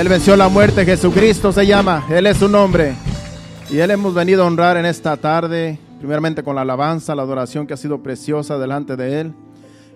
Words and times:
Él 0.00 0.08
venció 0.08 0.34
la 0.34 0.48
muerte, 0.48 0.86
Jesucristo 0.86 1.52
se 1.52 1.66
llama, 1.66 2.06
Él 2.08 2.26
es 2.26 2.38
su 2.38 2.48
nombre. 2.48 2.94
Y 3.68 3.80
Él 3.80 3.90
hemos 3.90 4.14
venido 4.14 4.42
a 4.42 4.46
honrar 4.46 4.78
en 4.78 4.86
esta 4.86 5.14
tarde, 5.18 5.78
primeramente 5.98 6.42
con 6.42 6.54
la 6.54 6.62
alabanza, 6.62 7.14
la 7.14 7.20
adoración 7.20 7.66
que 7.66 7.74
ha 7.74 7.76
sido 7.76 8.02
preciosa 8.02 8.58
delante 8.58 8.96
de 8.96 9.20
Él. 9.20 9.34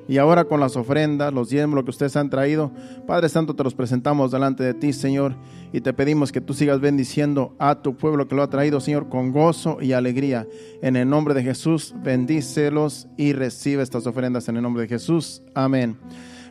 Y 0.06 0.18
ahora 0.18 0.44
con 0.44 0.60
las 0.60 0.76
ofrendas, 0.76 1.32
los 1.32 1.48
diezmos, 1.48 1.76
lo 1.76 1.84
que 1.84 1.90
ustedes 1.90 2.16
han 2.16 2.28
traído, 2.28 2.70
Padre 3.06 3.30
Santo, 3.30 3.56
te 3.56 3.64
los 3.64 3.72
presentamos 3.72 4.30
delante 4.30 4.62
de 4.62 4.74
ti, 4.74 4.92
Señor, 4.92 5.36
y 5.72 5.80
te 5.80 5.94
pedimos 5.94 6.32
que 6.32 6.42
tú 6.42 6.52
sigas 6.52 6.80
bendiciendo 6.80 7.56
a 7.58 7.76
tu 7.76 7.96
pueblo 7.96 8.28
que 8.28 8.34
lo 8.34 8.42
ha 8.42 8.50
traído, 8.50 8.80
Señor, 8.80 9.08
con 9.08 9.32
gozo 9.32 9.78
y 9.80 9.92
alegría. 9.92 10.46
En 10.82 10.96
el 10.96 11.08
nombre 11.08 11.32
de 11.32 11.42
Jesús, 11.42 11.94
bendícelos 12.02 13.06
y 13.16 13.32
recibe 13.32 13.82
estas 13.82 14.06
ofrendas 14.06 14.50
en 14.50 14.58
el 14.58 14.64
nombre 14.64 14.82
de 14.82 14.88
Jesús. 14.88 15.40
Amén. 15.54 15.96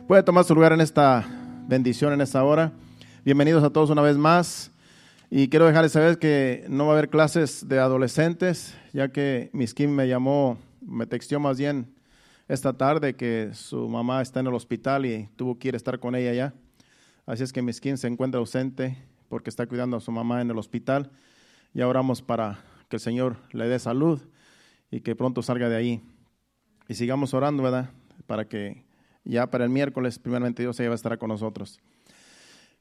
Puede 0.08 0.24
tomar 0.24 0.42
su 0.42 0.56
lugar 0.56 0.72
en 0.72 0.80
esta 0.80 1.24
bendición, 1.68 2.12
en 2.12 2.20
esta 2.20 2.42
hora. 2.42 2.72
Bienvenidos 3.24 3.64
a 3.64 3.70
todos 3.70 3.88
una 3.88 4.02
vez 4.02 4.18
más. 4.18 4.70
Y 5.30 5.48
quiero 5.48 5.64
dejarles 5.64 5.92
saber 5.92 6.18
que 6.18 6.66
no 6.68 6.84
va 6.84 6.92
a 6.92 6.98
haber 6.98 7.08
clases 7.08 7.66
de 7.66 7.78
adolescentes, 7.78 8.76
ya 8.92 9.12
que 9.12 9.48
Miskin 9.54 9.94
me 9.94 10.06
llamó, 10.06 10.58
me 10.82 11.06
texteó 11.06 11.40
más 11.40 11.56
bien 11.56 11.94
esta 12.48 12.74
tarde 12.74 13.16
que 13.16 13.48
su 13.54 13.88
mamá 13.88 14.20
está 14.20 14.40
en 14.40 14.48
el 14.48 14.52
hospital 14.52 15.06
y 15.06 15.30
tuvo 15.36 15.58
que 15.58 15.68
ir 15.68 15.74
a 15.74 15.78
estar 15.78 15.98
con 16.00 16.14
ella 16.14 16.34
ya. 16.34 16.54
Así 17.24 17.42
es 17.42 17.54
que 17.54 17.62
Miskin 17.62 17.96
se 17.96 18.08
encuentra 18.08 18.40
ausente 18.40 18.98
porque 19.30 19.48
está 19.48 19.66
cuidando 19.66 19.96
a 19.96 20.00
su 20.00 20.12
mamá 20.12 20.42
en 20.42 20.50
el 20.50 20.58
hospital. 20.58 21.10
Y 21.72 21.80
oramos 21.80 22.20
para 22.20 22.62
que 22.90 22.96
el 22.96 23.00
Señor 23.00 23.38
le 23.52 23.66
dé 23.68 23.78
salud 23.78 24.20
y 24.90 25.00
que 25.00 25.16
pronto 25.16 25.40
salga 25.40 25.70
de 25.70 25.76
ahí. 25.76 26.02
Y 26.88 26.94
sigamos 26.94 27.32
orando, 27.32 27.62
¿verdad? 27.62 27.88
Para 28.26 28.46
que 28.46 28.84
ya 29.24 29.46
para 29.46 29.64
el 29.64 29.70
miércoles, 29.70 30.18
primeramente 30.18 30.62
Dios 30.62 30.76
se 30.76 30.86
va 30.86 30.92
a 30.92 30.96
estar 30.96 31.16
con 31.16 31.30
nosotros. 31.30 31.80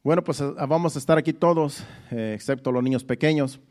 Bueno, 0.04 0.24
pues 0.24 0.42
ah, 0.42 0.66
vamos 0.68 0.96
a 0.96 1.00
estar 1.00 1.18
aquí 1.18 1.32
todos, 1.32 1.84
eh, 2.12 2.34
excepto 2.36 2.72
los 2.72 2.84
niños 2.84 3.06
pequeños, 3.06 3.62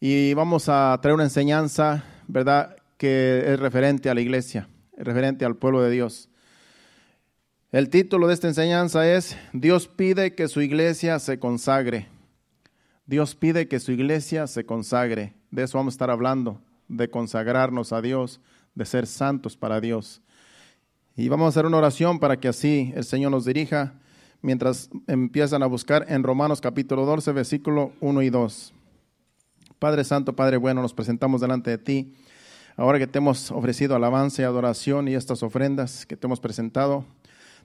y 0.00 0.32
vamos 0.34 0.68
a 0.68 0.96
traer 1.02 1.14
una 1.14 1.24
enseñanza, 1.24 2.04
¿verdad?, 2.28 2.76
que 2.96 3.42
es 3.52 3.58
referente 3.58 4.08
a 4.08 4.14
la 4.14 4.20
iglesia 4.20 4.68
referente 4.96 5.44
al 5.44 5.56
pueblo 5.56 5.82
de 5.82 5.90
Dios. 5.90 6.28
El 7.72 7.88
título 7.88 8.28
de 8.28 8.34
esta 8.34 8.48
enseñanza 8.48 9.10
es 9.10 9.36
Dios 9.52 9.88
pide 9.88 10.34
que 10.34 10.48
su 10.48 10.60
iglesia 10.60 11.18
se 11.18 11.38
consagre. 11.38 12.08
Dios 13.06 13.34
pide 13.34 13.68
que 13.68 13.80
su 13.80 13.92
iglesia 13.92 14.46
se 14.46 14.64
consagre. 14.64 15.34
De 15.50 15.64
eso 15.64 15.78
vamos 15.78 15.94
a 15.94 15.96
estar 15.96 16.10
hablando, 16.10 16.60
de 16.88 17.10
consagrarnos 17.10 17.92
a 17.92 18.00
Dios, 18.00 18.40
de 18.74 18.84
ser 18.84 19.06
santos 19.06 19.56
para 19.56 19.80
Dios. 19.80 20.22
Y 21.16 21.28
vamos 21.28 21.46
a 21.46 21.48
hacer 21.48 21.66
una 21.66 21.78
oración 21.78 22.18
para 22.18 22.38
que 22.38 22.48
así 22.48 22.92
el 22.94 23.04
Señor 23.04 23.32
nos 23.32 23.44
dirija 23.44 23.94
mientras 24.44 24.90
empiezan 25.08 25.62
a 25.62 25.66
buscar 25.66 26.06
en 26.08 26.22
Romanos 26.22 26.60
capítulo 26.60 27.04
12, 27.04 27.32
versículo 27.32 27.92
1 28.00 28.22
y 28.22 28.30
2. 28.30 28.74
Padre 29.78 30.04
Santo, 30.04 30.36
Padre 30.36 30.58
bueno, 30.58 30.82
nos 30.82 30.94
presentamos 30.94 31.40
delante 31.40 31.70
de 31.70 31.78
ti 31.78 32.14
Ahora 32.76 32.98
que 32.98 33.06
te 33.06 33.18
hemos 33.18 33.52
ofrecido 33.52 33.94
alabanza 33.94 34.42
y 34.42 34.44
adoración 34.44 35.06
y 35.06 35.14
estas 35.14 35.44
ofrendas 35.44 36.06
que 36.06 36.16
te 36.16 36.26
hemos 36.26 36.40
presentado, 36.40 37.04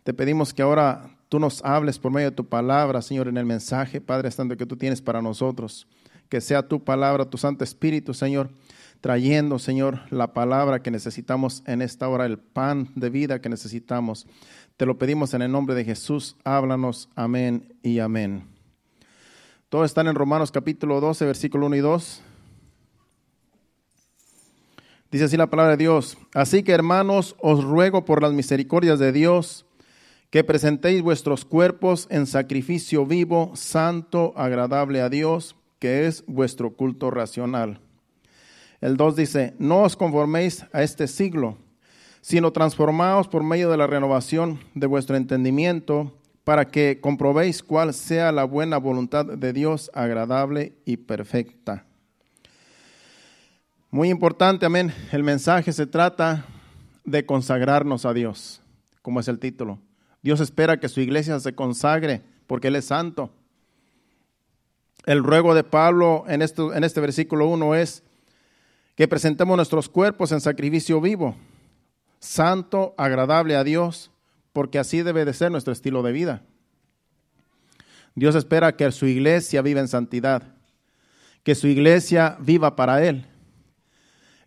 te 0.03 0.13
pedimos 0.13 0.53
que 0.53 0.61
ahora 0.61 1.17
tú 1.29 1.39
nos 1.39 1.65
hables 1.65 1.97
por 1.97 2.11
medio 2.11 2.29
de 2.29 2.35
tu 2.35 2.45
palabra, 2.45 3.01
Señor, 3.01 3.27
en 3.27 3.37
el 3.37 3.45
mensaje, 3.45 4.01
Padre 4.01 4.29
Santo, 4.29 4.55
que 4.55 4.67
tú 4.67 4.77
tienes 4.77 5.01
para 5.01 5.21
nosotros. 5.21 5.87
Que 6.29 6.41
sea 6.41 6.67
tu 6.67 6.83
palabra, 6.83 7.25
tu 7.25 7.39
Santo 7.39 7.63
Espíritu, 7.63 8.13
Señor, 8.13 8.51
trayendo, 9.01 9.59
Señor, 9.59 10.01
la 10.09 10.33
palabra 10.33 10.81
que 10.81 10.91
necesitamos 10.91 11.63
en 11.65 11.81
esta 11.81 12.07
hora, 12.09 12.25
el 12.25 12.37
pan 12.37 12.89
de 12.95 13.09
vida 13.09 13.41
que 13.41 13.49
necesitamos. 13.49 14.27
Te 14.77 14.85
lo 14.85 14.97
pedimos 14.97 15.33
en 15.33 15.41
el 15.41 15.51
nombre 15.51 15.75
de 15.75 15.85
Jesús. 15.85 16.35
Háblanos. 16.43 17.09
Amén 17.15 17.75
y 17.83 17.99
amén. 17.99 18.47
Todos 19.69 19.85
están 19.85 20.07
en 20.07 20.15
Romanos 20.15 20.51
capítulo 20.51 20.99
12, 20.99 21.25
versículo 21.25 21.67
1 21.67 21.75
y 21.75 21.79
2. 21.79 22.21
Dice 25.11 25.23
así 25.23 25.37
la 25.37 25.49
palabra 25.49 25.71
de 25.71 25.77
Dios. 25.77 26.17
Así 26.33 26.63
que 26.63 26.71
hermanos, 26.71 27.35
os 27.39 27.63
ruego 27.63 28.05
por 28.05 28.21
las 28.21 28.33
misericordias 28.33 28.99
de 28.99 29.11
Dios 29.11 29.65
que 30.29 30.43
presentéis 30.43 31.01
vuestros 31.01 31.43
cuerpos 31.45 32.07
en 32.11 32.27
sacrificio 32.27 33.05
vivo, 33.05 33.51
santo, 33.55 34.33
agradable 34.35 35.01
a 35.01 35.09
Dios, 35.09 35.55
que 35.79 36.05
es 36.05 36.23
vuestro 36.27 36.75
culto 36.75 37.09
racional. 37.09 37.81
El 38.81 38.95
2 38.95 39.15
dice, 39.15 39.55
no 39.59 39.81
os 39.81 39.95
conforméis 39.95 40.65
a 40.71 40.83
este 40.83 41.07
siglo, 41.07 41.57
sino 42.21 42.51
transformaos 42.51 43.27
por 43.27 43.43
medio 43.43 43.69
de 43.69 43.77
la 43.77 43.87
renovación 43.87 44.59
de 44.73 44.87
vuestro 44.87 45.15
entendimiento, 45.15 46.15
para 46.43 46.65
que 46.65 46.99
comprobéis 46.99 47.61
cuál 47.61 47.93
sea 47.93 48.31
la 48.31 48.43
buena 48.43 48.77
voluntad 48.77 49.25
de 49.25 49.53
Dios, 49.53 49.91
agradable 49.93 50.73
y 50.85 50.97
perfecta. 50.97 51.85
Muy 53.91 54.09
importante, 54.09 54.65
amén. 54.65 54.93
El 55.11 55.23
mensaje 55.23 55.71
se 55.73 55.85
trata 55.85 56.45
de 57.03 57.25
consagrarnos 57.25 58.05
a 58.05 58.13
Dios, 58.13 58.61
como 59.01 59.19
es 59.19 59.27
el 59.27 59.39
título. 59.39 59.79
Dios 60.21 60.39
espera 60.39 60.79
que 60.79 60.89
su 60.89 61.01
iglesia 61.01 61.39
se 61.39 61.53
consagre 61.53 62.21
porque 62.47 62.69
Él 62.69 62.75
es 62.75 62.85
santo. 62.85 63.31
El 65.05 65.23
ruego 65.23 65.53
de 65.53 65.63
Pablo 65.63 66.23
en, 66.27 66.41
esto, 66.41 66.73
en 66.73 66.83
este 66.83 66.99
versículo 66.99 67.47
1 67.47 67.75
es 67.75 68.03
que 68.99 69.07
presentemos 69.07 69.55
nuestros 69.55 69.87
cuerpos 69.87 70.33
en 70.33 70.41
sacrificio 70.41 70.99
vivo, 70.99 71.37
santo, 72.19 72.95
agradable 72.97 73.55
a 73.55 73.63
Dios, 73.63 74.11
porque 74.51 74.77
así 74.77 75.03
debe 75.03 75.23
de 75.23 75.33
ser 75.33 75.53
nuestro 75.53 75.71
estilo 75.71 76.03
de 76.03 76.11
vida. 76.11 76.41
Dios 78.13 78.35
espera 78.35 78.75
que 78.75 78.91
su 78.91 79.05
iglesia 79.05 79.61
viva 79.61 79.79
en 79.79 79.87
santidad, 79.87 80.43
que 81.43 81.55
su 81.55 81.67
iglesia 81.67 82.35
viva 82.41 82.75
para 82.75 83.01
Él. 83.01 83.25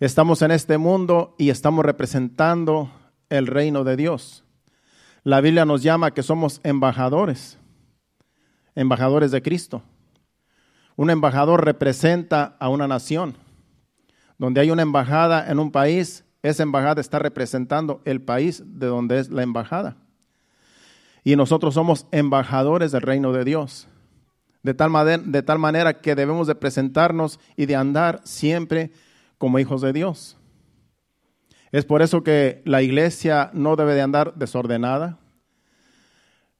Estamos 0.00 0.42
en 0.42 0.50
este 0.50 0.76
mundo 0.76 1.34
y 1.38 1.48
estamos 1.48 1.82
representando 1.82 2.92
el 3.30 3.46
reino 3.46 3.84
de 3.84 3.96
Dios. 3.96 4.44
La 5.24 5.40
Biblia 5.40 5.64
nos 5.64 5.82
llama 5.82 6.12
que 6.12 6.22
somos 6.22 6.60
embajadores, 6.62 7.56
embajadores 8.74 9.30
de 9.30 9.40
Cristo. 9.40 9.82
Un 10.94 11.08
embajador 11.08 11.64
representa 11.64 12.54
a 12.60 12.68
una 12.68 12.86
nación. 12.86 13.34
Donde 14.42 14.60
hay 14.60 14.72
una 14.72 14.82
embajada 14.82 15.48
en 15.48 15.60
un 15.60 15.70
país, 15.70 16.24
esa 16.42 16.64
embajada 16.64 17.00
está 17.00 17.20
representando 17.20 18.02
el 18.04 18.20
país 18.20 18.64
de 18.66 18.88
donde 18.88 19.20
es 19.20 19.30
la 19.30 19.44
embajada. 19.44 19.98
Y 21.22 21.36
nosotros 21.36 21.74
somos 21.74 22.08
embajadores 22.10 22.90
del 22.90 23.02
reino 23.02 23.32
de 23.32 23.44
Dios. 23.44 23.86
De 24.64 24.74
tal, 24.74 24.90
manera 24.90 26.00
que 26.00 26.16
debemos 26.16 26.48
de 26.48 26.56
presentarnos 26.56 27.38
y 27.56 27.66
de 27.66 27.76
andar 27.76 28.20
siempre 28.24 28.90
como 29.38 29.60
hijos 29.60 29.80
de 29.80 29.92
Dios. 29.92 30.36
Es 31.70 31.84
por 31.84 32.02
eso 32.02 32.24
que 32.24 32.62
la 32.64 32.82
iglesia 32.82 33.52
no 33.54 33.76
debe 33.76 33.94
de 33.94 34.02
andar 34.02 34.34
desordenada. 34.34 35.20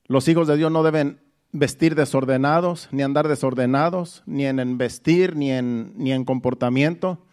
Los 0.06 0.28
hijos 0.28 0.46
de 0.46 0.56
Dios 0.56 0.70
no 0.70 0.84
deben 0.84 1.18
vestir 1.50 1.96
desordenados, 1.96 2.88
ni 2.92 3.02
andar 3.02 3.26
desordenados, 3.26 4.22
ni 4.24 4.46
en 4.46 4.78
vestir, 4.78 5.34
ni 5.34 5.50
en, 5.50 5.94
ni 5.96 6.12
en 6.12 6.24
comportamiento, 6.24 7.26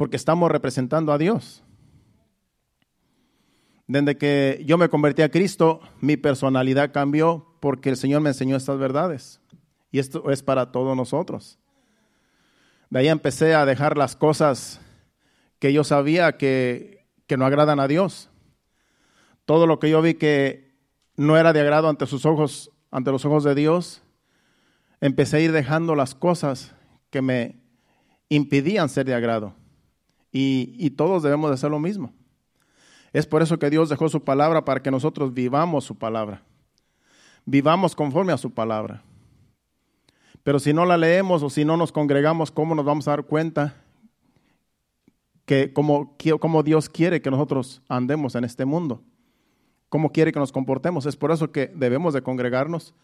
porque 0.00 0.16
estamos 0.16 0.50
representando 0.50 1.12
a 1.12 1.18
Dios. 1.18 1.62
Desde 3.86 4.16
que 4.16 4.62
yo 4.64 4.78
me 4.78 4.88
convertí 4.88 5.20
a 5.20 5.30
Cristo, 5.30 5.82
mi 6.00 6.16
personalidad 6.16 6.90
cambió 6.90 7.54
porque 7.60 7.90
el 7.90 7.98
Señor 7.98 8.22
me 8.22 8.30
enseñó 8.30 8.56
estas 8.56 8.78
verdades. 8.78 9.42
Y 9.90 9.98
esto 9.98 10.30
es 10.30 10.42
para 10.42 10.72
todos 10.72 10.96
nosotros. 10.96 11.58
De 12.88 13.00
ahí 13.00 13.08
empecé 13.08 13.54
a 13.54 13.66
dejar 13.66 13.98
las 13.98 14.16
cosas 14.16 14.80
que 15.58 15.70
yo 15.74 15.84
sabía 15.84 16.38
que, 16.38 17.06
que 17.26 17.36
no 17.36 17.44
agradan 17.44 17.78
a 17.78 17.86
Dios. 17.86 18.30
Todo 19.44 19.66
lo 19.66 19.78
que 19.80 19.90
yo 19.90 20.00
vi 20.00 20.14
que 20.14 20.78
no 21.14 21.36
era 21.36 21.52
de 21.52 21.60
agrado 21.60 21.90
ante 21.90 22.06
sus 22.06 22.24
ojos, 22.24 22.70
ante 22.90 23.12
los 23.12 23.26
ojos 23.26 23.44
de 23.44 23.54
Dios, 23.54 24.02
empecé 25.02 25.36
a 25.36 25.40
ir 25.40 25.52
dejando 25.52 25.94
las 25.94 26.14
cosas 26.14 26.74
que 27.10 27.20
me 27.20 27.60
impidían 28.30 28.88
ser 28.88 29.04
de 29.04 29.12
agrado. 29.12 29.59
Y, 30.32 30.90
todos 30.90 31.22
debemos 31.22 31.50
de 31.50 31.54
hacer 31.54 31.70
lo 31.70 31.78
mismo. 31.78 32.12
Es 33.12 33.26
por 33.26 33.42
eso 33.42 33.58
que 33.58 33.70
Dios 33.70 33.88
dejó 33.88 34.08
su 34.08 34.22
palabra 34.22 34.64
para 34.64 34.82
que 34.82 34.90
nosotros 34.90 35.34
vivamos 35.34 35.84
su 35.84 35.96
palabra. 35.96 36.42
Vivamos 37.44 37.96
conforme 37.96 38.32
a 38.32 38.38
su 38.38 38.52
palabra. 38.52 39.02
Pero 40.44 40.60
si 40.60 40.72
no 40.72 40.86
la 40.86 40.96
leemos 40.96 41.42
o 41.42 41.50
si 41.50 41.64
no 41.64 41.76
nos 41.76 41.90
congregamos, 41.90 42.50
¿cómo 42.50 42.74
nos 42.74 42.84
vamos 42.84 43.08
a 43.08 43.12
dar 43.12 43.24
cuenta 43.24 43.74
que 45.44 45.72
como 45.72 46.62
Dios 46.62 46.88
quiere 46.88 47.20
que 47.20 47.30
nosotros 47.30 47.82
andemos 47.88 48.36
en 48.36 48.44
este 48.44 48.64
mundo, 48.64 49.02
cómo 49.90 50.12
quiere 50.12 50.32
que 50.32 50.38
nos 50.38 50.52
comportemos. 50.52 51.04
Es 51.04 51.16
por 51.16 51.32
eso 51.32 51.52
que 51.52 51.66
debemos 51.74 52.14
de 52.14 52.22
congregarnos 52.22 52.94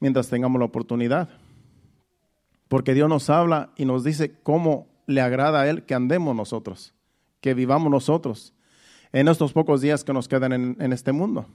mientras 0.00 0.28
tengamos 0.28 0.58
la 0.58 0.64
oportunidad. 0.64 1.28
Porque 2.68 2.94
Dios 2.94 3.08
nos 3.08 3.28
habla 3.28 3.72
y 3.76 3.84
nos 3.84 4.04
dice 4.04 4.40
cómo 4.42 4.86
le 5.06 5.20
agrada 5.20 5.62
a 5.62 5.68
Él 5.68 5.84
que 5.84 5.94
andemos 5.94 6.34
nosotros, 6.34 6.94
que 7.40 7.54
vivamos 7.54 7.90
nosotros 7.90 8.54
en 9.12 9.28
estos 9.28 9.52
pocos 9.52 9.80
días 9.80 10.04
que 10.04 10.12
nos 10.12 10.28
quedan 10.28 10.52
en, 10.52 10.76
en 10.80 10.92
este 10.92 11.12
mundo. 11.12 11.46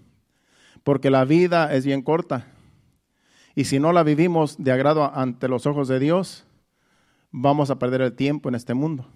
Porque 0.84 1.10
la 1.10 1.26
vida 1.26 1.74
es 1.74 1.86
bien 1.86 2.02
corta. 2.02 2.48
Y 3.56 3.66
si 3.66 3.80
no 3.80 3.92
la 3.92 4.04
vivimos 4.04 4.64
de 4.64 4.72
agrado 4.72 5.12
ante 5.16 5.48
los 5.48 5.66
ojos 5.66 5.88
de 5.88 6.00
Dios, 6.00 6.46
vamos 7.32 7.70
a 7.70 7.80
perder 7.80 8.02
el 8.02 8.14
tiempo 8.14 8.50
en 8.50 8.56
este 8.56 8.74
mundo. 8.74 9.08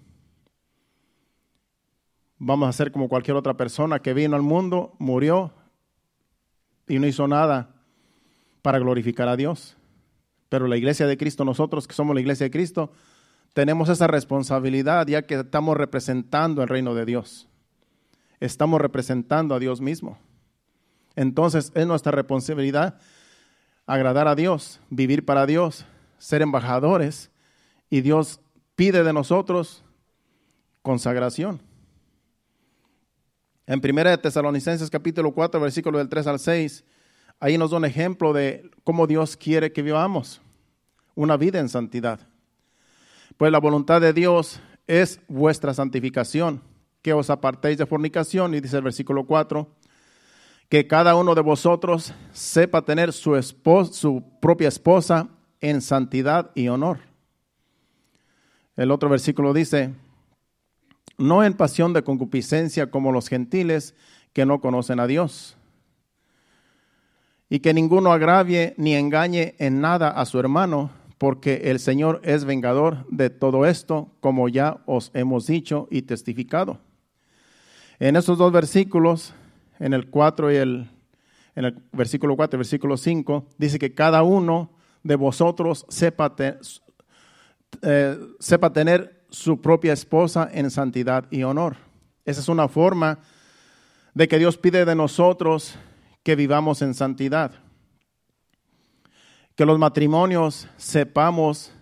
Vamos 2.38 2.68
a 2.68 2.72
ser 2.72 2.90
como 2.90 3.08
cualquier 3.08 3.36
otra 3.36 3.56
persona 3.56 4.00
que 4.00 4.14
vino 4.14 4.34
al 4.34 4.42
mundo, 4.42 4.96
murió 4.98 5.52
y 6.88 6.98
no 6.98 7.06
hizo 7.06 7.28
nada 7.28 7.70
para 8.62 8.80
glorificar 8.80 9.28
a 9.28 9.36
Dios. 9.36 9.76
Pero 10.48 10.66
la 10.66 10.76
iglesia 10.76 11.06
de 11.06 11.16
Cristo, 11.16 11.44
nosotros 11.44 11.86
que 11.86 11.94
somos 11.94 12.14
la 12.14 12.20
iglesia 12.20 12.44
de 12.44 12.50
Cristo, 12.50 12.90
tenemos 13.52 13.88
esa 13.88 14.06
responsabilidad 14.06 15.06
ya 15.06 15.22
que 15.22 15.34
estamos 15.34 15.76
representando 15.76 16.62
el 16.62 16.68
reino 16.68 16.94
de 16.94 17.04
Dios. 17.04 17.48
Estamos 18.40 18.80
representando 18.80 19.54
a 19.54 19.58
Dios 19.58 19.80
mismo. 19.80 20.18
Entonces 21.14 21.70
es 21.74 21.86
nuestra 21.86 22.12
responsabilidad 22.12 22.98
agradar 23.86 24.28
a 24.28 24.34
Dios, 24.34 24.80
vivir 24.88 25.24
para 25.24 25.46
Dios, 25.46 25.84
ser 26.18 26.40
embajadores 26.42 27.30
y 27.90 28.00
Dios 28.00 28.40
pide 28.74 29.04
de 29.04 29.12
nosotros 29.12 29.84
consagración. 30.80 31.60
En 33.66 33.80
1 33.84 34.18
Tesalonicenses 34.18 34.90
capítulo 34.90 35.32
4, 35.32 35.60
versículo 35.60 35.98
del 35.98 36.08
3 36.08 36.26
al 36.26 36.38
6, 36.38 36.84
ahí 37.38 37.58
nos 37.58 37.70
da 37.70 37.76
un 37.76 37.84
ejemplo 37.84 38.32
de 38.32 38.70
cómo 38.82 39.06
Dios 39.06 39.36
quiere 39.36 39.72
que 39.72 39.82
vivamos 39.82 40.40
una 41.14 41.36
vida 41.36 41.60
en 41.60 41.68
santidad. 41.68 42.31
Pues 43.36 43.50
la 43.52 43.58
voluntad 43.58 44.00
de 44.00 44.12
Dios 44.12 44.60
es 44.86 45.20
vuestra 45.28 45.74
santificación, 45.74 46.62
que 47.02 47.12
os 47.12 47.30
apartéis 47.30 47.78
de 47.78 47.86
fornicación, 47.86 48.54
y 48.54 48.60
dice 48.60 48.76
el 48.76 48.82
versículo 48.82 49.26
4, 49.26 49.68
que 50.68 50.86
cada 50.86 51.14
uno 51.16 51.34
de 51.34 51.42
vosotros 51.42 52.14
sepa 52.32 52.82
tener 52.82 53.12
su, 53.12 53.40
su 53.92 54.24
propia 54.40 54.68
esposa 54.68 55.28
en 55.60 55.80
santidad 55.80 56.50
y 56.54 56.68
honor. 56.68 56.98
El 58.76 58.90
otro 58.90 59.08
versículo 59.08 59.52
dice, 59.52 59.94
no 61.18 61.44
en 61.44 61.54
pasión 61.54 61.92
de 61.92 62.02
concupiscencia 62.02 62.90
como 62.90 63.12
los 63.12 63.28
gentiles 63.28 63.94
que 64.32 64.46
no 64.46 64.60
conocen 64.60 64.98
a 64.98 65.06
Dios. 65.06 65.56
Y 67.48 67.60
que 67.60 67.74
ninguno 67.74 68.12
agravie 68.12 68.74
ni 68.78 68.94
engañe 68.94 69.54
en 69.58 69.80
nada 69.82 70.08
a 70.08 70.24
su 70.24 70.38
hermano, 70.40 70.90
porque 71.22 71.70
el 71.70 71.78
Señor 71.78 72.20
es 72.24 72.44
vengador 72.44 73.06
de 73.08 73.30
todo 73.30 73.64
esto, 73.64 74.10
como 74.18 74.48
ya 74.48 74.78
os 74.86 75.12
hemos 75.14 75.46
dicho 75.46 75.86
y 75.88 76.02
testificado. 76.02 76.80
En 78.00 78.16
esos 78.16 78.38
dos 78.38 78.50
versículos 78.50 79.32
en 79.78 79.92
el 79.92 80.10
4 80.10 80.50
y 80.50 80.56
el, 80.56 80.90
en 81.54 81.66
el 81.66 81.80
versículo 81.92 82.34
4 82.34 82.56
y 82.56 82.58
versículo 82.58 82.96
5, 82.96 83.46
dice 83.56 83.78
que 83.78 83.94
cada 83.94 84.24
uno 84.24 84.72
de 85.04 85.14
vosotros 85.14 85.86
eh, 87.82 88.18
sepa 88.40 88.72
tener 88.72 89.24
su 89.30 89.60
propia 89.60 89.92
esposa 89.92 90.50
en 90.52 90.72
santidad 90.72 91.26
y 91.30 91.44
honor. 91.44 91.76
Esa 92.24 92.40
es 92.40 92.48
una 92.48 92.66
forma 92.66 93.20
de 94.12 94.26
que 94.26 94.40
Dios 94.40 94.58
pide 94.58 94.84
de 94.84 94.96
nosotros 94.96 95.76
que 96.24 96.34
vivamos 96.34 96.82
en 96.82 96.94
santidad. 96.94 97.52
Que 99.56 99.66
los 99.66 99.78
matrimonios 99.78 100.66
sepamos, 100.76 101.72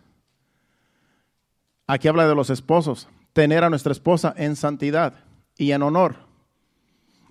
aquí 1.86 2.08
habla 2.08 2.26
de 2.26 2.34
los 2.34 2.50
esposos, 2.50 3.08
tener 3.32 3.64
a 3.64 3.70
nuestra 3.70 3.92
esposa 3.92 4.34
en 4.36 4.56
santidad 4.56 5.14
y 5.56 5.72
en 5.72 5.82
honor. 5.82 6.16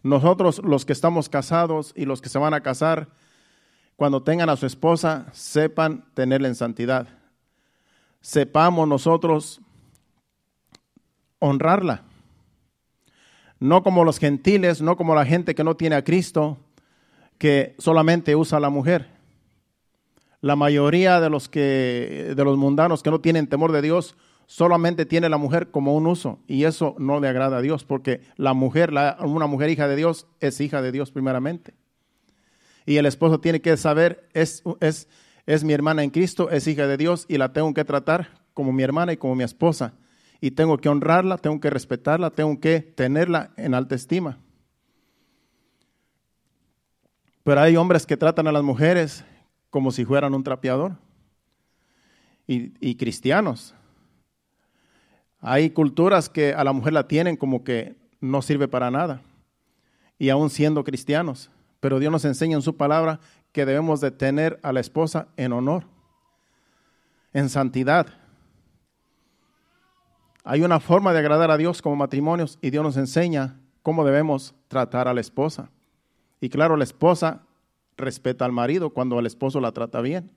Nosotros 0.01 0.61
los 0.63 0.85
que 0.85 0.93
estamos 0.93 1.27
casados 1.27 1.91
y 1.95 2.05
los 2.05 2.21
que 2.21 2.29
se 2.29 2.39
van 2.39 2.53
a 2.53 2.61
casar, 2.61 3.09
cuando 3.95 4.23
tengan 4.23 4.49
a 4.49 4.55
su 4.55 4.65
esposa, 4.65 5.27
sepan 5.33 6.05
tenerla 6.13 6.47
en 6.47 6.55
santidad. 6.55 7.07
Sepamos 8.21 8.87
nosotros 8.87 9.61
honrarla. 11.39 12.03
No 13.59 13.83
como 13.83 14.05
los 14.05 14.19
gentiles, 14.19 14.81
no 14.81 14.95
como 14.95 15.15
la 15.15 15.25
gente 15.25 15.53
que 15.53 15.65
no 15.65 15.75
tiene 15.75 15.97
a 15.97 16.03
Cristo, 16.03 16.57
que 17.37 17.75
solamente 17.77 18.37
usa 18.37 18.57
a 18.57 18.61
la 18.61 18.69
mujer. 18.69 19.18
La 20.41 20.55
mayoría 20.55 21.19
de 21.19 21.29
los 21.29 21.49
que 21.49 22.33
de 22.35 22.43
los 22.43 22.57
mundanos 22.57 23.03
que 23.03 23.11
no 23.11 23.19
tienen 23.19 23.47
temor 23.47 23.71
de 23.71 23.81
Dios 23.81 24.15
solamente 24.45 25.05
tiene 25.05 25.29
la 25.29 25.37
mujer 25.37 25.69
como 25.69 25.95
un 25.95 26.07
uso 26.07 26.39
y 26.47 26.63
eso 26.63 26.95
no 26.97 27.19
le 27.19 27.27
agrada 27.27 27.57
a 27.57 27.61
Dios 27.61 27.83
porque 27.83 28.21
la 28.35 28.53
mujer, 28.53 28.91
una 29.19 29.45
mujer 29.45 29.69
hija 29.69 29.87
de 29.87 29.95
Dios 29.95 30.27
es 30.39 30.59
hija 30.59 30.81
de 30.81 30.91
Dios 30.91 31.11
primeramente. 31.11 31.75
Y 32.85 32.97
el 32.97 33.05
esposo 33.05 33.39
tiene 33.39 33.61
que 33.61 33.77
saber, 33.77 34.27
es, 34.33 34.63
es, 34.79 35.07
es 35.45 35.63
mi 35.63 35.73
hermana 35.73 36.03
en 36.03 36.09
Cristo, 36.09 36.49
es 36.49 36.67
hija 36.67 36.87
de 36.87 36.97
Dios 36.97 37.25
y 37.27 37.37
la 37.37 37.53
tengo 37.53 37.73
que 37.75 37.85
tratar 37.85 38.29
como 38.55 38.71
mi 38.71 38.81
hermana 38.81 39.13
y 39.13 39.17
como 39.17 39.35
mi 39.35 39.43
esposa. 39.43 39.93
Y 40.41 40.51
tengo 40.51 40.77
que 40.77 40.89
honrarla, 40.89 41.37
tengo 41.37 41.59
que 41.59 41.69
respetarla, 41.69 42.31
tengo 42.31 42.59
que 42.59 42.79
tenerla 42.79 43.51
en 43.57 43.75
alta 43.75 43.93
estima. 43.93 44.39
Pero 47.43 47.61
hay 47.61 47.77
hombres 47.77 48.07
que 48.07 48.17
tratan 48.17 48.47
a 48.47 48.51
las 48.51 48.63
mujeres 48.63 49.23
como 49.69 49.91
si 49.91 50.05
fueran 50.05 50.33
un 50.33 50.43
trapeador. 50.43 50.93
Y, 52.47 52.95
cristianos 52.95 53.75
hay 55.41 55.69
culturas 55.69 56.29
que 56.29 56.53
a 56.53 56.63
la 56.63 56.73
mujer 56.73 56.93
la 56.93 57.07
tienen 57.07 57.37
como 57.37 57.63
que 57.63 57.95
no 58.19 58.41
sirve 58.41 58.67
para 58.67 58.91
nada, 58.91 59.21
y 60.17 60.29
aún 60.29 60.49
siendo 60.49 60.83
cristianos. 60.83 61.49
Pero 61.79 61.99
Dios 61.99 62.11
nos 62.11 62.25
enseña 62.25 62.55
en 62.55 62.61
su 62.61 62.75
palabra 62.75 63.19
que 63.53 63.65
debemos 63.65 64.01
de 64.01 64.11
tener 64.11 64.59
a 64.63 64.73
la 64.73 64.81
esposa 64.81 65.29
en 65.37 65.53
honor, 65.53 65.85
en 67.31 67.47
santidad. 67.49 68.07
Hay 70.43 70.61
una 70.61 70.79
forma 70.79 71.13
de 71.13 71.19
agradar 71.19 71.51
a 71.51 71.57
Dios 71.57 71.81
como 71.81 71.95
matrimonios 71.95 72.59
y 72.61 72.69
Dios 72.69 72.83
nos 72.83 72.97
enseña 72.97 73.59
cómo 73.81 74.03
debemos 74.03 74.55
tratar 74.67 75.07
a 75.07 75.13
la 75.13 75.21
esposa. 75.21 75.69
Y 76.41 76.49
claro, 76.49 76.75
la 76.75 76.83
esposa 76.83 77.43
respeta 77.99 78.45
al 78.45 78.51
marido 78.51 78.89
cuando 78.91 79.19
el 79.19 79.25
esposo 79.25 79.61
la 79.61 79.71
trata 79.71 80.01
bien. 80.01 80.31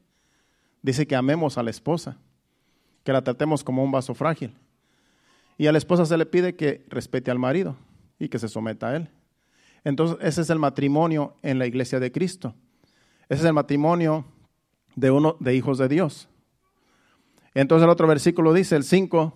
Dice 0.82 1.06
que 1.06 1.16
amemos 1.16 1.58
a 1.58 1.62
la 1.62 1.70
esposa, 1.70 2.18
que 3.04 3.12
la 3.12 3.22
tratemos 3.22 3.64
como 3.64 3.82
un 3.82 3.90
vaso 3.90 4.14
frágil. 4.14 4.54
Y 5.56 5.66
a 5.66 5.72
la 5.72 5.78
esposa 5.78 6.04
se 6.06 6.16
le 6.16 6.26
pide 6.26 6.56
que 6.56 6.84
respete 6.88 7.30
al 7.30 7.38
marido 7.38 7.76
y 8.18 8.28
que 8.28 8.38
se 8.38 8.48
someta 8.48 8.88
a 8.88 8.96
él. 8.96 9.08
Entonces, 9.84 10.16
ese 10.20 10.42
es 10.42 10.50
el 10.50 10.58
matrimonio 10.58 11.34
en 11.42 11.58
la 11.58 11.66
iglesia 11.66 12.00
de 12.00 12.12
Cristo. 12.12 12.54
Ese 13.28 13.40
es 13.40 13.46
el 13.46 13.52
matrimonio 13.52 14.24
de 14.94 15.10
uno 15.10 15.36
de 15.40 15.54
hijos 15.54 15.78
de 15.78 15.88
Dios. 15.88 16.28
Entonces 17.54 17.84
el 17.84 17.90
otro 17.90 18.06
versículo 18.06 18.52
dice, 18.52 18.76
el 18.76 18.84
5, 18.84 19.34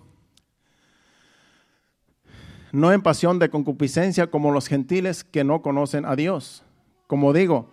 no 2.71 2.91
en 2.91 3.01
pasión 3.01 3.39
de 3.39 3.49
concupiscencia 3.49 4.27
como 4.27 4.51
los 4.51 4.67
gentiles 4.67 5.23
que 5.23 5.43
no 5.43 5.61
conocen 5.61 6.05
a 6.05 6.15
Dios. 6.15 6.63
Como 7.07 7.31
digo, 7.33 7.71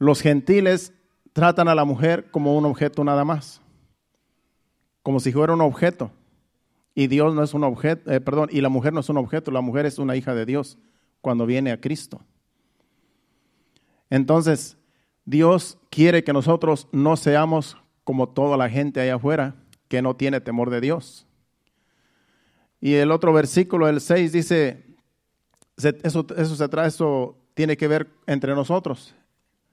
los 0.00 0.22
gentiles 0.22 0.92
tratan 1.34 1.68
a 1.68 1.74
la 1.74 1.84
mujer 1.84 2.30
como 2.32 2.56
un 2.56 2.64
objeto 2.64 3.04
nada 3.04 3.24
más, 3.24 3.60
como 5.02 5.20
si 5.20 5.30
fuera 5.30 5.52
un 5.52 5.60
objeto. 5.60 6.10
Y 6.94 7.06
Dios 7.06 7.34
no 7.34 7.44
es 7.44 7.54
un 7.54 7.62
objeto, 7.62 8.10
eh, 8.10 8.20
perdón, 8.20 8.48
y 8.50 8.62
la 8.62 8.70
mujer 8.70 8.92
no 8.92 9.00
es 9.00 9.08
un 9.10 9.18
objeto, 9.18 9.50
la 9.52 9.60
mujer 9.60 9.86
es 9.86 9.98
una 9.98 10.16
hija 10.16 10.34
de 10.34 10.46
Dios 10.46 10.78
cuando 11.20 11.46
viene 11.46 11.70
a 11.70 11.80
Cristo. 11.80 12.20
Entonces, 14.08 14.78
Dios 15.26 15.78
quiere 15.90 16.24
que 16.24 16.32
nosotros 16.32 16.88
no 16.92 17.16
seamos 17.16 17.76
como 18.02 18.30
toda 18.30 18.56
la 18.56 18.70
gente 18.70 19.00
allá 19.00 19.16
afuera 19.16 19.54
que 19.86 20.00
no 20.00 20.16
tiene 20.16 20.40
temor 20.40 20.70
de 20.70 20.80
Dios. 20.80 21.26
Y 22.80 22.94
el 22.94 23.12
otro 23.12 23.34
versículo, 23.34 23.86
el 23.86 24.00
6, 24.00 24.32
dice, 24.32 24.82
eso, 25.76 26.26
eso 26.36 26.56
se 26.56 26.68
trae, 26.70 26.88
eso 26.88 27.36
tiene 27.52 27.76
que 27.76 27.86
ver 27.86 28.08
entre 28.26 28.54
nosotros, 28.54 29.14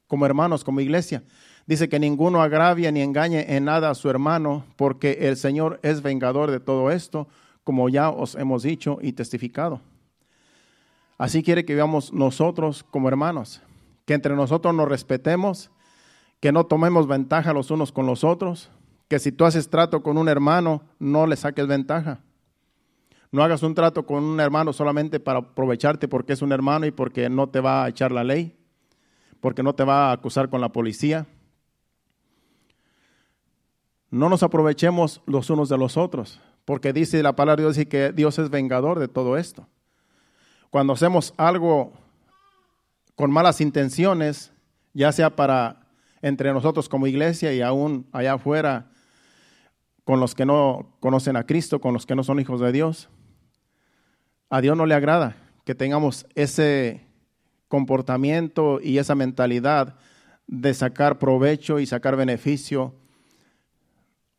como 0.07 0.25
hermanos, 0.25 0.63
como 0.63 0.79
iglesia. 0.79 1.23
Dice 1.65 1.89
que 1.89 1.99
ninguno 1.99 2.41
agravie 2.41 2.91
ni 2.91 3.01
engañe 3.01 3.55
en 3.55 3.65
nada 3.65 3.89
a 3.89 3.95
su 3.95 4.09
hermano, 4.09 4.65
porque 4.77 5.17
el 5.21 5.35
Señor 5.35 5.79
es 5.83 6.01
vengador 6.01 6.49
de 6.49 6.59
todo 6.59 6.91
esto, 6.91 7.27
como 7.63 7.89
ya 7.89 8.09
os 8.09 8.35
hemos 8.35 8.63
dicho 8.63 8.99
y 9.01 9.11
testificado. 9.11 9.81
Así 11.17 11.43
quiere 11.43 11.65
que 11.65 11.75
veamos 11.75 12.13
nosotros 12.13 12.85
como 12.89 13.09
hermanos, 13.09 13.61
que 14.05 14.13
entre 14.13 14.35
nosotros 14.35 14.73
nos 14.73 14.87
respetemos, 14.87 15.71
que 16.39 16.51
no 16.51 16.65
tomemos 16.65 17.07
ventaja 17.07 17.53
los 17.53 17.71
unos 17.71 17.91
con 17.91 18.05
los 18.05 18.23
otros, 18.23 18.69
que 19.07 19.19
si 19.19 19.31
tú 19.31 19.45
haces 19.45 19.69
trato 19.69 20.03
con 20.03 20.17
un 20.17 20.29
hermano, 20.29 20.83
no 20.99 21.27
le 21.27 21.35
saques 21.35 21.67
ventaja. 21.67 22.21
No 23.31 23.43
hagas 23.43 23.63
un 23.63 23.75
trato 23.75 24.05
con 24.05 24.23
un 24.23 24.39
hermano 24.39 24.71
solamente 24.71 25.19
para 25.19 25.39
aprovecharte 25.39 26.07
porque 26.07 26.33
es 26.33 26.41
un 26.41 26.51
hermano 26.51 26.85
y 26.85 26.91
porque 26.91 27.29
no 27.29 27.49
te 27.49 27.59
va 27.59 27.83
a 27.83 27.89
echar 27.89 28.11
la 28.11 28.23
ley, 28.23 28.55
porque 29.39 29.63
no 29.63 29.73
te 29.73 29.83
va 29.83 30.09
a 30.09 30.13
acusar 30.13 30.49
con 30.49 30.61
la 30.61 30.71
policía 30.71 31.27
no 34.09 34.29
nos 34.29 34.43
aprovechemos 34.43 35.21
los 35.25 35.49
unos 35.49 35.69
de 35.69 35.77
los 35.77 35.97
otros, 35.97 36.39
porque 36.65 36.93
dice 36.93 37.21
la 37.21 37.35
palabra 37.35 37.63
de 37.63 37.73
Dios 37.73 37.87
que 37.87 38.11
Dios 38.11 38.39
es 38.39 38.49
vengador 38.49 38.99
de 38.99 39.07
todo 39.07 39.37
esto. 39.37 39.67
Cuando 40.69 40.93
hacemos 40.93 41.33
algo 41.37 41.93
con 43.15 43.31
malas 43.31 43.61
intenciones, 43.61 44.51
ya 44.93 45.11
sea 45.11 45.35
para 45.35 45.87
entre 46.21 46.51
nosotros 46.53 46.89
como 46.89 47.07
iglesia 47.07 47.53
y 47.53 47.61
aún 47.61 48.07
allá 48.11 48.33
afuera 48.33 48.91
con 50.03 50.19
los 50.19 50.35
que 50.35 50.45
no 50.45 50.95
conocen 50.99 51.35
a 51.35 51.45
Cristo, 51.45 51.81
con 51.81 51.93
los 51.93 52.05
que 52.05 52.15
no 52.15 52.23
son 52.23 52.39
hijos 52.39 52.61
de 52.61 52.71
Dios. 52.71 53.09
A 54.49 54.61
Dios 54.61 54.77
no 54.77 54.85
le 54.85 54.95
agrada 54.95 55.35
que 55.65 55.75
tengamos 55.75 56.25
ese 56.35 57.06
comportamiento 57.67 58.79
y 58.81 58.97
esa 58.97 59.15
mentalidad 59.15 59.95
de 60.47 60.73
sacar 60.73 61.19
provecho 61.19 61.79
y 61.79 61.85
sacar 61.85 62.15
beneficio 62.15 62.93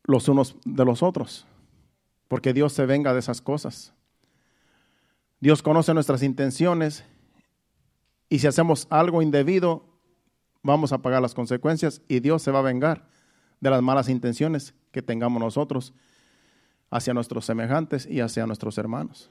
los 0.04 0.28
unos 0.28 0.56
de 0.64 0.85
los 0.85 1.02
otros, 1.02 1.47
porque 2.28 2.54
Dios 2.54 2.73
se 2.73 2.87
venga 2.87 3.12
de 3.12 3.18
esas 3.20 3.42
cosas. 3.42 3.92
Dios 5.40 5.62
conoce 5.62 5.92
nuestras 5.94 6.23
intenciones 6.23 7.04
y 8.28 8.38
si 8.38 8.47
hacemos 8.47 8.87
algo 8.90 9.23
indebido, 9.23 9.85
vamos 10.62 10.92
a 10.92 10.99
pagar 10.99 11.23
las 11.23 11.35
consecuencias 11.35 12.02
y 12.08 12.20
Dios 12.20 12.42
se 12.42 12.50
va 12.50 12.61
a 12.61 12.62
vengar 12.62 13.06
de 13.61 13.70
las 13.70 13.82
malas 13.82 14.08
intenciones 14.08 14.75
que 14.92 15.02
tengamos 15.02 15.40
nosotros 15.40 15.92
hacia 16.90 17.14
nuestros 17.14 17.44
semejantes 17.44 18.06
y 18.06 18.20
hacia 18.20 18.47
nuestros 18.47 18.78
hermanos. 18.78 19.30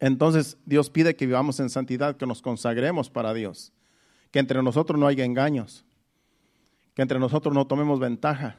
Entonces 0.00 0.56
Dios 0.66 0.90
pide 0.90 1.16
que 1.16 1.26
vivamos 1.26 1.60
en 1.60 1.70
santidad, 1.70 2.16
que 2.16 2.26
nos 2.26 2.42
consagremos 2.42 3.10
para 3.10 3.32
Dios, 3.32 3.72
que 4.30 4.38
entre 4.38 4.62
nosotros 4.62 4.98
no 4.98 5.06
haya 5.06 5.24
engaños, 5.24 5.84
que 6.94 7.02
entre 7.02 7.18
nosotros 7.18 7.54
no 7.54 7.66
tomemos 7.66 8.00
ventaja, 8.00 8.56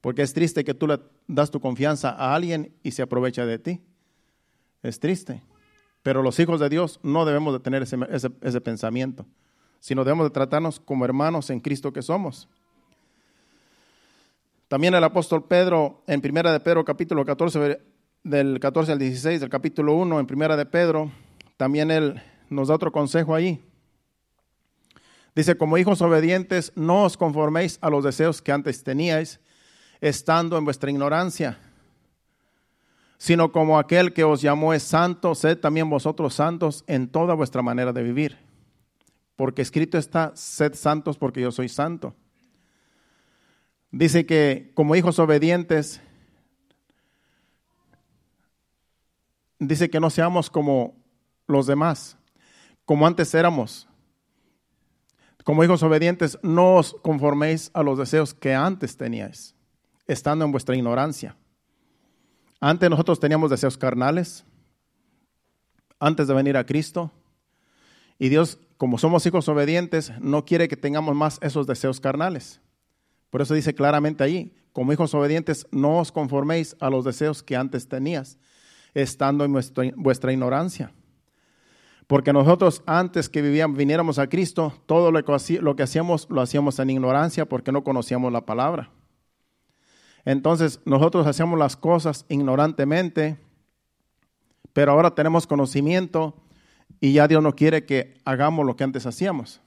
porque 0.00 0.22
es 0.22 0.32
triste 0.32 0.64
que 0.64 0.74
tú 0.74 0.86
le 0.86 1.00
das 1.26 1.50
tu 1.50 1.60
confianza 1.60 2.10
a 2.10 2.34
alguien 2.34 2.74
y 2.82 2.92
se 2.92 3.02
aprovecha 3.02 3.44
de 3.44 3.58
ti. 3.58 3.80
Es 4.82 4.98
triste. 4.98 5.42
Pero 6.02 6.22
los 6.22 6.38
hijos 6.38 6.58
de 6.60 6.70
Dios 6.70 6.98
no 7.02 7.26
debemos 7.26 7.52
de 7.52 7.60
tener 7.60 7.82
ese, 7.82 7.98
ese 8.40 8.60
pensamiento, 8.62 9.26
sino 9.78 10.04
debemos 10.04 10.24
de 10.24 10.30
tratarnos 10.30 10.80
como 10.80 11.04
hermanos 11.04 11.50
en 11.50 11.60
Cristo 11.60 11.92
que 11.92 12.00
somos. 12.00 12.48
También 14.68 14.94
el 14.94 15.04
apóstol 15.04 15.44
Pedro, 15.46 16.02
en 16.06 16.20
Primera 16.20 16.52
de 16.52 16.60
Pedro 16.60 16.84
capítulo 16.84 17.24
14, 17.24 17.82
del 18.22 18.60
14 18.60 18.92
al 18.92 18.98
16, 18.98 19.40
del 19.40 19.48
capítulo 19.48 19.94
1, 19.94 20.20
en 20.20 20.26
Primera 20.26 20.56
de 20.56 20.66
Pedro, 20.66 21.10
también 21.56 21.90
él 21.90 22.22
nos 22.48 22.68
da 22.68 22.74
otro 22.74 22.92
consejo 22.92 23.34
ahí. 23.34 23.62
Dice, 25.34 25.56
como 25.56 25.78
hijos 25.78 26.02
obedientes, 26.02 26.72
no 26.74 27.04
os 27.04 27.16
conforméis 27.16 27.78
a 27.80 27.88
los 27.88 28.04
deseos 28.04 28.42
que 28.42 28.52
antes 28.52 28.82
teníais, 28.82 29.40
estando 30.00 30.58
en 30.58 30.64
vuestra 30.64 30.90
ignorancia, 30.90 31.58
sino 33.16 33.52
como 33.52 33.78
aquel 33.78 34.12
que 34.12 34.24
os 34.24 34.42
llamó 34.42 34.74
es 34.74 34.82
santo, 34.82 35.34
sed 35.34 35.58
también 35.58 35.88
vosotros 35.88 36.34
santos 36.34 36.84
en 36.86 37.08
toda 37.08 37.34
vuestra 37.34 37.62
manera 37.62 37.92
de 37.92 38.02
vivir. 38.02 38.38
Porque 39.36 39.62
escrito 39.62 39.98
está, 39.98 40.32
sed 40.34 40.74
santos 40.74 41.16
porque 41.16 41.40
yo 41.40 41.52
soy 41.52 41.68
santo. 41.68 42.14
Dice 43.90 44.24
que 44.24 44.72
como 44.74 44.96
hijos 44.96 45.18
obedientes, 45.18 46.00
dice 49.60 49.90
que 49.90 50.00
no 50.00 50.10
seamos 50.10 50.50
como 50.50 50.96
los 51.46 51.66
demás, 51.66 52.16
como 52.84 53.06
antes 53.06 53.32
éramos. 53.34 53.86
Como 55.44 55.62
hijos 55.64 55.82
obedientes, 55.82 56.38
no 56.42 56.76
os 56.76 56.94
conforméis 57.02 57.70
a 57.72 57.82
los 57.82 57.98
deseos 57.98 58.34
que 58.34 58.54
antes 58.54 58.96
teníais, 58.96 59.54
estando 60.06 60.44
en 60.44 60.52
vuestra 60.52 60.76
ignorancia. 60.76 61.36
Antes 62.60 62.90
nosotros 62.90 63.20
teníamos 63.20 63.50
deseos 63.50 63.78
carnales, 63.78 64.44
antes 65.98 66.26
de 66.26 66.34
venir 66.34 66.56
a 66.56 66.66
Cristo. 66.66 67.10
Y 68.18 68.28
Dios, 68.28 68.58
como 68.76 68.98
somos 68.98 69.24
hijos 69.24 69.48
obedientes, 69.48 70.12
no 70.20 70.44
quiere 70.44 70.68
que 70.68 70.76
tengamos 70.76 71.14
más 71.14 71.38
esos 71.42 71.66
deseos 71.66 72.00
carnales. 72.00 72.60
Por 73.30 73.40
eso 73.40 73.54
dice 73.54 73.74
claramente 73.74 74.24
ahí, 74.24 74.54
como 74.72 74.92
hijos 74.92 75.14
obedientes, 75.14 75.66
no 75.70 75.98
os 75.98 76.12
conforméis 76.12 76.76
a 76.80 76.90
los 76.90 77.04
deseos 77.04 77.42
que 77.42 77.56
antes 77.56 77.88
tenías, 77.88 78.38
estando 78.94 79.44
en 79.44 79.52
vuestra, 79.96 80.32
ignorancia. 80.32 80.92
Porque 82.06 82.32
nosotros 82.32 82.82
antes 82.86 83.28
que 83.28 83.42
vivíamos, 83.42 83.76
viniéramos 83.76 84.18
a 84.18 84.28
Cristo, 84.28 84.74
todo 84.86 85.12
lo 85.12 85.24
que, 85.24 85.60
lo 85.60 85.76
que 85.76 85.82
hacíamos 85.82 86.26
lo 86.28 86.40
hacíamos 86.40 86.78
en 86.78 86.90
ignorancia 86.90 87.48
porque 87.48 87.72
no 87.72 87.84
conocíamos 87.84 88.32
la 88.32 88.44
palabra. 88.44 88.90
Entonces 90.24 90.80
nosotros 90.84 91.26
hacíamos 91.26 91.58
las 91.58 91.76
cosas 91.76 92.26
ignorantemente, 92.28 93.38
pero 94.72 94.92
ahora 94.92 95.14
tenemos 95.14 95.46
conocimiento 95.46 96.34
y 97.00 97.12
ya 97.12 97.28
Dios 97.28 97.42
no 97.42 97.54
quiere 97.54 97.86
que 97.86 98.14
hagamos 98.24 98.66
lo 98.66 98.76
que 98.76 98.84
antes 98.84 99.06
hacíamos, 99.06 99.60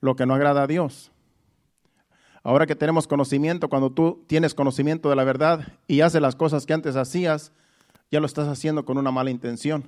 lo 0.00 0.16
que 0.16 0.26
no 0.26 0.34
agrada 0.34 0.62
a 0.62 0.66
Dios. 0.66 1.12
Ahora 2.42 2.66
que 2.66 2.76
tenemos 2.76 3.06
conocimiento, 3.06 3.68
cuando 3.68 3.90
tú 3.90 4.24
tienes 4.26 4.54
conocimiento 4.54 5.10
de 5.10 5.16
la 5.16 5.24
verdad 5.24 5.72
y 5.86 6.00
haces 6.00 6.22
las 6.22 6.34
cosas 6.34 6.66
que 6.66 6.72
antes 6.72 6.96
hacías, 6.96 7.52
ya 8.10 8.20
lo 8.20 8.26
estás 8.26 8.48
haciendo 8.48 8.84
con 8.84 8.98
una 8.98 9.10
mala 9.10 9.30
intención. 9.30 9.84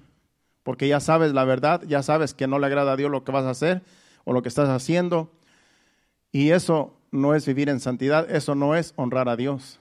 Porque 0.62 0.88
ya 0.88 1.00
sabes 1.00 1.32
la 1.32 1.44
verdad, 1.44 1.82
ya 1.86 2.02
sabes 2.02 2.34
que 2.34 2.46
no 2.46 2.58
le 2.58 2.66
agrada 2.66 2.92
a 2.92 2.96
Dios 2.96 3.10
lo 3.10 3.24
que 3.24 3.32
vas 3.32 3.44
a 3.44 3.50
hacer 3.50 3.82
o 4.24 4.32
lo 4.32 4.42
que 4.42 4.48
estás 4.48 4.68
haciendo. 4.68 5.30
Y 6.32 6.50
eso 6.50 6.94
no 7.10 7.34
es 7.34 7.46
vivir 7.46 7.68
en 7.68 7.80
santidad, 7.80 8.30
eso 8.30 8.54
no 8.54 8.76
es 8.76 8.92
honrar 8.96 9.28
a 9.28 9.36
Dios. 9.36 9.80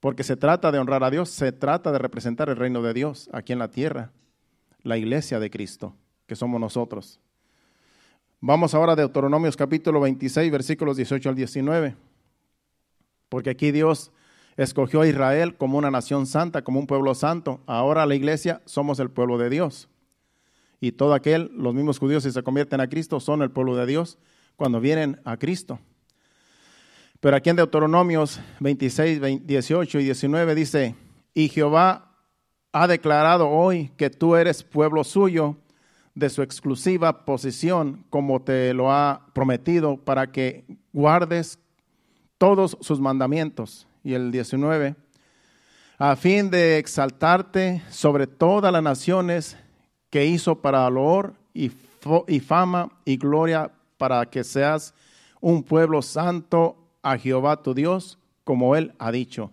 Porque 0.00 0.24
se 0.24 0.36
trata 0.36 0.72
de 0.72 0.78
honrar 0.78 1.04
a 1.04 1.10
Dios, 1.10 1.30
se 1.30 1.52
trata 1.52 1.92
de 1.92 1.98
representar 1.98 2.48
el 2.48 2.56
reino 2.56 2.82
de 2.82 2.94
Dios 2.94 3.28
aquí 3.32 3.52
en 3.52 3.58
la 3.58 3.68
tierra, 3.68 4.10
la 4.82 4.96
iglesia 4.96 5.38
de 5.38 5.50
Cristo, 5.50 5.94
que 6.26 6.36
somos 6.36 6.60
nosotros. 6.60 7.20
Vamos 8.40 8.74
ahora 8.74 8.94
a 8.94 8.96
Deuteronomios 8.96 9.56
capítulo 9.56 10.00
26, 10.00 10.50
versículos 10.50 10.96
18 10.96 11.28
al 11.28 11.34
19. 11.34 11.94
Porque 13.28 13.50
aquí 13.50 13.70
Dios 13.70 14.10
escogió 14.62 15.00
a 15.00 15.06
Israel 15.06 15.56
como 15.56 15.78
una 15.78 15.90
nación 15.90 16.26
santa, 16.26 16.62
como 16.62 16.80
un 16.80 16.86
pueblo 16.86 17.14
santo. 17.14 17.60
Ahora 17.66 18.04
la 18.04 18.14
iglesia 18.14 18.60
somos 18.66 19.00
el 19.00 19.10
pueblo 19.10 19.38
de 19.38 19.48
Dios. 19.48 19.88
Y 20.80 20.92
todo 20.92 21.14
aquel, 21.14 21.50
los 21.54 21.74
mismos 21.74 21.98
judíos 21.98 22.24
si 22.24 22.30
se 22.30 22.42
convierten 22.42 22.80
a 22.80 22.88
Cristo, 22.88 23.20
son 23.20 23.40
el 23.40 23.50
pueblo 23.50 23.74
de 23.74 23.86
Dios 23.86 24.18
cuando 24.56 24.78
vienen 24.78 25.18
a 25.24 25.38
Cristo. 25.38 25.78
Pero 27.20 27.36
aquí 27.36 27.48
en 27.48 27.56
Deuteronomios 27.56 28.38
26, 28.60 29.46
18 29.46 29.98
y 29.98 30.04
19 30.04 30.54
dice, 30.54 30.94
y 31.32 31.48
Jehová 31.48 32.16
ha 32.72 32.86
declarado 32.86 33.48
hoy 33.48 33.90
que 33.96 34.10
tú 34.10 34.36
eres 34.36 34.62
pueblo 34.62 35.04
suyo 35.04 35.56
de 36.14 36.28
su 36.28 36.42
exclusiva 36.42 37.24
posición, 37.24 38.04
como 38.10 38.42
te 38.42 38.74
lo 38.74 38.92
ha 38.92 39.26
prometido, 39.32 39.96
para 39.96 40.32
que 40.32 40.66
guardes 40.92 41.58
todos 42.36 42.76
sus 42.82 43.00
mandamientos. 43.00 43.86
Y 44.02 44.14
el 44.14 44.30
19, 44.30 44.94
a 45.98 46.16
fin 46.16 46.50
de 46.50 46.78
exaltarte 46.78 47.82
sobre 47.90 48.26
todas 48.26 48.72
las 48.72 48.82
naciones 48.82 49.56
que 50.08 50.26
hizo 50.26 50.60
para 50.60 50.88
loor 50.88 51.34
y, 51.52 51.70
fama 52.40 52.90
y 53.04 53.16
gloria, 53.16 53.70
para 53.98 54.24
que 54.26 54.42
seas 54.44 54.94
un 55.40 55.62
pueblo 55.62 56.00
santo 56.02 56.76
a 57.02 57.18
Jehová 57.18 57.62
tu 57.62 57.74
Dios, 57.74 58.18
como 58.44 58.76
él 58.76 58.94
ha 58.98 59.12
dicho. 59.12 59.50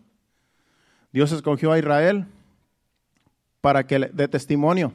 Dios 1.11 1.31
escogió 1.31 1.71
a 1.71 1.79
Israel 1.79 2.25
para 3.61 3.85
que 3.85 3.99
dé 3.99 4.27
testimonio 4.27 4.93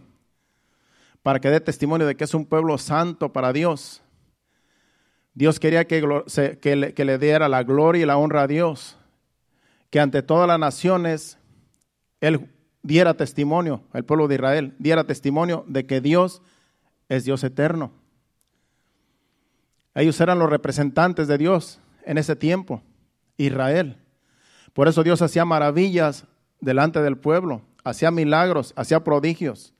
para 1.22 1.40
que 1.40 1.50
dé 1.50 1.60
testimonio 1.60 2.06
de 2.06 2.16
que 2.16 2.24
es 2.24 2.34
un 2.34 2.44
pueblo 2.44 2.76
santo 2.78 3.32
para 3.32 3.52
Dios. 3.52 4.02
Dios 5.34 5.58
quería 5.60 5.86
que, 5.86 6.02
le, 6.04 7.18
diera 7.18 7.48
la 7.48 7.62
gloria 7.62 8.02
y 8.02 8.06
la 8.06 8.18
honra 8.18 8.42
a 8.42 8.46
Dios, 8.46 8.98
que 9.92 10.00
ante 10.00 10.22
todas 10.22 10.48
las 10.48 10.58
naciones 10.58 11.36
Él 12.22 12.50
diera 12.82 13.12
testimonio, 13.12 13.82
el 13.92 14.06
pueblo 14.06 14.26
de 14.26 14.36
Israel 14.36 14.74
diera 14.78 15.04
testimonio 15.04 15.66
de 15.68 15.84
que 15.84 16.00
Dios 16.00 16.40
es 17.10 17.24
Dios 17.24 17.44
eterno. 17.44 17.92
Ellos 19.94 20.18
eran 20.18 20.38
los 20.38 20.48
representantes 20.48 21.28
de 21.28 21.36
Dios 21.36 21.78
en 22.06 22.16
ese 22.16 22.34
tiempo, 22.34 22.82
Israel. 23.36 23.98
Por 24.72 24.88
eso 24.88 25.02
Dios 25.02 25.20
hacía 25.20 25.44
maravillas 25.44 26.24
delante 26.58 27.02
del 27.02 27.18
pueblo, 27.18 27.60
hacía 27.84 28.10
milagros, 28.10 28.72
hacía 28.76 29.04
prodigios, 29.04 29.74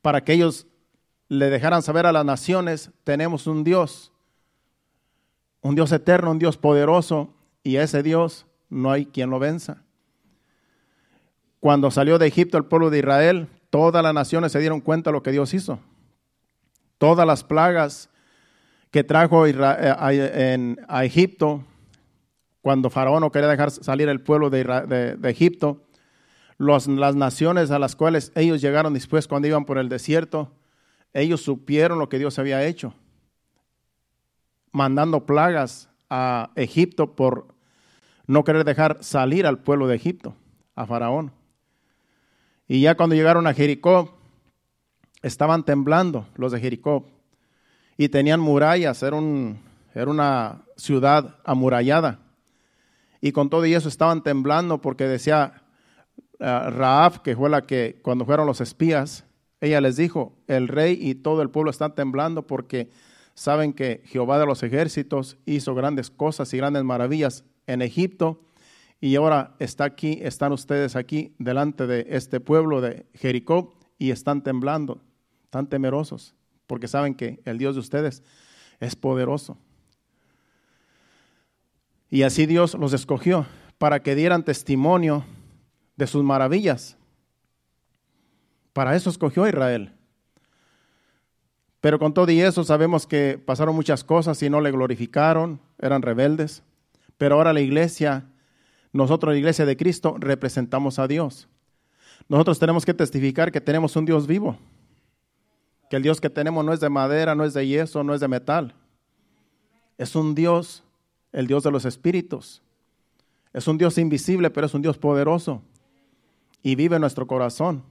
para 0.00 0.24
que 0.24 0.32
ellos 0.32 0.66
le 1.28 1.50
dejaran 1.50 1.82
saber 1.82 2.06
a 2.06 2.12
las 2.12 2.24
naciones, 2.24 2.90
tenemos 3.04 3.46
un 3.46 3.64
Dios, 3.64 4.12
un 5.60 5.74
Dios 5.74 5.92
eterno, 5.92 6.30
un 6.30 6.38
Dios 6.38 6.56
poderoso, 6.56 7.34
y 7.62 7.76
ese 7.76 8.02
Dios 8.02 8.46
no 8.72 8.90
hay 8.90 9.06
quien 9.06 9.30
lo 9.30 9.38
venza. 9.38 9.82
Cuando 11.60 11.90
salió 11.90 12.18
de 12.18 12.26
Egipto 12.26 12.56
el 12.56 12.64
pueblo 12.64 12.90
de 12.90 12.98
Israel, 12.98 13.48
todas 13.70 14.02
las 14.02 14.14
naciones 14.14 14.50
se 14.50 14.58
dieron 14.58 14.80
cuenta 14.80 15.10
de 15.10 15.12
lo 15.12 15.22
que 15.22 15.30
Dios 15.30 15.52
hizo. 15.54 15.78
Todas 16.98 17.26
las 17.26 17.44
plagas 17.44 18.08
que 18.90 19.04
trajo 19.04 19.46
eh, 19.46 20.76
a 20.88 21.04
Egipto, 21.04 21.64
cuando 22.62 22.90
Faraón 22.90 23.20
no 23.20 23.30
quería 23.30 23.48
dejar 23.48 23.70
salir 23.70 24.08
el 24.08 24.22
pueblo 24.22 24.48
de, 24.50 25.18
Egipto, 25.24 25.82
las 26.58 26.88
naciones 26.88 27.70
a 27.70 27.78
las 27.78 27.94
cuales 27.94 28.32
ellos 28.34 28.60
llegaron 28.60 28.94
después 28.94 29.28
cuando 29.28 29.48
iban 29.48 29.66
por 29.66 29.78
el 29.78 29.88
desierto, 29.88 30.50
ellos 31.12 31.42
supieron 31.42 31.98
lo 31.98 32.08
que 32.08 32.18
Dios 32.18 32.38
había 32.38 32.64
hecho. 32.64 32.94
mandando 34.74 35.26
plagas 35.26 35.90
a 36.08 36.50
Egipto 36.56 37.14
por 37.14 37.51
no 38.32 38.44
querer 38.44 38.64
dejar 38.64 38.96
salir 39.00 39.46
al 39.46 39.58
pueblo 39.58 39.86
de 39.86 39.96
Egipto, 39.96 40.34
a 40.74 40.86
Faraón. 40.86 41.32
Y 42.66 42.80
ya 42.80 42.96
cuando 42.96 43.14
llegaron 43.14 43.46
a 43.46 43.52
Jericó, 43.52 44.16
estaban 45.20 45.64
temblando 45.64 46.26
los 46.36 46.50
de 46.50 46.60
Jericó 46.60 47.06
y 47.98 48.08
tenían 48.08 48.40
murallas, 48.40 49.02
era, 49.02 49.16
un, 49.16 49.60
era 49.94 50.10
una 50.10 50.62
ciudad 50.76 51.36
amurallada. 51.44 52.20
Y 53.20 53.32
con 53.32 53.50
todo 53.50 53.66
y 53.66 53.74
eso 53.74 53.88
estaban 53.88 54.22
temblando 54.22 54.80
porque 54.80 55.04
decía 55.04 55.62
uh, 56.40 57.22
que 57.22 57.36
fue 57.36 57.50
la 57.50 57.66
que 57.66 58.00
cuando 58.02 58.24
fueron 58.24 58.46
los 58.46 58.62
espías, 58.62 59.26
ella 59.60 59.82
les 59.82 59.96
dijo, 59.96 60.32
el 60.48 60.68
rey 60.68 60.98
y 60.98 61.16
todo 61.16 61.42
el 61.42 61.50
pueblo 61.50 61.70
están 61.70 61.94
temblando 61.94 62.46
porque 62.46 62.90
saben 63.34 63.74
que 63.74 64.02
Jehová 64.06 64.38
de 64.38 64.46
los 64.46 64.62
ejércitos 64.62 65.36
hizo 65.44 65.74
grandes 65.74 66.10
cosas 66.10 66.52
y 66.54 66.56
grandes 66.56 66.82
maravillas 66.82 67.44
en 67.66 67.82
Egipto 67.82 68.40
y 69.00 69.16
ahora 69.16 69.56
está 69.58 69.84
aquí, 69.84 70.18
están 70.22 70.52
ustedes 70.52 70.96
aquí 70.96 71.34
delante 71.38 71.86
de 71.86 72.06
este 72.10 72.40
pueblo 72.40 72.80
de 72.80 73.06
Jericó 73.14 73.74
y 73.98 74.10
están 74.10 74.42
temblando, 74.42 75.00
están 75.44 75.66
temerosos 75.66 76.34
porque 76.72 76.88
saben 76.88 77.14
que 77.14 77.38
el 77.44 77.58
Dios 77.58 77.74
de 77.74 77.80
ustedes 77.80 78.22
es 78.80 78.96
poderoso. 78.96 79.58
Y 82.08 82.22
así 82.22 82.46
Dios 82.46 82.72
los 82.72 82.94
escogió 82.94 83.44
para 83.76 84.02
que 84.02 84.14
dieran 84.14 84.42
testimonio 84.42 85.22
de 85.96 86.06
sus 86.06 86.24
maravillas. 86.24 86.96
Para 88.72 88.96
eso 88.96 89.10
escogió 89.10 89.44
a 89.44 89.50
Israel. 89.50 89.92
Pero 91.82 91.98
con 91.98 92.14
todo 92.14 92.30
y 92.30 92.40
eso 92.40 92.64
sabemos 92.64 93.06
que 93.06 93.36
pasaron 93.44 93.74
muchas 93.74 94.02
cosas 94.02 94.42
y 94.42 94.48
no 94.48 94.62
le 94.62 94.70
glorificaron, 94.70 95.60
eran 95.78 96.00
rebeldes. 96.00 96.62
Pero 97.22 97.36
ahora 97.36 97.52
la 97.52 97.60
iglesia, 97.60 98.26
nosotros 98.92 99.32
la 99.32 99.38
iglesia 99.38 99.64
de 99.64 99.76
Cristo, 99.76 100.16
representamos 100.18 100.98
a 100.98 101.06
Dios. 101.06 101.46
Nosotros 102.28 102.58
tenemos 102.58 102.84
que 102.84 102.94
testificar 102.94 103.52
que 103.52 103.60
tenemos 103.60 103.94
un 103.94 104.04
Dios 104.04 104.26
vivo 104.26 104.58
que 105.88 105.94
el 105.94 106.02
Dios 106.02 106.20
que 106.20 106.30
tenemos 106.30 106.64
no 106.64 106.72
es 106.72 106.80
de 106.80 106.88
madera, 106.88 107.36
no 107.36 107.44
es 107.44 107.54
de 107.54 107.64
yeso, 107.64 108.02
no 108.02 108.12
es 108.12 108.20
de 108.20 108.26
metal. 108.26 108.74
Es 109.98 110.16
un 110.16 110.34
Dios, 110.34 110.82
el 111.30 111.46
Dios 111.46 111.62
de 111.62 111.70
los 111.70 111.84
espíritus. 111.84 112.60
Es 113.52 113.68
un 113.68 113.78
Dios 113.78 113.98
invisible, 113.98 114.50
pero 114.50 114.66
es 114.66 114.74
un 114.74 114.82
Dios 114.82 114.98
poderoso. 114.98 115.62
Y 116.60 116.74
vive 116.74 116.96
en 116.96 117.02
nuestro 117.02 117.28
corazón. 117.28 117.84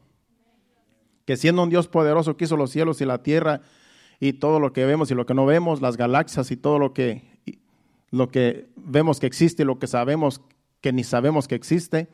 Que 1.26 1.38
siendo 1.38 1.64
un 1.64 1.70
Dios 1.70 1.88
poderoso 1.88 2.36
que 2.36 2.44
hizo 2.44 2.58
los 2.58 2.72
cielos 2.72 3.00
y 3.00 3.06
la 3.06 3.24
tierra 3.24 3.62
y 4.20 4.34
todo 4.34 4.60
lo 4.60 4.74
que 4.74 4.86
vemos 4.86 5.10
y 5.10 5.16
lo 5.16 5.26
que 5.26 5.34
no 5.34 5.46
vemos, 5.46 5.80
las 5.80 5.96
galaxias 5.96 6.52
y 6.52 6.58
todo 6.58 6.80
lo 6.80 6.94
que, 6.94 7.31
lo 8.12 8.30
que 8.30 8.70
vemos 8.76 9.20
que 9.20 9.28
existe 9.28 9.64
y 9.64 9.66
lo 9.66 9.80
que 9.80 9.88
sabemos 9.88 10.42
que 10.82 10.94
ni 10.94 11.04
sabemos 11.04 11.48
que 11.48 11.56
existe, 11.56 12.10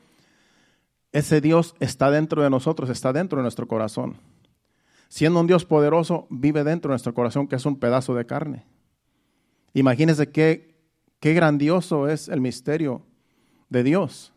ese 1.12 1.42
Dios 1.42 1.76
está 1.80 2.12
dentro 2.12 2.44
de 2.44 2.50
nosotros, 2.50 2.90
está 2.90 3.14
dentro 3.14 3.38
de 3.38 3.44
nuestro 3.44 3.68
corazón 3.68 4.18
siendo 5.10 5.40
un 5.40 5.48
Dios 5.48 5.66
poderoso, 5.66 6.28
vive 6.30 6.64
dentro 6.64 6.90
de 6.90 6.94
nuestro 6.94 7.14
corazón, 7.14 7.48
que 7.48 7.56
es 7.56 7.66
un 7.66 7.80
pedazo 7.80 8.16
de 8.16 8.26
carne. 8.26 8.66
Imagínense 9.74 10.30
qué, 10.30 10.76
qué 11.20 11.34
grandioso 11.34 12.08
es 12.08 12.28
el 12.28 12.42
misterio 12.42 13.04
de 13.70 13.84
Dios. 13.84 14.34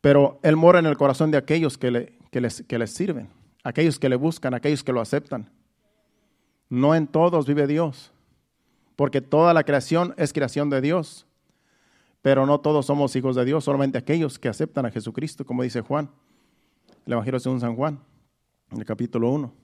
Pero 0.00 0.38
Él 0.42 0.56
mora 0.56 0.78
en 0.78 0.86
el 0.86 0.96
corazón 0.96 1.30
de 1.30 1.38
aquellos 1.38 1.76
que, 1.76 1.90
le, 1.90 2.18
les, 2.32 2.62
que 2.62 2.78
les 2.78 2.90
sirven, 2.90 3.28
aquellos 3.64 3.98
que 3.98 4.08
le 4.08 4.16
buscan, 4.16 4.54
aquellos 4.54 4.84
que 4.84 4.92
lo 4.92 5.00
aceptan. 5.00 5.50
No 6.68 6.94
en 6.94 7.06
todos 7.06 7.46
vive 7.46 7.66
Dios, 7.66 8.12
porque 8.98 9.20
toda 9.20 9.54
la 9.54 9.62
creación 9.62 10.12
es 10.16 10.32
creación 10.32 10.70
de 10.70 10.80
Dios, 10.80 11.24
pero 12.20 12.46
no 12.46 12.58
todos 12.58 12.86
somos 12.86 13.14
hijos 13.14 13.36
de 13.36 13.44
Dios, 13.44 13.62
solamente 13.62 13.96
aquellos 13.96 14.40
que 14.40 14.48
aceptan 14.48 14.86
a 14.86 14.90
Jesucristo, 14.90 15.46
como 15.46 15.62
dice 15.62 15.82
Juan, 15.82 16.10
el 17.06 17.12
Evangelio 17.12 17.38
según 17.38 17.60
San 17.60 17.76
Juan 17.76 18.00
en 18.72 18.78
el 18.78 18.84
capítulo 18.84 19.30
1. 19.30 19.54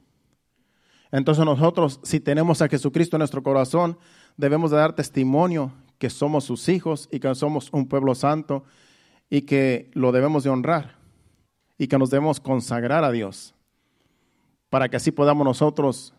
Entonces 1.11 1.45
nosotros, 1.45 1.99
si 2.05 2.21
tenemos 2.21 2.63
a 2.63 2.69
Jesucristo 2.69 3.17
en 3.17 3.23
nuestro 3.23 3.43
corazón, 3.43 3.99
debemos 4.37 4.71
de 4.71 4.77
dar 4.77 4.95
testimonio 4.95 5.73
que 5.99 6.11
somos 6.11 6.45
sus 6.45 6.69
hijos 6.69 7.09
y 7.11 7.19
que 7.19 7.35
somos 7.35 7.71
un 7.73 7.89
pueblo 7.89 8.15
santo 8.15 8.63
y 9.29 9.43
que 9.43 9.91
lo 9.95 10.13
debemos 10.13 10.45
de 10.45 10.51
honrar 10.51 10.95
y 11.77 11.89
que 11.89 11.99
nos 11.99 12.11
debemos 12.11 12.39
consagrar 12.39 13.03
a 13.03 13.11
Dios 13.11 13.53
para 14.71 14.89
que 14.89 14.97
así 14.97 15.11
podamos 15.11 15.45
nosotros 15.45 16.15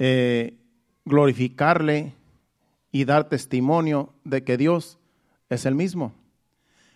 eh, 0.00 0.58
glorificarle 1.04 2.15
y 2.96 3.04
dar 3.04 3.28
testimonio 3.28 4.14
de 4.24 4.42
que 4.42 4.56
Dios 4.56 4.98
es 5.50 5.66
el 5.66 5.74
mismo. 5.74 6.14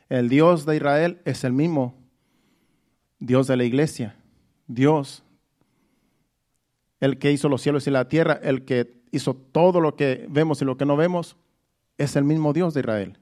El 0.08 0.30
Dios 0.30 0.64
de 0.64 0.76
Israel 0.76 1.20
es 1.26 1.44
el 1.44 1.52
mismo 1.52 1.94
Dios 3.18 3.46
de 3.46 3.58
la 3.58 3.64
iglesia. 3.64 4.16
Dios, 4.66 5.22
el 7.00 7.18
que 7.18 7.32
hizo 7.32 7.50
los 7.50 7.60
cielos 7.60 7.86
y 7.86 7.90
la 7.90 8.08
tierra, 8.08 8.40
el 8.42 8.64
que 8.64 8.98
hizo 9.10 9.34
todo 9.34 9.82
lo 9.82 9.94
que 9.94 10.24
vemos 10.30 10.62
y 10.62 10.64
lo 10.64 10.78
que 10.78 10.86
no 10.86 10.96
vemos, 10.96 11.36
es 11.98 12.16
el 12.16 12.24
mismo 12.24 12.54
Dios 12.54 12.72
de 12.72 12.80
Israel. 12.80 13.18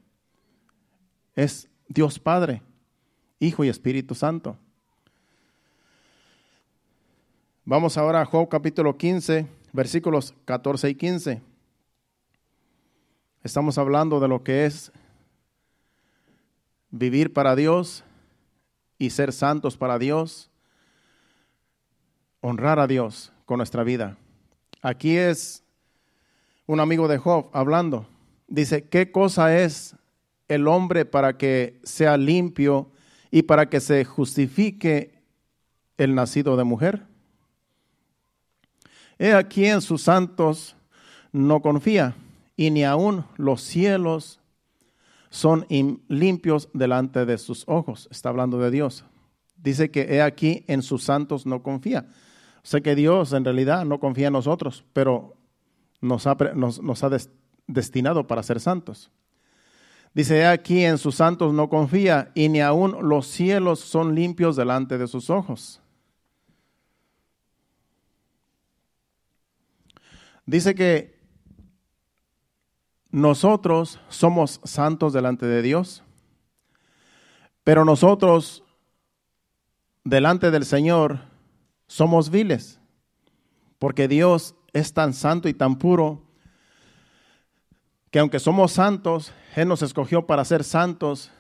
Es 1.35 1.69
Dios 1.89 2.21
Padre, 2.21 2.63
Hijo 3.41 3.65
y 3.65 3.71
Espíritu 3.71 4.15
Santo. 4.15 4.57
Vamos 7.65 7.99
ahora 7.99 8.21
a 8.21 8.25
Job 8.25 8.49
capítulo 8.49 8.97
15, 8.97 9.49
versículos 9.73 10.33
14 10.45 10.91
y 10.91 10.95
15. 10.95 11.48
Estamos 13.45 13.79
hablando 13.79 14.19
de 14.21 14.29
lo 14.29 14.43
que 14.43 14.67
es 14.67 14.91
vivir 16.91 17.33
para 17.33 17.55
Dios 17.55 18.05
y 18.99 19.11
ser 19.11 19.33
santos 19.33 19.77
para 19.77 19.99
Dios 19.99 20.51
honrar 22.41 22.79
a 22.79 22.87
Dios 22.87 23.33
con 23.47 23.59
nuestra 23.59 23.85
vida. 23.85 24.17
Aquí 24.83 25.17
es 25.17 25.63
un 26.67 26.81
amigo 26.81 27.09
de 27.09 27.19
Job 27.19 27.49
hablando. 27.53 28.07
Dice, 28.47 28.89
¿qué 28.89 29.11
cosa 29.13 29.57
es 29.57 29.97
el 30.49 30.67
hombre 30.67 31.05
para 31.05 31.37
que 31.37 31.81
sea 31.83 32.17
limpio 32.17 32.91
y 33.31 33.43
para 33.43 33.69
que 33.69 33.81
se 33.81 34.05
justifique 34.05 35.15
el 35.97 36.15
nacido 36.15 36.57
de 36.57 36.65
mujer? 36.65 37.07
He 39.19 39.33
aquí 39.33 39.67
en 39.67 39.81
sus 39.81 40.03
santos 40.03 40.77
no 41.33 41.61
confía, 41.61 42.15
y 42.59 42.73
ni 42.73 42.83
aun 42.83 43.25
los 43.37 43.63
cielos 43.63 44.41
son 45.31 45.65
limpios 46.09 46.69
delante 46.75 47.25
de 47.25 47.39
sus 47.39 47.63
ojos. 47.69 48.09
Está 48.11 48.31
hablando 48.31 48.59
de 48.59 48.73
Dios. 48.73 49.05
Dice 49.57 49.93
que 49.93 50.03
he 50.13 50.21
aquí 50.21 50.65
en 50.67 50.83
sus 50.83 51.05
santos 51.05 51.47
no 51.47 51.63
confía. 51.63 52.09
Sé 52.65 52.83
que 52.83 52.97
Dios 52.97 53.33
en 53.33 53.45
realidad 53.45 53.85
no 53.85 54.01
confía 54.01 54.27
en 54.27 54.33
nosotros, 54.33 54.85
pero 54.93 55.37
nos 56.01 56.27
ha, 56.27 56.37
destinado 57.69 58.27
para 58.27 58.43
ser 58.43 58.59
santos. 58.59 59.13
Dice, 60.13 60.45
aquí 60.45 60.85
en 60.85 60.99
sus 60.99 61.15
santos 61.15 61.55
no 61.55 61.69
confía 61.69 62.33
y 62.35 62.49
ni 62.49 62.61
aun 62.61 63.09
los 63.09 63.29
cielos 63.29 63.79
son 63.79 64.17
limpios 64.17 64.57
delante 64.57 64.99
de 64.99 65.07
sus 65.07 65.31
ojos. 65.31 65.81
Dice 70.45 70.75
que 70.75 71.18
nosotros 73.19 74.01
somos 74.09 74.61
santos 74.65 75.13
delante 75.13 75.47
de 75.47 75.61
Dios, 75.61 76.05
pero 77.65 77.85
nosotros 77.85 78.65
delante 80.05 80.51
del 80.51 80.65
Señor 80.65 81.21
somos 81.87 82.31
viles, 82.31 82.81
porque 83.79 84.09
Dios 84.09 84.55
es 84.73 84.93
tan 84.95 85.13
santo 85.13 85.49
y 85.49 85.55
tan 85.55 85.79
puro 85.79 86.23
que 88.11 88.21
aunque 88.21 88.39
somos 88.39 88.73
santos, 88.73 89.33
Él 89.55 89.69
nos 89.69 89.83
escogió 89.83 90.27
para 90.27 90.45
ser 90.45 90.65
santos, 90.65 91.31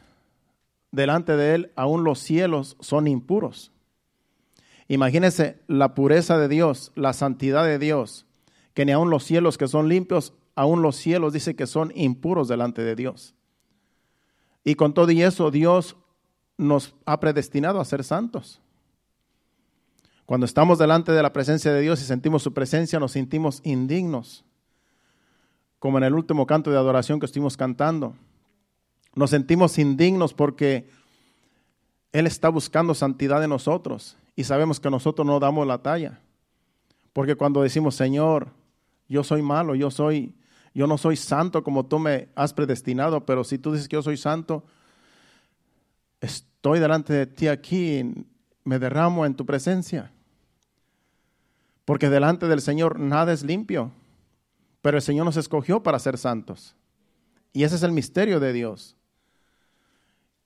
delante 0.90 1.36
de 1.36 1.54
Él 1.54 1.72
aún 1.76 2.04
los 2.04 2.18
cielos 2.18 2.76
son 2.80 3.06
impuros. 3.06 3.72
Imagínense 4.88 5.62
la 5.66 5.94
pureza 5.94 6.38
de 6.38 6.48
Dios, 6.48 6.92
la 6.94 7.12
santidad 7.12 7.64
de 7.64 7.78
Dios, 7.78 8.26
que 8.74 8.84
ni 8.84 8.92
aún 8.92 9.10
los 9.10 9.24
cielos 9.24 9.58
que 9.58 9.68
son 9.68 9.88
limpios, 9.88 10.34
aún 10.58 10.82
los 10.82 10.96
cielos 10.96 11.32
dice 11.32 11.54
que 11.54 11.68
son 11.68 11.92
impuros 11.94 12.48
delante 12.48 12.82
de 12.82 12.96
Dios. 12.96 13.32
Y 14.64 14.74
con 14.74 14.92
todo 14.92 15.08
y 15.12 15.22
eso, 15.22 15.52
Dios 15.52 15.94
nos 16.56 16.96
ha 17.06 17.20
predestinado 17.20 17.80
a 17.80 17.84
ser 17.84 18.02
santos. 18.02 18.60
Cuando 20.26 20.46
estamos 20.46 20.76
delante 20.76 21.12
de 21.12 21.22
la 21.22 21.32
presencia 21.32 21.72
de 21.72 21.80
Dios 21.80 22.02
y 22.02 22.04
sentimos 22.04 22.42
su 22.42 22.52
presencia, 22.52 22.98
nos 22.98 23.12
sentimos 23.12 23.60
indignos, 23.62 24.44
como 25.78 25.96
en 25.98 26.02
el 26.02 26.14
último 26.14 26.44
canto 26.44 26.72
de 26.72 26.76
adoración 26.76 27.20
que 27.20 27.26
estuvimos 27.26 27.56
cantando. 27.56 28.16
Nos 29.14 29.30
sentimos 29.30 29.78
indignos 29.78 30.34
porque 30.34 30.90
Él 32.10 32.26
está 32.26 32.48
buscando 32.48 32.94
santidad 32.94 33.40
de 33.40 33.46
nosotros 33.46 34.16
y 34.34 34.42
sabemos 34.42 34.80
que 34.80 34.90
nosotros 34.90 35.24
no 35.24 35.38
damos 35.38 35.68
la 35.68 35.78
talla. 35.78 36.18
Porque 37.12 37.36
cuando 37.36 37.62
decimos, 37.62 37.94
Señor, 37.94 38.48
yo 39.08 39.22
soy 39.22 39.40
malo, 39.40 39.76
yo 39.76 39.92
soy, 39.92 40.34
yo 40.78 40.86
no 40.86 40.96
soy 40.96 41.16
santo 41.16 41.64
como 41.64 41.86
tú 41.86 41.98
me 41.98 42.28
has 42.36 42.54
predestinado, 42.54 43.26
pero 43.26 43.42
si 43.42 43.58
tú 43.58 43.72
dices 43.72 43.88
que 43.88 43.96
yo 43.96 44.02
soy 44.02 44.16
santo, 44.16 44.62
estoy 46.20 46.78
delante 46.78 47.12
de 47.12 47.26
ti 47.26 47.48
aquí, 47.48 48.14
me 48.62 48.78
derramo 48.78 49.26
en 49.26 49.34
tu 49.34 49.44
presencia. 49.44 50.12
Porque 51.84 52.08
delante 52.08 52.46
del 52.46 52.60
Señor 52.60 53.00
nada 53.00 53.32
es 53.32 53.42
limpio, 53.42 53.90
pero 54.80 54.98
el 54.98 55.02
Señor 55.02 55.24
nos 55.24 55.36
escogió 55.36 55.82
para 55.82 55.98
ser 55.98 56.16
santos. 56.16 56.76
Y 57.52 57.64
ese 57.64 57.74
es 57.74 57.82
el 57.82 57.90
misterio 57.90 58.38
de 58.38 58.52
Dios, 58.52 58.94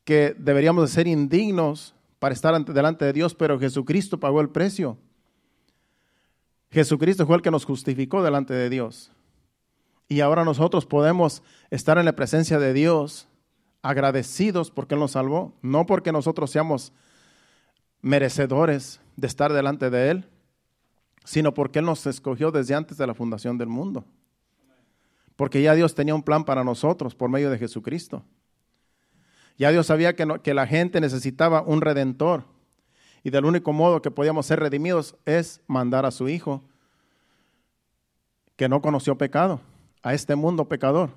que 0.03 0.35
deberíamos 0.39 0.85
de 0.85 0.95
ser 0.95 1.09
indignos 1.09 1.95
para 2.19 2.33
estar 2.33 2.59
delante 2.65 3.05
de 3.05 3.13
Dios, 3.13 3.35
pero 3.35 3.61
Jesucristo 3.61 4.19
pagó 4.19 4.41
el 4.41 4.49
precio. 4.49 4.97
Jesucristo 6.71 7.27
fue 7.27 7.37
el 7.37 7.43
que 7.43 7.51
nos 7.51 7.67
justificó 7.67 8.23
delante 8.23 8.55
de 8.55 8.71
Dios. 8.71 9.13
Y 10.13 10.21
ahora 10.21 10.45
nosotros 10.45 10.85
podemos 10.85 11.43
estar 11.71 11.97
en 11.97 12.05
la 12.05 12.13
presencia 12.13 12.59
de 12.59 12.75
Dios 12.75 13.29
agradecidos 13.81 14.71
porque 14.71 14.93
Él 14.95 15.01
nos 15.01 15.13
salvó, 15.13 15.55
no 15.63 15.87
porque 15.87 16.13
nosotros 16.13 16.51
seamos 16.51 16.93
merecedores 18.03 19.01
de 19.17 19.27
estar 19.27 19.55
delante 19.55 19.89
de 19.89 20.11
Él, 20.11 20.29
sino 21.25 21.55
porque 21.55 21.79
Él 21.79 21.87
nos 21.87 22.07
escogió 22.07 22.51
desde 22.51 22.75
antes 22.75 22.99
de 22.99 23.07
la 23.07 23.15
fundación 23.15 23.57
del 23.57 23.69
mundo. 23.69 24.05
Porque 25.35 25.63
ya 25.63 25.75
Dios 25.75 25.95
tenía 25.95 26.15
un 26.15 26.23
plan 26.23 26.45
para 26.45 26.63
nosotros 26.63 27.15
por 27.15 27.31
medio 27.31 27.49
de 27.49 27.57
Jesucristo. 27.57 28.23
Ya 29.57 29.71
Dios 29.71 29.87
sabía 29.87 30.15
que, 30.15 30.27
que 30.43 30.53
la 30.53 30.67
gente 30.67 31.01
necesitaba 31.01 31.63
un 31.63 31.81
redentor. 31.81 32.45
Y 33.23 33.31
del 33.31 33.47
único 33.47 33.73
modo 33.73 34.03
que 34.03 34.11
podíamos 34.11 34.45
ser 34.45 34.61
redimidos 34.61 35.17
es 35.25 35.63
mandar 35.67 36.05
a 36.05 36.11
su 36.11 36.29
Hijo, 36.29 36.63
que 38.57 38.69
no 38.69 38.83
conoció 38.83 39.17
pecado, 39.17 39.63
a 40.03 40.15
este 40.15 40.37
mundo 40.37 40.69
pecador, 40.69 41.11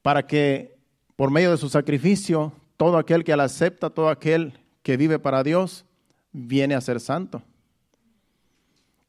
para 0.00 0.26
que 0.26 0.76
por 1.16 1.30
medio 1.30 1.50
de 1.50 1.56
su 1.56 1.68
sacrificio, 1.68 2.52
todo 2.76 2.96
aquel 2.96 3.24
que 3.24 3.36
la 3.36 3.44
acepta, 3.44 3.90
todo 3.90 4.08
aquel 4.08 4.58
que 4.82 4.96
vive 4.96 5.18
para 5.18 5.42
Dios, 5.42 5.84
viene 6.32 6.74
a 6.74 6.80
ser 6.80 7.00
santo. 7.00 7.42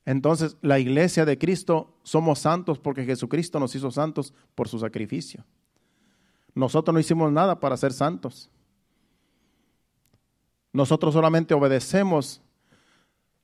Entonces, 0.05 0.57
la 0.61 0.79
iglesia 0.79 1.25
de 1.25 1.37
Cristo 1.37 1.95
somos 2.03 2.39
santos 2.39 2.77
porque 2.77 3.05
Jesucristo 3.05 3.59
nos 3.59 3.73
hizo 3.75 3.89
santos 3.89 4.33
por 4.53 4.67
su 4.67 4.77
sacrificio. 4.79 5.45
Nosotros 6.53 6.93
no 6.93 6.99
hicimos 6.99 7.31
nada 7.31 7.59
para 7.59 7.77
ser 7.77 7.93
santos. 7.93 8.49
Nosotros 10.73 11.13
solamente 11.13 11.53
obedecemos 11.53 12.41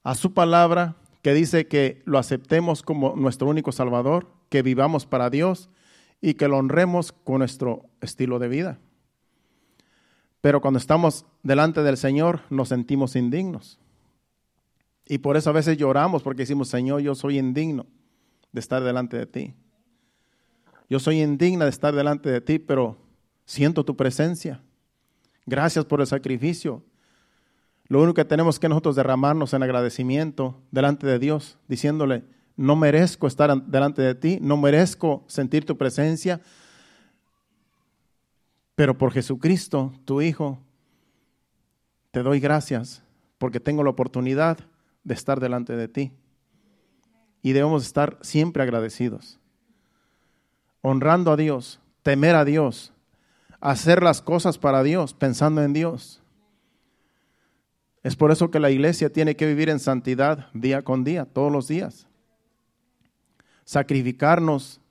a 0.03 0.15
su 0.15 0.33
palabra 0.33 0.95
que 1.21 1.33
dice 1.33 1.67
que 1.67 2.01
lo 2.05 2.17
aceptemos 2.17 2.81
como 2.81 3.15
nuestro 3.15 3.47
único 3.47 3.71
Salvador, 3.71 4.27
que 4.49 4.61
vivamos 4.61 5.05
para 5.05 5.29
Dios 5.29 5.69
y 6.21 6.33
que 6.33 6.47
lo 6.47 6.57
honremos 6.57 7.11
con 7.11 7.39
nuestro 7.39 7.85
estilo 8.01 8.39
de 8.39 8.47
vida. 8.47 8.79
Pero 10.41 10.61
cuando 10.61 10.79
estamos 10.79 11.25
delante 11.43 11.83
del 11.83 11.97
Señor 11.97 12.41
nos 12.49 12.69
sentimos 12.69 13.15
indignos. 13.15 13.79
Y 15.05 15.19
por 15.19 15.37
eso 15.37 15.49
a 15.49 15.53
veces 15.53 15.77
lloramos 15.77 16.23
porque 16.23 16.43
decimos, 16.43 16.69
Señor, 16.69 17.01
yo 17.01 17.15
soy 17.15 17.39
indigno 17.39 17.87
de 18.51 18.59
estar 18.59 18.83
delante 18.83 19.17
de 19.17 19.25
ti. 19.25 19.53
Yo 20.89 20.99
soy 20.99 21.21
indigna 21.21 21.65
de 21.65 21.71
estar 21.71 21.93
delante 21.93 22.29
de 22.29 22.41
ti, 22.41 22.59
pero 22.59 22.97
siento 23.45 23.83
tu 23.83 23.95
presencia. 23.95 24.61
Gracias 25.45 25.85
por 25.85 26.01
el 26.01 26.07
sacrificio. 26.07 26.83
Lo 27.87 28.01
único 28.01 28.13
que 28.15 28.25
tenemos 28.25 28.59
que 28.59 28.69
nosotros 28.69 28.95
derramarnos 28.95 29.53
en 29.53 29.63
agradecimiento 29.63 30.61
delante 30.71 31.07
de 31.07 31.17
Dios, 31.17 31.57
diciéndole, 31.67 32.23
no 32.59 32.75
merezco 32.75 33.25
estar 33.25 33.63
delante 33.67 34.01
de 34.01 34.15
ti, 34.15 34.37
no 34.41 34.57
merezco 34.57 35.23
sentir 35.27 35.65
tu 35.65 35.77
presencia, 35.77 36.41
pero 38.75 38.97
por 38.97 39.13
Jesucristo, 39.13 39.93
tu 40.03 40.21
Hijo, 40.21 40.59
te 42.11 42.21
doy 42.21 42.41
gracias 42.41 43.01
porque 43.37 43.61
tengo 43.61 43.81
la 43.81 43.91
oportunidad 43.91 44.57
de 45.05 45.13
estar 45.13 45.39
delante 45.39 45.77
de 45.77 45.87
ti. 45.87 46.11
Y 47.41 47.53
debemos 47.53 47.85
estar 47.85 48.17
siempre 48.19 48.61
agradecidos, 48.61 49.39
honrando 50.81 51.31
a 51.31 51.37
Dios, 51.37 51.79
temer 52.03 52.35
a 52.35 52.43
Dios, 52.43 52.91
hacer 53.61 54.03
las 54.03 54.21
cosas 54.21 54.57
para 54.57 54.83
Dios, 54.83 55.13
pensando 55.13 55.63
en 55.63 55.71
Dios. 55.71 56.21
Es 58.03 58.17
por 58.17 58.31
eso 58.31 58.51
que 58.51 58.59
la 58.59 58.69
iglesia 58.69 59.09
tiene 59.13 59.37
que 59.37 59.47
vivir 59.47 59.69
en 59.69 59.79
santidad 59.79 60.49
día 60.53 60.81
con 60.81 61.05
día, 61.05 61.23
todos 61.23 61.53
los 61.53 61.69
días. 61.69 62.08
Sacrificarnos 63.69 64.81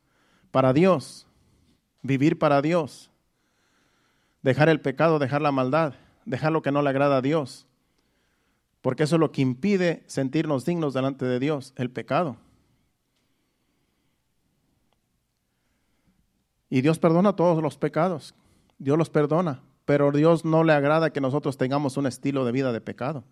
para 0.51 0.73
Dios, 0.73 1.27
vivir 2.03 2.39
para 2.39 2.63
Dios, 2.63 3.11
dejar 4.43 4.69
el 4.69 4.81
pecado, 4.81 5.19
dejar 5.19 5.43
la 5.43 5.51
maldad, 5.51 5.95
dejar 6.25 6.53
lo 6.53 6.63
que 6.63 6.71
no 6.71 6.83
le 6.83 6.91
agrada 6.91 7.17
a 7.17 7.23
Dios 7.23 7.69
porque 8.83 9.03
eso 9.03 9.17
es 9.17 9.21
lo 9.21 9.33
que 9.33 9.43
impide 9.43 10.03
sentirnos 10.07 10.65
dignos 10.65 10.95
delante 10.95 11.25
de 11.25 11.39
Dios, 11.39 11.73
el 11.77 11.91
pecado. 11.91 12.37
Y 16.71 16.81
Dios 16.83 16.99
perdona 16.99 17.35
todos 17.35 17.63
los 17.63 17.79
pecados, 17.79 18.35
Dios 18.79 18.99
los 18.99 19.11
perdona, 19.11 19.63
pero 19.85 20.13
Dios 20.13 20.45
no 20.45 20.65
le 20.65 20.73
agrada 20.73 21.13
que 21.13 21.21
nosotros 21.21 21.57
tengamos 21.57 21.97
un 21.97 22.07
estilo 22.07 22.45
de 22.45 22.53
vida 22.53 22.73
de 22.73 22.81
pecado. 22.81 23.25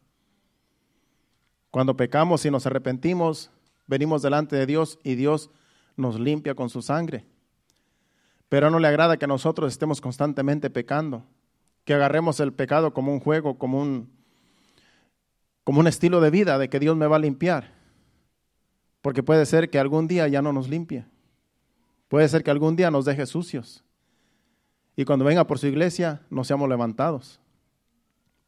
Cuando 1.70 1.96
pecamos 1.96 2.44
y 2.46 2.50
nos 2.50 2.66
arrepentimos, 2.66 3.50
venimos 3.86 4.22
delante 4.22 4.56
de 4.56 4.66
Dios 4.66 4.98
y 5.02 5.14
Dios 5.14 5.50
nos 5.96 6.18
limpia 6.18 6.54
con 6.54 6.68
su 6.68 6.82
sangre. 6.82 7.24
Pero 8.48 8.70
no 8.70 8.78
le 8.78 8.88
agrada 8.88 9.16
que 9.16 9.26
nosotros 9.26 9.72
estemos 9.72 10.00
constantemente 10.00 10.70
pecando, 10.70 11.24
que 11.84 11.94
agarremos 11.94 12.40
el 12.40 12.52
pecado 12.52 12.92
como 12.92 13.12
un 13.12 13.20
juego, 13.20 13.58
como 13.58 13.80
un, 13.80 14.10
como 15.64 15.80
un 15.80 15.86
estilo 15.86 16.20
de 16.20 16.30
vida 16.30 16.58
de 16.58 16.68
que 16.68 16.78
Dios 16.78 16.96
me 16.96 17.06
va 17.06 17.16
a 17.16 17.20
limpiar. 17.20 17.74
Porque 19.02 19.22
puede 19.22 19.46
ser 19.46 19.70
que 19.70 19.78
algún 19.78 20.06
día 20.06 20.28
ya 20.28 20.42
no 20.42 20.52
nos 20.52 20.68
limpie. 20.68 21.06
Puede 22.08 22.28
ser 22.28 22.44
que 22.44 22.50
algún 22.50 22.76
día 22.76 22.90
nos 22.90 23.04
deje 23.04 23.26
sucios. 23.26 23.84
Y 24.96 25.04
cuando 25.04 25.24
venga 25.24 25.46
por 25.46 25.58
su 25.58 25.66
iglesia, 25.66 26.22
no 26.30 26.44
seamos 26.44 26.68
levantados 26.68 27.40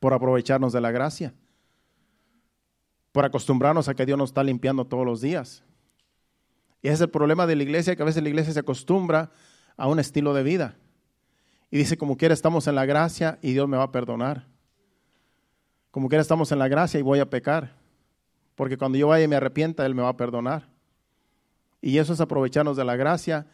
por 0.00 0.14
aprovecharnos 0.14 0.72
de 0.72 0.80
la 0.80 0.90
gracia, 0.90 1.34
por 3.18 3.24
acostumbrarnos 3.24 3.88
a 3.88 3.94
que 3.94 4.06
Dios 4.06 4.16
nos 4.16 4.30
está 4.30 4.44
limpiando 4.44 4.84
todos 4.84 5.04
los 5.04 5.20
días. 5.20 5.64
Y 6.82 6.86
ese 6.86 6.94
es 6.94 7.00
el 7.00 7.10
problema 7.10 7.48
de 7.48 7.56
la 7.56 7.64
iglesia, 7.64 7.96
que 7.96 8.02
a 8.02 8.04
veces 8.04 8.22
la 8.22 8.28
iglesia 8.28 8.52
se 8.52 8.60
acostumbra 8.60 9.32
a 9.76 9.88
un 9.88 9.98
estilo 9.98 10.34
de 10.34 10.44
vida. 10.44 10.76
Y 11.68 11.78
dice, 11.78 11.98
como 11.98 12.16
quiera, 12.16 12.32
estamos 12.32 12.68
en 12.68 12.76
la 12.76 12.86
gracia 12.86 13.40
y 13.42 13.54
Dios 13.54 13.68
me 13.68 13.76
va 13.76 13.82
a 13.82 13.90
perdonar. 13.90 14.46
Como 15.90 16.08
quiera 16.08 16.22
estamos 16.22 16.52
en 16.52 16.60
la 16.60 16.68
gracia 16.68 17.00
y 17.00 17.02
voy 17.02 17.18
a 17.18 17.28
pecar. 17.28 17.74
Porque 18.54 18.78
cuando 18.78 18.96
yo 18.96 19.08
vaya 19.08 19.24
y 19.24 19.26
me 19.26 19.34
arrepienta, 19.34 19.84
Él 19.84 19.96
me 19.96 20.02
va 20.02 20.10
a 20.10 20.16
perdonar. 20.16 20.68
Y 21.82 21.98
eso 21.98 22.12
es 22.12 22.20
aprovecharnos 22.20 22.76
de 22.76 22.84
la 22.84 22.94
gracia 22.94 23.48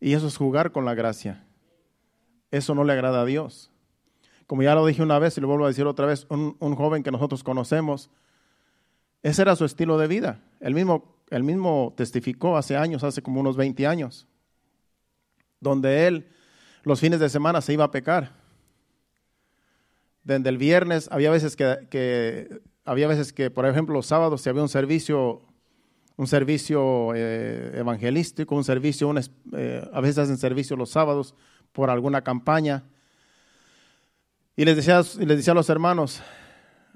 y 0.00 0.14
eso 0.14 0.26
es 0.26 0.36
jugar 0.36 0.72
con 0.72 0.84
la 0.84 0.94
gracia. 0.94 1.46
Eso 2.50 2.74
no 2.74 2.82
le 2.82 2.92
agrada 2.92 3.20
a 3.20 3.24
Dios. 3.24 3.70
Como 4.48 4.64
ya 4.64 4.74
lo 4.74 4.84
dije 4.84 5.00
una 5.00 5.20
vez 5.20 5.38
y 5.38 5.40
lo 5.40 5.46
vuelvo 5.46 5.66
a 5.66 5.68
decir 5.68 5.86
otra 5.86 6.06
vez, 6.06 6.26
un, 6.28 6.56
joven 6.74 7.04
que 7.04 7.12
nosotros 7.12 7.44
conocemos, 7.44 8.10
ese 9.26 9.42
era 9.42 9.56
su 9.56 9.64
estilo 9.64 9.98
de 9.98 10.06
vida. 10.06 10.40
Él 10.60 10.72
mismo, 10.72 11.16
él 11.30 11.42
mismo 11.42 11.92
testificó 11.96 12.56
hace 12.56 12.76
años, 12.76 13.02
hace 13.02 13.22
como 13.22 13.40
unos 13.40 13.56
20 13.56 13.84
años, 13.84 14.28
donde 15.60 16.06
él 16.06 16.28
los 16.84 17.00
fines 17.00 17.18
de 17.18 17.28
semana 17.28 17.60
se 17.60 17.72
iba 17.72 17.82
a 17.82 17.90
pecar 17.90 18.30
desde 20.22 20.48
el 20.48 20.58
viernes, 20.58 21.08
había 21.10 21.32
veces 21.32 21.56
que, 21.56 22.60
había 22.84 23.08
veces 23.08 23.32
que, 23.32 23.50
por 23.50 23.66
ejemplo, 23.66 23.94
los 23.94 24.06
sábados, 24.06 24.42
si 24.42 24.48
había 24.48 24.62
un 24.62 24.68
servicio, 24.68 25.42
un 26.16 26.28
servicio 26.28 27.12
eh, 27.16 27.72
evangelístico, 27.74 28.54
un 28.54 28.62
servicio, 28.62 29.12
eh, 29.54 29.90
a 29.92 30.00
veces 30.00 30.18
hacen 30.18 30.36
servicio 30.36 30.76
los 30.76 30.90
sábados 30.90 31.34
por 31.72 31.90
alguna 31.90 32.22
campaña. 32.22 32.84
Y 34.54 34.64
les 34.64 34.76
decía, 34.76 34.98
les 35.18 35.36
decía 35.36 35.50
a 35.50 35.56
los 35.56 35.68
hermanos, 35.68 36.22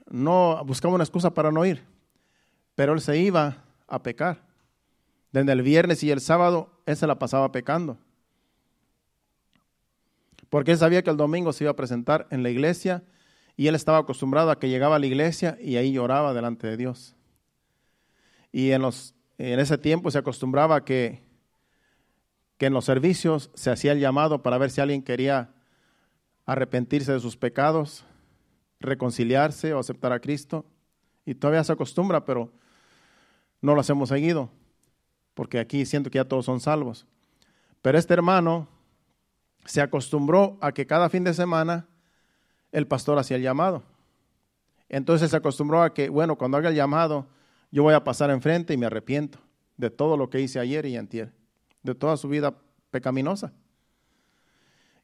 no 0.09 0.64
buscaba 0.64 0.95
una 0.95 1.03
excusa 1.03 1.35
para 1.35 1.51
no 1.51 1.66
ir, 1.66 1.90
pero 2.81 2.95
él 2.95 3.03
se 3.03 3.19
iba 3.19 3.62
a 3.88 4.03
pecar. 4.03 4.40
Desde 5.33 5.53
el 5.53 5.61
viernes 5.61 6.03
y 6.03 6.11
el 6.11 6.23
sábado, 6.23 6.71
él 6.87 6.97
se 6.97 7.07
la 7.07 7.19
pasaba 7.19 7.53
pecando. 7.53 7.99
Porque 10.49 10.73
él 10.73 10.79
sabía 10.79 11.03
que 11.03 11.11
el 11.11 11.19
domingo 11.19 11.53
se 11.53 11.64
iba 11.64 11.73
a 11.73 11.77
presentar 11.77 12.27
en 12.31 12.43
la 12.43 12.49
iglesia 12.49 13.03
y 13.55 13.66
él 13.66 13.75
estaba 13.75 13.99
acostumbrado 13.99 14.51
a 14.51 14.59
que 14.59 14.71
llegaba 14.71 14.97
a 14.97 14.99
la 14.99 15.05
iglesia 15.05 15.59
y 15.61 15.77
ahí 15.77 15.93
lloraba 15.93 16.33
delante 16.33 16.69
de 16.69 16.79
Dios. 16.79 17.14
Y 18.51 18.71
en, 18.71 18.81
los, 18.81 19.14
en 19.37 19.61
ese 19.61 19.77
tiempo 19.77 20.11
se 20.11 20.16
acostumbraba 20.16 20.83
que, 20.83 21.23
que 22.57 22.64
en 22.64 22.73
los 22.73 22.87
servicios 22.87 23.51
se 23.53 23.71
hacía 23.71 23.93
el 23.93 24.01
llamado 24.01 24.43
para 24.43 24.57
ver 24.57 24.71
si 24.71 24.81
alguien 24.81 25.03
quería 25.03 25.51
arrepentirse 26.47 27.12
de 27.12 27.21
sus 27.21 27.37
pecados, 27.37 28.07
reconciliarse 28.81 29.75
o 29.75 29.81
aceptar 29.81 30.14
a 30.14 30.21
Cristo. 30.21 30.64
Y 31.27 31.35
todavía 31.35 31.62
se 31.62 31.75
acostumbra, 31.75 32.25
pero 32.25 32.59
no 33.61 33.75
lo 33.75 33.83
hemos 33.87 34.09
seguido. 34.09 34.51
porque 35.35 35.59
aquí 35.59 35.87
siento 35.87 36.11
que 36.11 36.16
ya 36.16 36.25
todos 36.25 36.44
son 36.44 36.61
salvos. 36.61 37.07
Pero 37.81 37.96
este 37.96 38.12
hermano 38.12 38.68
se 39.64 39.81
acostumbró 39.81 40.59
a 40.61 40.73
que 40.73 40.87
cada 40.87 41.09
fin 41.09 41.25
de 41.25 41.33
semana 41.33 41.87
el 42.73 42.87
pastor 42.87 43.18
hacía 43.18 43.37
el 43.37 43.42
llamado. 43.42 43.83
Entonces 44.88 45.31
se 45.31 45.37
acostumbró 45.37 45.83
a 45.83 45.94
que, 45.94 46.09
bueno, 46.11 46.37
cuando 46.37 46.59
haga 46.59 46.68
el 46.68 46.75
llamado, 46.75 47.27
yo 47.70 47.83
voy 47.83 47.94
a 47.94 48.05
pasar 48.05 48.31
enfrente 48.31 48.75
y 48.75 48.77
me 48.77 48.87
arrepiento 48.87 49.38
de 49.77 49.88
todo 49.88 50.16
lo 50.16 50.29
que 50.29 50.40
hice 50.40 50.59
ayer 50.59 50.85
y 50.85 50.96
antier, 50.96 51.33
de 51.83 51.94
toda 51.94 52.16
su 52.16 52.29
vida 52.29 52.55
pecaminosa. 52.90 53.53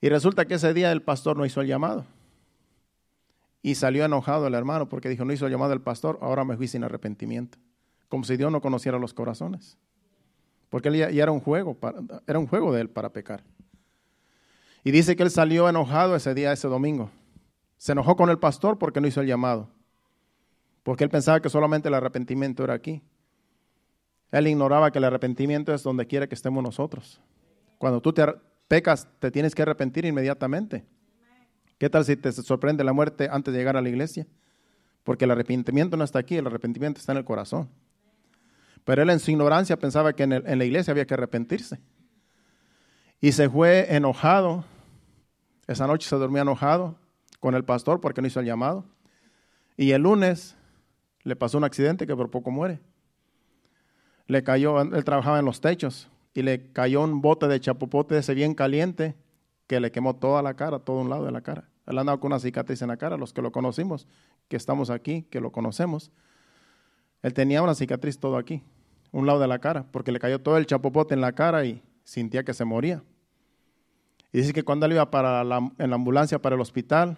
Y 0.01 0.09
resulta 0.09 0.45
que 0.45 0.55
ese 0.55 0.75
día 0.75 0.93
el 0.93 1.03
pastor 1.03 1.37
no 1.37 1.47
hizo 1.47 1.61
el 1.61 1.69
llamado. 1.69 2.05
Y 3.63 3.77
salió 3.77 4.05
enojado 4.05 4.47
el 4.47 4.55
hermano 4.55 4.89
porque 4.89 5.09
dijo, 5.09 5.25
no 5.25 5.33
hizo 5.33 5.47
el 5.47 5.53
llamado 5.53 5.73
el 5.73 5.81
pastor, 5.81 6.19
ahora 6.21 6.45
me 6.45 6.57
fui 6.57 6.69
sin 6.69 6.85
arrepentimiento. 6.85 7.59
Como 8.09 8.25
si 8.25 8.37
Dios 8.37 8.53
no 8.53 8.61
conociera 8.61 8.99
los 8.99 9.15
corazones. 9.15 9.77
Porque 10.69 10.89
él 10.89 10.97
ya, 10.97 11.09
era 11.09 11.33
un 11.33 11.41
juego, 11.41 11.77
era 12.27 12.39
un 12.39 12.47
juego 12.47 12.73
de 12.73 12.83
él 12.83 12.91
para 12.91 13.11
pecar. 13.13 13.43
Y 14.85 14.91
dice 14.91 15.17
que 15.17 15.23
él 15.23 15.31
salió 15.31 15.69
enojado 15.69 16.15
ese 16.15 16.35
día, 16.35 16.53
ese 16.53 16.69
domingo. 16.69 17.11
Se 17.77 17.93
enojó 17.93 18.17
con 18.17 18.31
el 18.31 18.39
pastor 18.39 18.79
porque 18.79 19.01
no 19.01 19.07
hizo 19.07 19.21
el 19.21 19.27
llamado. 19.27 19.69
Porque 20.83 21.05
él 21.05 21.11
pensaba 21.11 21.41
que 21.41 21.49
solamente 21.49 21.89
el 21.89 21.95
arrepentimiento 21.95 22.63
era 22.63 22.75
aquí. 22.75 23.03
Él 24.31 24.47
ignoraba 24.47 24.91
que 24.91 24.99
el 24.99 25.05
arrepentimiento 25.05 25.75
es 25.75 25.83
donde 25.83 26.07
quiera 26.07 26.29
que 26.29 26.35
estemos 26.35 26.63
nosotros. 26.63 27.21
Cuando 27.79 28.01
tú 28.01 28.13
te 28.13 28.25
pecas, 28.69 29.09
te 29.19 29.31
tienes 29.31 29.55
que 29.55 29.63
arrepentir 29.63 30.05
inmediatamente. 30.05 30.85
¿Qué 31.79 31.91
tal 31.91 32.05
si 32.05 32.17
te 32.17 32.33
sorprende 32.33 32.85
la 32.85 32.93
muerte 32.93 33.29
antes 33.31 33.53
de 33.53 33.59
llegar 33.59 33.77
a 33.77 33.83
la 33.83 33.89
iglesia? 33.89 34.27
Porque 35.05 35.25
el 35.25 35.31
arrepentimiento 35.31 35.97
no 35.97 36.05
está 36.05 36.19
aquí, 36.19 36.37
el 36.37 36.47
arrepentimiento 36.47 37.01
está 37.01 37.13
en 37.13 37.19
el 37.19 37.25
corazón. 37.25 37.69
Pero 38.87 39.03
él 39.03 39.11
en 39.11 39.19
su 39.19 39.33
ignorancia 39.33 39.77
pensaba 39.77 40.13
que 40.13 40.23
en, 40.23 40.31
la 40.31 40.65
iglesia 40.65 40.93
había 40.93 41.09
que 41.09 41.15
arrepentirse. 41.15 41.81
Y 43.21 43.33
se 43.33 43.51
fue 43.51 43.93
enojado. 43.93 44.65
Esa 45.67 45.89
noche 45.89 46.09
se 46.09 46.15
dormía 46.15 46.43
enojado 46.43 46.97
con 47.41 47.57
el 47.57 47.65
pastor 47.65 48.01
porque 48.01 48.23
no 48.23 48.29
hizo 48.29 48.39
el 48.39 48.47
llamado. 48.47 48.85
Y 49.77 49.91
el 49.91 50.03
lunes 50.03 50.57
le 51.25 51.35
pasó 51.35 51.59
un 51.59 51.65
accidente 51.65 52.07
que 52.07 52.15
por 52.15 52.31
poco 52.31 52.53
muere. 52.53 52.79
Le 54.29 54.45
cayó, 54.45 54.81
él 54.81 55.05
trabajaba 55.05 55.41
en 55.41 55.47
los 55.47 55.61
techos 55.61 56.09
y 56.33 56.43
le 56.43 56.71
cayó 56.71 57.03
un 57.03 57.21
bote 57.21 57.49
de 57.49 57.59
chapopote 57.59 58.17
ese 58.17 58.35
bien 58.35 58.55
caliente 58.55 59.17
que 59.67 59.81
le 59.81 59.91
quemó 59.91 60.15
toda 60.15 60.43
la 60.43 60.55
cara, 60.55 60.79
todo 60.79 61.01
un 61.01 61.11
lado 61.11 61.25
de 61.25 61.33
la 61.33 61.41
cara. 61.41 61.69
Él 61.87 61.99
andaba 61.99 62.21
con 62.21 62.29
una 62.31 62.39
cicatriz 62.39 62.81
en 62.83 62.89
la 62.89 62.97
cara, 62.99 63.17
los 63.17 63.33
que 63.33 63.43
lo 63.43 63.51
conocimos, 63.51 64.07
que 64.47 64.57
estamos 64.57 64.91
aquí, 64.91 65.23
que 65.25 65.41
lo 65.41 65.51
conocemos. 65.51 66.13
Él 67.23 67.35
tenía 67.35 67.63
una 67.63 67.75
cicatriz 67.75 68.21
todo 68.21 68.37
aquí, 68.37 68.63
un 69.13 69.27
lado 69.27 69.39
de 69.41 69.49
la 69.49 69.59
cara, 69.59 69.87
porque 69.91 70.13
le 70.13 70.19
cayó 70.19 70.41
todo 70.41 70.57
el 70.57 70.67
chapopote 70.67 71.15
en 71.15 71.21
la 71.21 71.33
cara 71.33 71.65
y 71.65 71.83
sentía 72.05 72.45
que 72.45 72.55
se 72.55 72.65
moría. 72.65 73.03
Y 74.33 74.39
dice 74.39 74.53
que 74.53 74.65
cuando 74.65 74.87
él 74.87 74.93
iba 74.93 75.11
para 75.11 75.43
en 75.43 75.91
la 75.91 75.95
ambulancia 75.97 76.41
para 76.41 76.55
el 76.55 76.61
hospital, 76.61 77.17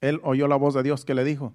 él 0.00 0.20
oyó 0.22 0.48
la 0.48 0.56
voz 0.56 0.74
de 0.74 0.82
Dios 0.82 1.04
que 1.04 1.14
le 1.14 1.24
dijo. 1.24 1.52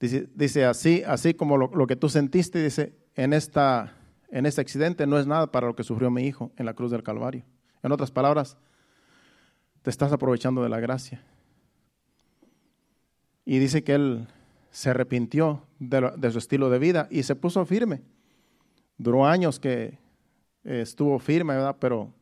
Dice, 0.00 0.28
dice 0.34 0.64
así, 0.64 1.02
así 1.06 1.34
como 1.34 1.56
lo, 1.56 1.70
lo, 1.74 1.86
que 1.86 1.96
tú 1.96 2.08
sentiste, 2.08 2.62
dice, 2.62 2.94
en, 3.16 3.32
esta, 3.32 3.94
en 4.30 4.46
este 4.46 4.60
accidente 4.60 5.06
no 5.06 5.18
es 5.18 5.26
nada 5.26 5.50
para 5.50 5.66
lo 5.66 5.74
que 5.74 5.82
sufrió 5.82 6.10
mi 6.10 6.24
hijo 6.24 6.52
en 6.56 6.66
la 6.66 6.74
cruz 6.74 6.90
del 6.90 7.02
Calvario. 7.02 7.44
En 7.82 7.92
otras 7.92 8.10
palabras, 8.10 8.56
te 9.82 9.90
estás 9.90 10.12
aprovechando 10.12 10.62
de 10.62 10.68
la 10.68 10.80
gracia. 10.80 11.22
Y 13.44 13.58
dice 13.58 13.82
que 13.82 13.94
él 13.94 14.28
se 14.70 14.90
arrepintió 14.90 15.64
de, 15.78 16.30
su 16.30 16.38
estilo 16.38 16.70
de 16.70 16.78
vida 16.78 17.08
y 17.10 17.22
se 17.22 17.34
puso 17.34 17.64
firme. 17.64 18.02
Duró 18.96 19.26
años 19.26 19.58
que 19.58 19.98
estuvo 20.64 21.18
firme, 21.18 21.54
¿verdad? 21.54 21.76
Pero 21.78 22.12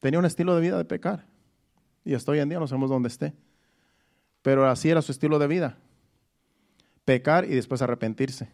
tenía 0.00 0.18
un 0.18 0.24
estilo 0.24 0.54
de 0.54 0.60
vida 0.60 0.78
de 0.78 0.84
pecar. 0.84 1.26
Y 2.04 2.14
hasta 2.14 2.32
hoy 2.32 2.40
en 2.40 2.48
día 2.48 2.58
no 2.58 2.66
sabemos 2.66 2.90
dónde 2.90 3.08
esté. 3.08 3.32
Pero 4.42 4.66
así 4.66 4.90
era 4.90 5.02
su 5.02 5.12
estilo 5.12 5.38
de 5.38 5.46
vida. 5.46 5.78
Pecar 7.04 7.44
y 7.44 7.54
después 7.54 7.82
arrepentirse. 7.82 8.48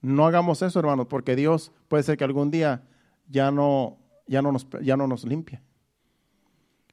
No 0.00 0.26
hagamos 0.26 0.62
eso, 0.62 0.78
hermanos, 0.78 1.06
porque 1.08 1.36
Dios 1.36 1.72
puede 1.88 2.02
ser 2.02 2.16
que 2.16 2.24
algún 2.24 2.50
día 2.50 2.82
ya 3.28 3.50
no 3.50 4.00
ya 4.30 4.42
no 4.42 4.52
nos, 4.52 4.64
ya 4.80 4.96
no 4.96 5.08
nos 5.08 5.24
limpia. 5.24 5.60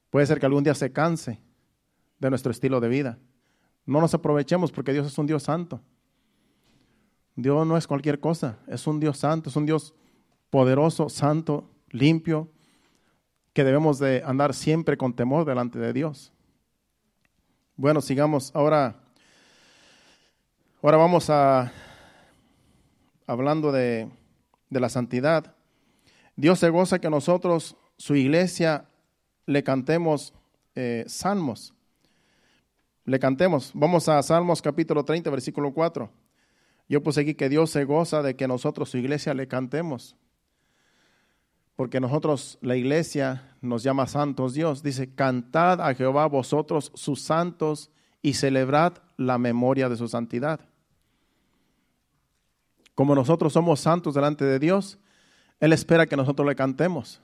Puede 0.09 0.25
ser 0.25 0.39
que 0.39 0.47
algún 0.47 0.63
día 0.63 0.73
se 0.73 0.91
canse 0.91 1.39
de 2.17 2.29
nuestro 2.31 2.51
estilo 2.51 2.79
de 2.79 2.89
vida. 2.89 3.19
No 3.87 4.01
nos 4.01 4.13
aprovechemos 4.13 4.71
porque 4.71 4.93
Dios 4.93 5.07
es 5.07 5.17
un 5.17 5.25
Dios 5.25 5.43
santo. 5.43 5.81
Dios 7.35 7.65
no 7.65 7.77
es 7.77 7.87
cualquier 7.87 8.19
cosa, 8.19 8.59
es 8.67 8.85
un 8.85 8.99
Dios 8.99 9.17
santo, 9.17 9.49
es 9.49 9.55
un 9.55 9.65
Dios 9.65 9.95
poderoso, 10.49 11.09
santo, 11.09 11.69
limpio, 11.89 12.49
que 13.53 13.63
debemos 13.63 13.97
de 13.97 14.21
andar 14.25 14.53
siempre 14.53 14.97
con 14.97 15.15
temor 15.15 15.45
delante 15.45 15.79
de 15.79 15.93
Dios. 15.93 16.31
Bueno, 17.75 18.01
sigamos 18.01 18.51
ahora. 18.53 18.95
Ahora 20.81 20.97
vamos 20.97 21.29
a 21.29 21.71
hablando 23.25 23.71
de, 23.71 24.09
de 24.69 24.79
la 24.79 24.89
santidad. 24.89 25.55
Dios 26.35 26.59
se 26.59 26.69
goza 26.69 26.99
que 26.99 27.09
nosotros, 27.09 27.75
su 27.97 28.15
iglesia, 28.15 28.85
le 29.45 29.63
cantemos 29.63 30.33
eh, 30.75 31.03
salmos. 31.07 31.73
Le 33.07 33.19
cantemos. 33.19 33.71
Vamos 33.73 34.09
a 34.09 34.21
Salmos 34.21 34.61
capítulo 34.61 35.05
30, 35.05 35.29
versículo 35.29 35.73
4. 35.73 36.11
Yo 36.89 37.01
puse 37.01 37.21
aquí 37.21 37.35
que 37.35 37.47
Dios 37.47 37.69
se 37.69 37.85
goza 37.85 38.21
de 38.21 38.35
que 38.35 38.49
nosotros, 38.49 38.89
su 38.89 38.97
iglesia, 38.97 39.33
le 39.33 39.47
cantemos. 39.47 40.17
Porque 41.77 42.01
nosotros, 42.01 42.59
la 42.61 42.75
iglesia, 42.75 43.55
nos 43.61 43.81
llama 43.81 44.07
santos 44.07 44.53
Dios. 44.53 44.83
Dice, 44.83 45.15
cantad 45.15 45.79
a 45.79 45.93
Jehová 45.93 46.25
vosotros, 46.25 46.91
sus 46.95 47.21
santos, 47.21 47.91
y 48.21 48.33
celebrad 48.33 48.97
la 49.15 49.37
memoria 49.37 49.87
de 49.87 49.95
su 49.95 50.09
santidad. 50.09 50.59
Como 52.93 53.15
nosotros 53.15 53.53
somos 53.53 53.79
santos 53.79 54.15
delante 54.15 54.43
de 54.43 54.59
Dios, 54.59 54.99
él 55.61 55.71
espera 55.71 56.07
que 56.07 56.17
nosotros 56.17 56.45
le 56.45 56.57
cantemos. 56.57 57.21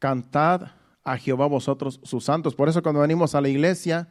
Cantad 0.00 0.72
a 1.04 1.16
Jehová 1.16 1.46
vosotros 1.46 2.00
sus 2.02 2.24
santos. 2.24 2.56
Por 2.56 2.68
eso 2.68 2.82
cuando 2.82 3.02
venimos 3.02 3.36
a 3.36 3.40
la 3.40 3.48
iglesia, 3.48 4.08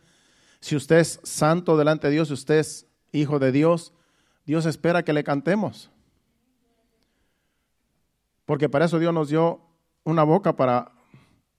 si 0.62 0.76
usted 0.76 1.00
es 1.00 1.20
santo 1.24 1.76
delante 1.76 2.08
de 2.08 2.14
Dios, 2.14 2.28
si 2.28 2.36
usted 2.36 2.60
es 2.60 2.88
hijo 3.12 3.40
de 3.40 3.52
Dios, 3.52 3.94
Dios 4.46 4.66
espera 4.66 5.04
que 5.04 5.12
le 5.12 5.24
cantemos. 5.24 5.92
Porque 8.46 8.70
para 8.70 8.86
eso 8.86 9.00
Dios 9.00 9.14
nos 9.14 9.30
dio 9.30 9.60
una 10.04 10.24
boca 10.24 10.56
para, 10.56 10.92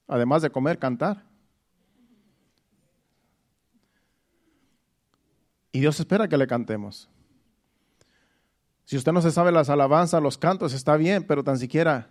además 0.06 0.42
de 0.42 0.50
comer, 0.50 0.78
cantar. 0.78 1.24
Y 5.72 5.80
Dios 5.80 5.98
espera 5.98 6.28
que 6.28 6.36
le 6.36 6.46
cantemos. 6.46 7.08
Si 8.84 8.96
usted 8.96 9.12
no 9.12 9.22
se 9.22 9.30
sabe 9.30 9.50
las 9.52 9.70
alabanzas, 9.70 10.22
los 10.22 10.38
cantos, 10.38 10.74
está 10.74 10.96
bien, 10.96 11.24
pero 11.24 11.42
tan 11.42 11.58
siquiera 11.58 12.10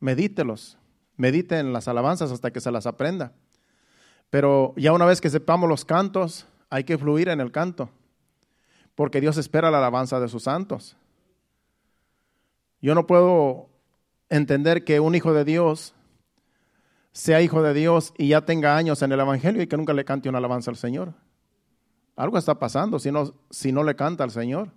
medítelos. 0.00 0.78
Medite 1.16 1.58
en 1.58 1.72
las 1.72 1.88
alabanzas 1.88 2.30
hasta 2.30 2.52
que 2.52 2.60
se 2.60 2.70
las 2.70 2.86
aprenda. 2.86 3.32
Pero 4.34 4.74
ya 4.76 4.92
una 4.92 5.04
vez 5.04 5.20
que 5.20 5.30
sepamos 5.30 5.68
los 5.68 5.84
cantos, 5.84 6.48
hay 6.68 6.82
que 6.82 6.98
fluir 6.98 7.28
en 7.28 7.40
el 7.40 7.52
canto, 7.52 7.88
porque 8.96 9.20
Dios 9.20 9.36
espera 9.36 9.70
la 9.70 9.78
alabanza 9.78 10.18
de 10.18 10.26
sus 10.26 10.42
santos. 10.42 10.96
Yo 12.82 12.96
no 12.96 13.06
puedo 13.06 13.68
entender 14.28 14.82
que 14.82 14.98
un 14.98 15.14
hijo 15.14 15.32
de 15.32 15.44
Dios 15.44 15.94
sea 17.12 17.42
hijo 17.42 17.62
de 17.62 17.74
Dios 17.74 18.12
y 18.18 18.26
ya 18.26 18.40
tenga 18.40 18.76
años 18.76 19.02
en 19.02 19.12
el 19.12 19.20
Evangelio 19.20 19.62
y 19.62 19.68
que 19.68 19.76
nunca 19.76 19.92
le 19.92 20.04
cante 20.04 20.28
una 20.28 20.38
alabanza 20.38 20.72
al 20.72 20.78
Señor. 20.78 21.14
Algo 22.16 22.36
está 22.36 22.58
pasando 22.58 22.98
si 22.98 23.12
no, 23.12 23.34
si 23.50 23.70
no 23.70 23.84
le 23.84 23.94
canta 23.94 24.24
al 24.24 24.32
Señor. 24.32 24.72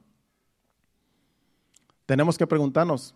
Tenemos 2.06 2.38
que 2.38 2.46
preguntarnos 2.46 3.16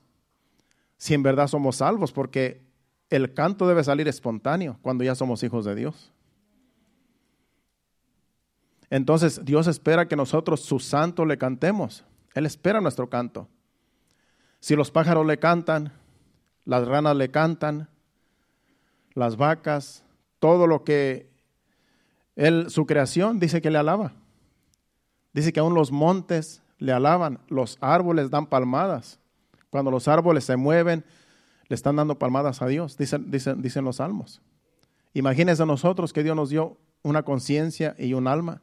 si 0.97 1.13
en 1.13 1.21
verdad 1.21 1.45
somos 1.45 1.75
salvos, 1.75 2.11
porque 2.11 2.63
el 3.11 3.35
canto 3.35 3.67
debe 3.67 3.83
salir 3.83 4.07
espontáneo 4.07 4.79
cuando 4.81 5.03
ya 5.03 5.13
somos 5.13 5.43
hijos 5.43 5.65
de 5.65 5.75
Dios. 5.75 6.11
Entonces 8.91 9.43
Dios 9.43 9.67
espera 9.67 10.07
que 10.07 10.17
nosotros, 10.17 10.59
su 10.59 10.79
santo, 10.79 11.25
le 11.25 11.37
cantemos. 11.37 12.03
Él 12.35 12.45
espera 12.45 12.81
nuestro 12.81 13.09
canto. 13.09 13.47
Si 14.59 14.75
los 14.75 14.91
pájaros 14.91 15.25
le 15.25 15.39
cantan, 15.39 15.93
las 16.65 16.85
ranas 16.87 17.15
le 17.15 17.31
cantan, 17.31 17.89
las 19.13 19.37
vacas, 19.37 20.03
todo 20.39 20.67
lo 20.67 20.83
que 20.83 21.31
él, 22.35 22.69
su 22.69 22.85
creación, 22.85 23.39
dice 23.39 23.61
que 23.61 23.71
le 23.71 23.77
alaba. 23.77 24.13
Dice 25.33 25.53
que 25.53 25.61
aún 25.61 25.73
los 25.73 25.91
montes 25.91 26.61
le 26.77 26.91
alaban, 26.91 27.39
los 27.47 27.77
árboles 27.79 28.29
dan 28.29 28.45
palmadas. 28.45 29.19
Cuando 29.69 29.89
los 29.89 30.09
árboles 30.09 30.43
se 30.43 30.57
mueven, 30.57 31.05
le 31.69 31.75
están 31.75 31.95
dando 31.95 32.19
palmadas 32.19 32.61
a 32.61 32.67
Dios, 32.67 32.97
dicen, 32.97 33.31
dicen, 33.31 33.61
dicen 33.61 33.85
los 33.85 33.95
salmos. 33.97 34.41
Imagínense 35.13 35.65
nosotros 35.65 36.11
que 36.11 36.23
Dios 36.23 36.35
nos 36.35 36.49
dio 36.49 36.77
una 37.03 37.23
conciencia 37.23 37.95
y 37.97 38.13
un 38.13 38.27
alma. 38.27 38.61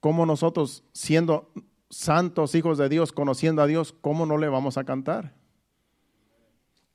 Cómo 0.00 0.26
nosotros, 0.26 0.84
siendo 0.92 1.50
santos 1.90 2.54
hijos 2.54 2.78
de 2.78 2.88
Dios, 2.88 3.12
conociendo 3.12 3.62
a 3.62 3.66
Dios, 3.66 3.94
¿cómo 4.00 4.26
no 4.26 4.38
le 4.38 4.48
vamos 4.48 4.78
a 4.78 4.84
cantar? 4.84 5.34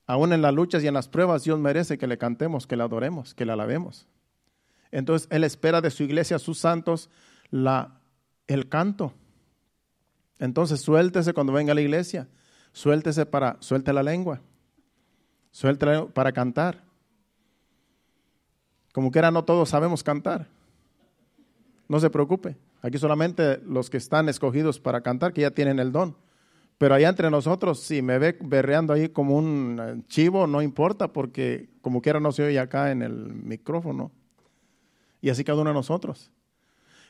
Aún 0.05 0.33
en 0.33 0.41
las 0.41 0.53
luchas 0.53 0.83
y 0.83 0.87
en 0.87 0.93
las 0.93 1.07
pruebas, 1.07 1.43
Dios 1.43 1.59
merece 1.59 1.97
que 1.97 2.07
le 2.07 2.17
cantemos, 2.17 2.67
que 2.67 2.75
le 2.75 2.83
adoremos, 2.83 3.33
que 3.33 3.45
le 3.45 3.53
alabemos. 3.53 4.07
Entonces, 4.91 5.27
Él 5.31 5.43
espera 5.43 5.81
de 5.81 5.91
su 5.91 6.03
iglesia, 6.03 6.39
sus 6.39 6.59
santos, 6.59 7.09
la, 7.49 7.99
el 8.47 8.69
canto. 8.69 9.13
Entonces, 10.39 10.81
suéltese 10.81 11.33
cuando 11.33 11.53
venga 11.53 11.71
a 11.71 11.75
la 11.75 11.81
iglesia, 11.81 12.27
suéltese 12.73 13.25
para, 13.25 13.57
suelte 13.59 13.93
la 13.93 14.03
lengua, 14.03 14.41
suelte 15.51 15.85
para 16.13 16.31
cantar. 16.31 16.83
Como 18.91 19.09
quiera, 19.09 19.31
no 19.31 19.43
todos 19.43 19.69
sabemos 19.69 20.03
cantar. 20.03 20.47
No 21.87 21.99
se 21.99 22.09
preocupe. 22.09 22.55
Aquí 22.83 22.97
solamente 22.97 23.59
los 23.65 23.89
que 23.89 23.95
están 23.95 24.27
escogidos 24.27 24.77
para 24.77 25.01
cantar, 25.01 25.31
que 25.31 25.41
ya 25.41 25.51
tienen 25.51 25.79
el 25.79 25.93
don. 25.93 26.17
Pero 26.77 26.95
allá 26.95 27.07
entre 27.07 27.31
nosotros, 27.31 27.79
si 27.79 28.01
me 28.01 28.19
ve 28.19 28.37
berreando 28.41 28.91
ahí 28.91 29.07
como 29.07 29.37
un 29.37 29.79
eh, 29.81 30.03
chivo, 30.07 30.47
no 30.47 30.61
importa, 30.61 31.13
porque 31.13 31.69
como 31.81 32.01
quiera 32.01 32.19
no 32.19 32.33
se 32.33 32.43
oye 32.43 32.59
acá 32.59 32.91
en 32.91 33.01
el 33.01 33.33
micrófono. 33.33 34.11
Y 35.21 35.29
así 35.29 35.45
cada 35.45 35.61
uno 35.61 35.69
de 35.69 35.75
nosotros. 35.75 36.29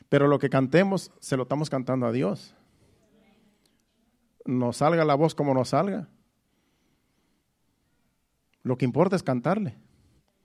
Pero 0.08 0.28
lo 0.28 0.38
que 0.38 0.48
cantemos, 0.48 1.10
se 1.18 1.36
lo 1.36 1.42
estamos 1.42 1.68
cantando 1.68 2.06
a 2.06 2.12
Dios. 2.12 2.54
Nos 4.44 4.76
salga 4.76 5.04
la 5.04 5.16
voz 5.16 5.34
como 5.34 5.54
nos 5.54 5.70
salga. 5.70 6.08
Lo 8.62 8.78
que 8.78 8.84
importa 8.84 9.16
es 9.16 9.24
cantarle, 9.24 9.76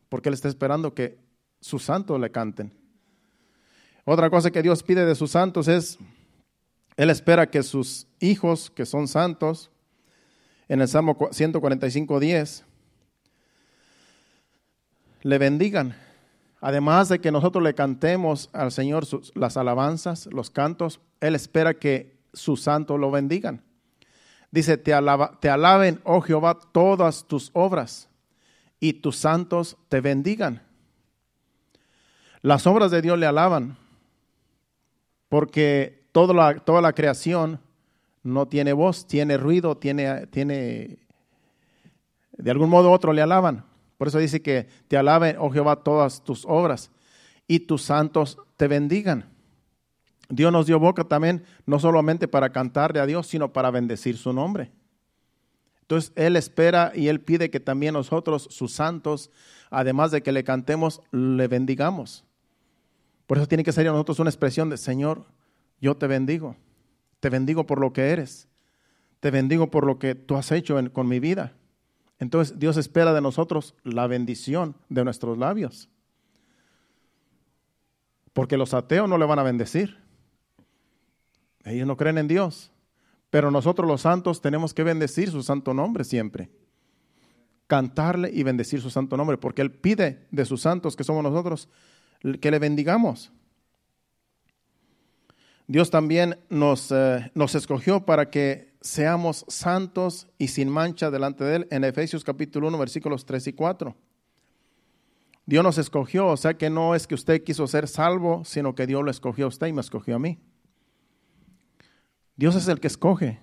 porque 0.09 0.29
Él 0.29 0.33
está 0.33 0.47
esperando 0.47 0.95
que 0.95 1.19
sus 1.61 1.83
santos 1.83 2.19
le 2.19 2.31
canten. 2.31 2.78
Otra 4.11 4.31
cosa 4.31 4.49
que 4.49 4.63
Dios 4.63 4.81
pide 4.81 5.05
de 5.05 5.13
sus 5.13 5.29
santos 5.29 5.67
es, 5.67 5.99
Él 6.97 7.11
espera 7.11 7.51
que 7.51 7.61
sus 7.61 8.07
hijos, 8.19 8.71
que 8.71 8.87
son 8.87 9.07
santos, 9.07 9.69
en 10.67 10.81
el 10.81 10.87
Salmo 10.87 11.15
145, 11.29 12.19
10, 12.19 12.65
le 15.21 15.37
bendigan. 15.37 15.95
Además 16.59 17.09
de 17.09 17.19
que 17.21 17.31
nosotros 17.31 17.63
le 17.63 17.75
cantemos 17.75 18.49
al 18.51 18.71
Señor 18.71 19.05
las 19.35 19.57
alabanzas, 19.57 20.25
los 20.33 20.49
cantos, 20.49 21.01
Él 21.21 21.35
espera 21.35 21.75
que 21.75 22.17
sus 22.33 22.63
santos 22.63 22.99
lo 22.99 23.11
bendigan. 23.11 23.61
Dice, 24.49 24.77
te, 24.77 24.91
te 25.39 25.49
alaben, 25.51 26.01
oh 26.03 26.21
Jehová, 26.21 26.57
todas 26.71 27.27
tus 27.27 27.51
obras, 27.53 28.09
y 28.79 28.93
tus 28.93 29.17
santos 29.17 29.77
te 29.87 30.01
bendigan. 30.01 30.63
Las 32.41 32.65
obras 32.65 32.89
de 32.89 33.03
Dios 33.03 33.19
le 33.19 33.27
alaban 33.27 33.77
porque 35.29 36.03
toda 36.11 36.33
la, 36.33 36.55
toda 36.59 36.81
la 36.81 36.93
creación 36.93 37.59
no 38.23 38.47
tiene 38.47 38.73
voz, 38.73 39.07
tiene 39.07 39.37
ruido, 39.37 39.77
tiene, 39.77 40.27
tiene, 40.27 40.97
de 42.37 42.51
algún 42.51 42.69
modo 42.69 42.89
u 42.89 42.93
otro 42.93 43.13
le 43.13 43.21
alaban. 43.21 43.63
Por 43.97 44.07
eso 44.07 44.17
dice 44.17 44.41
que 44.41 44.67
te 44.87 44.97
alaben, 44.97 45.37
oh 45.39 45.51
Jehová, 45.51 45.83
todas 45.83 46.23
tus 46.23 46.45
obras 46.45 46.91
y 47.47 47.59
tus 47.59 47.83
santos 47.83 48.37
te 48.57 48.67
bendigan. 48.67 49.29
Dios 50.29 50.51
nos 50.51 50.67
dio 50.67 50.79
boca 50.79 51.03
también, 51.03 51.43
no 51.65 51.79
solamente 51.79 52.27
para 52.27 52.51
cantarle 52.51 52.99
a 52.99 53.05
Dios, 53.05 53.27
sino 53.27 53.51
para 53.51 53.71
bendecir 53.71 54.17
su 54.17 54.31
nombre. 54.31 54.71
Entonces 55.81 56.11
Él 56.15 56.35
espera 56.35 56.91
y 56.95 57.07
Él 57.07 57.19
pide 57.19 57.49
que 57.49 57.59
también 57.59 57.93
nosotros, 57.93 58.47
sus 58.51 58.71
santos, 58.71 59.31
además 59.71 60.11
de 60.11 60.21
que 60.21 60.31
le 60.31 60.43
cantemos, 60.43 61.01
le 61.11 61.47
bendigamos. 61.47 62.25
Por 63.29 63.37
eso 63.37 63.47
tiene 63.47 63.63
que 63.63 63.71
ser 63.71 63.87
a 63.87 63.91
nosotros 63.91 64.17
una 64.17 64.31
expresión 64.31 64.71
de, 64.71 64.77
Señor, 64.77 65.23
yo 65.79 65.95
te 65.95 66.07
bendigo. 66.07 66.55
Te 67.19 67.29
bendigo 67.29 67.67
por 67.67 67.79
lo 67.79 67.93
que 67.93 68.09
eres. 68.09 68.47
Te 69.19 69.29
bendigo 69.29 69.69
por 69.69 69.85
lo 69.85 69.99
que 69.99 70.15
tú 70.15 70.35
has 70.35 70.51
hecho 70.51 70.79
con 70.93 71.07
mi 71.07 71.19
vida. 71.19 71.53
Entonces 72.17 72.57
Dios 72.57 72.75
espera 72.75 73.13
de 73.13 73.21
nosotros 73.21 73.75
la 73.83 74.07
bendición 74.07 74.75
de 74.89 75.03
nuestros 75.03 75.37
labios. 75.37 75.89
Porque 78.33 78.57
los 78.57 78.73
ateos 78.73 79.07
no 79.07 79.19
le 79.19 79.27
van 79.27 79.37
a 79.37 79.43
bendecir. 79.43 79.99
Ellos 81.65 81.85
no 81.85 81.97
creen 81.97 82.17
en 82.17 82.27
Dios. 82.27 82.71
Pero 83.29 83.51
nosotros 83.51 83.87
los 83.87 84.01
santos 84.01 84.41
tenemos 84.41 84.73
que 84.73 84.81
bendecir 84.81 85.29
su 85.29 85.43
santo 85.43 85.75
nombre 85.75 86.03
siempre. 86.03 86.49
Cantarle 87.67 88.31
y 88.33 88.41
bendecir 88.41 88.81
su 88.81 88.89
santo 88.89 89.15
nombre. 89.17 89.37
Porque 89.37 89.61
Él 89.61 89.69
pide 89.71 90.25
de 90.31 90.45
sus 90.45 90.61
santos, 90.61 90.95
que 90.95 91.03
somos 91.03 91.21
nosotros, 91.21 91.69
que 92.39 92.51
le 92.51 92.59
bendigamos. 92.59 93.31
Dios 95.67 95.91
también 95.91 96.39
nos, 96.49 96.91
eh, 96.91 97.31
nos 97.35 97.53
escogió 97.55 98.05
para 98.05 98.29
que 98.29 98.73
seamos 98.81 99.45
santos 99.47 100.27
y 100.37 100.47
sin 100.47 100.69
mancha 100.69 101.11
delante 101.11 101.43
de 101.43 101.57
Él 101.57 101.67
en 101.69 101.83
Efesios 101.83 102.23
capítulo 102.23 102.67
1 102.69 102.77
versículos 102.77 103.25
3 103.25 103.47
y 103.47 103.53
4. 103.53 103.95
Dios 105.45 105.63
nos 105.63 105.77
escogió, 105.77 106.27
o 106.27 106.37
sea 106.37 106.55
que 106.55 106.69
no 106.69 106.95
es 106.95 107.07
que 107.07 107.15
usted 107.15 107.43
quiso 107.43 107.65
ser 107.67 107.87
salvo, 107.87 108.43
sino 108.45 108.75
que 108.75 108.85
Dios 108.85 109.03
lo 109.03 109.09
escogió 109.11 109.45
a 109.45 109.49
usted 109.49 109.67
y 109.67 109.73
me 109.73 109.81
escogió 109.81 110.15
a 110.15 110.19
mí. 110.19 110.39
Dios 112.35 112.55
es 112.55 112.67
el 112.67 112.79
que 112.79 112.87
escoge, 112.87 113.39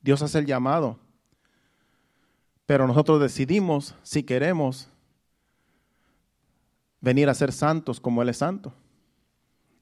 Dios 0.00 0.22
hace 0.22 0.38
el 0.38 0.46
llamado, 0.46 0.98
pero 2.64 2.86
nosotros 2.86 3.20
decidimos 3.20 3.94
si 4.02 4.24
queremos 4.24 4.90
venir 7.06 7.28
a 7.28 7.34
ser 7.34 7.52
santos 7.52 8.00
como 8.00 8.20
Él 8.20 8.30
es 8.30 8.38
santo. 8.38 8.74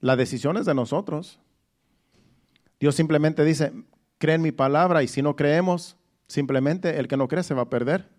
La 0.00 0.14
decisión 0.14 0.58
es 0.58 0.66
de 0.66 0.74
nosotros. 0.74 1.40
Dios 2.78 2.94
simplemente 2.94 3.46
dice, 3.46 3.72
cree 4.18 4.34
en 4.34 4.42
mi 4.42 4.52
palabra 4.52 5.02
y 5.02 5.08
si 5.08 5.22
no 5.22 5.34
creemos, 5.34 5.96
simplemente 6.26 6.98
el 6.98 7.08
que 7.08 7.16
no 7.16 7.26
cree 7.26 7.42
se 7.42 7.54
va 7.54 7.62
a 7.62 7.70
perder. 7.70 8.10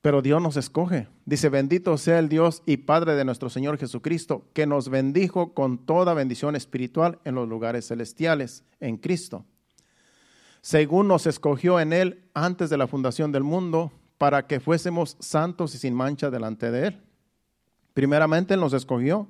Pero 0.00 0.22
Dios 0.22 0.42
nos 0.42 0.56
escoge. 0.56 1.06
Dice, 1.24 1.50
bendito 1.50 1.96
sea 1.98 2.18
el 2.18 2.28
Dios 2.28 2.64
y 2.66 2.78
Padre 2.78 3.14
de 3.14 3.24
nuestro 3.24 3.48
Señor 3.48 3.78
Jesucristo, 3.78 4.44
que 4.54 4.66
nos 4.66 4.88
bendijo 4.88 5.54
con 5.54 5.78
toda 5.86 6.14
bendición 6.14 6.56
espiritual 6.56 7.20
en 7.24 7.36
los 7.36 7.48
lugares 7.48 7.86
celestiales, 7.86 8.64
en 8.80 8.96
Cristo. 8.96 9.44
Según 10.62 11.06
nos 11.06 11.28
escogió 11.28 11.78
en 11.78 11.92
Él 11.92 12.24
antes 12.34 12.70
de 12.70 12.76
la 12.76 12.88
fundación 12.88 13.30
del 13.30 13.44
mundo, 13.44 13.92
para 14.18 14.48
que 14.48 14.58
fuésemos 14.58 15.16
santos 15.20 15.76
y 15.76 15.78
sin 15.78 15.94
mancha 15.94 16.28
delante 16.28 16.72
de 16.72 16.88
Él 16.88 17.02
Primeramente 17.94 18.54
Él 18.54 18.60
nos 18.60 18.72
escogió 18.72 19.28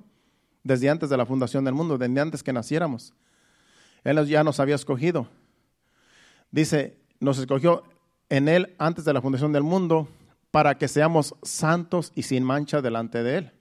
desde 0.63 0.89
antes 0.89 1.11
de 1.11 1.17
la 1.17 1.27
fundación 1.27 1.65
del 1.65 1.75
mundo, 1.75 1.99
desde 1.99 2.21
antes 2.21 2.43
que 2.43 2.53
naciéramos. 2.53 3.15
Él 4.05 4.25
ya 4.27 4.45
nos 4.45 4.61
había 4.61 4.75
escogido. 4.75 5.29
Dice, 6.51 6.99
nos 7.21 7.39
escogió 7.39 7.85
en 8.29 8.49
Él 8.49 8.75
antes 8.79 9.05
de 9.05 9.13
la 9.13 9.21
fundación 9.21 9.53
del 9.53 9.63
mundo 9.63 10.09
para 10.51 10.77
que 10.77 10.89
seamos 10.89 11.35
santos 11.43 12.13
y 12.15 12.23
sin 12.23 12.45
mancha 12.45 12.83
delante 12.83 13.23
de 13.23 13.39
Él. 13.39 13.53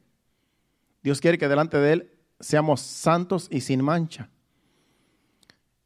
Dios 1.04 1.22
quiere 1.22 1.38
que 1.38 1.48
delante 1.48 1.78
de 1.78 1.94
Él 1.94 2.12
seamos 2.40 2.82
santos 2.82 3.48
y 3.50 3.62
sin 3.62 3.84
mancha. 3.84 4.30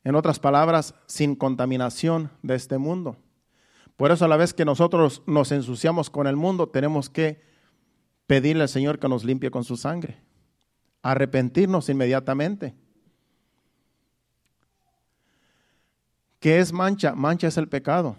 En 0.04 0.16
otras 0.16 0.40
palabras, 0.40 0.94
sin 1.06 1.36
contaminación 1.36 2.32
de 2.44 2.56
este 2.56 2.78
mundo. 2.78 3.18
Por 3.98 4.12
eso 4.12 4.26
a 4.26 4.28
la 4.28 4.38
vez 4.38 4.54
que 4.54 4.66
nosotros 4.66 5.24
nos 5.26 5.52
ensuciamos 5.52 6.10
con 6.10 6.28
el 6.28 6.36
mundo, 6.36 6.68
tenemos 6.68 7.10
que 7.10 7.42
pedirle 8.28 8.64
al 8.64 8.70
Señor 8.70 9.00
que 9.00 9.10
nos 9.10 9.24
limpie 9.24 9.52
con 9.52 9.64
su 9.64 9.78
sangre, 9.78 10.18
arrepentirnos 11.02 11.90
inmediatamente. 11.90 12.76
¿Qué 16.40 16.60
es 16.60 16.72
mancha? 16.72 17.16
Mancha 17.16 17.48
es 17.48 17.58
el 17.58 17.68
pecado. 17.68 18.16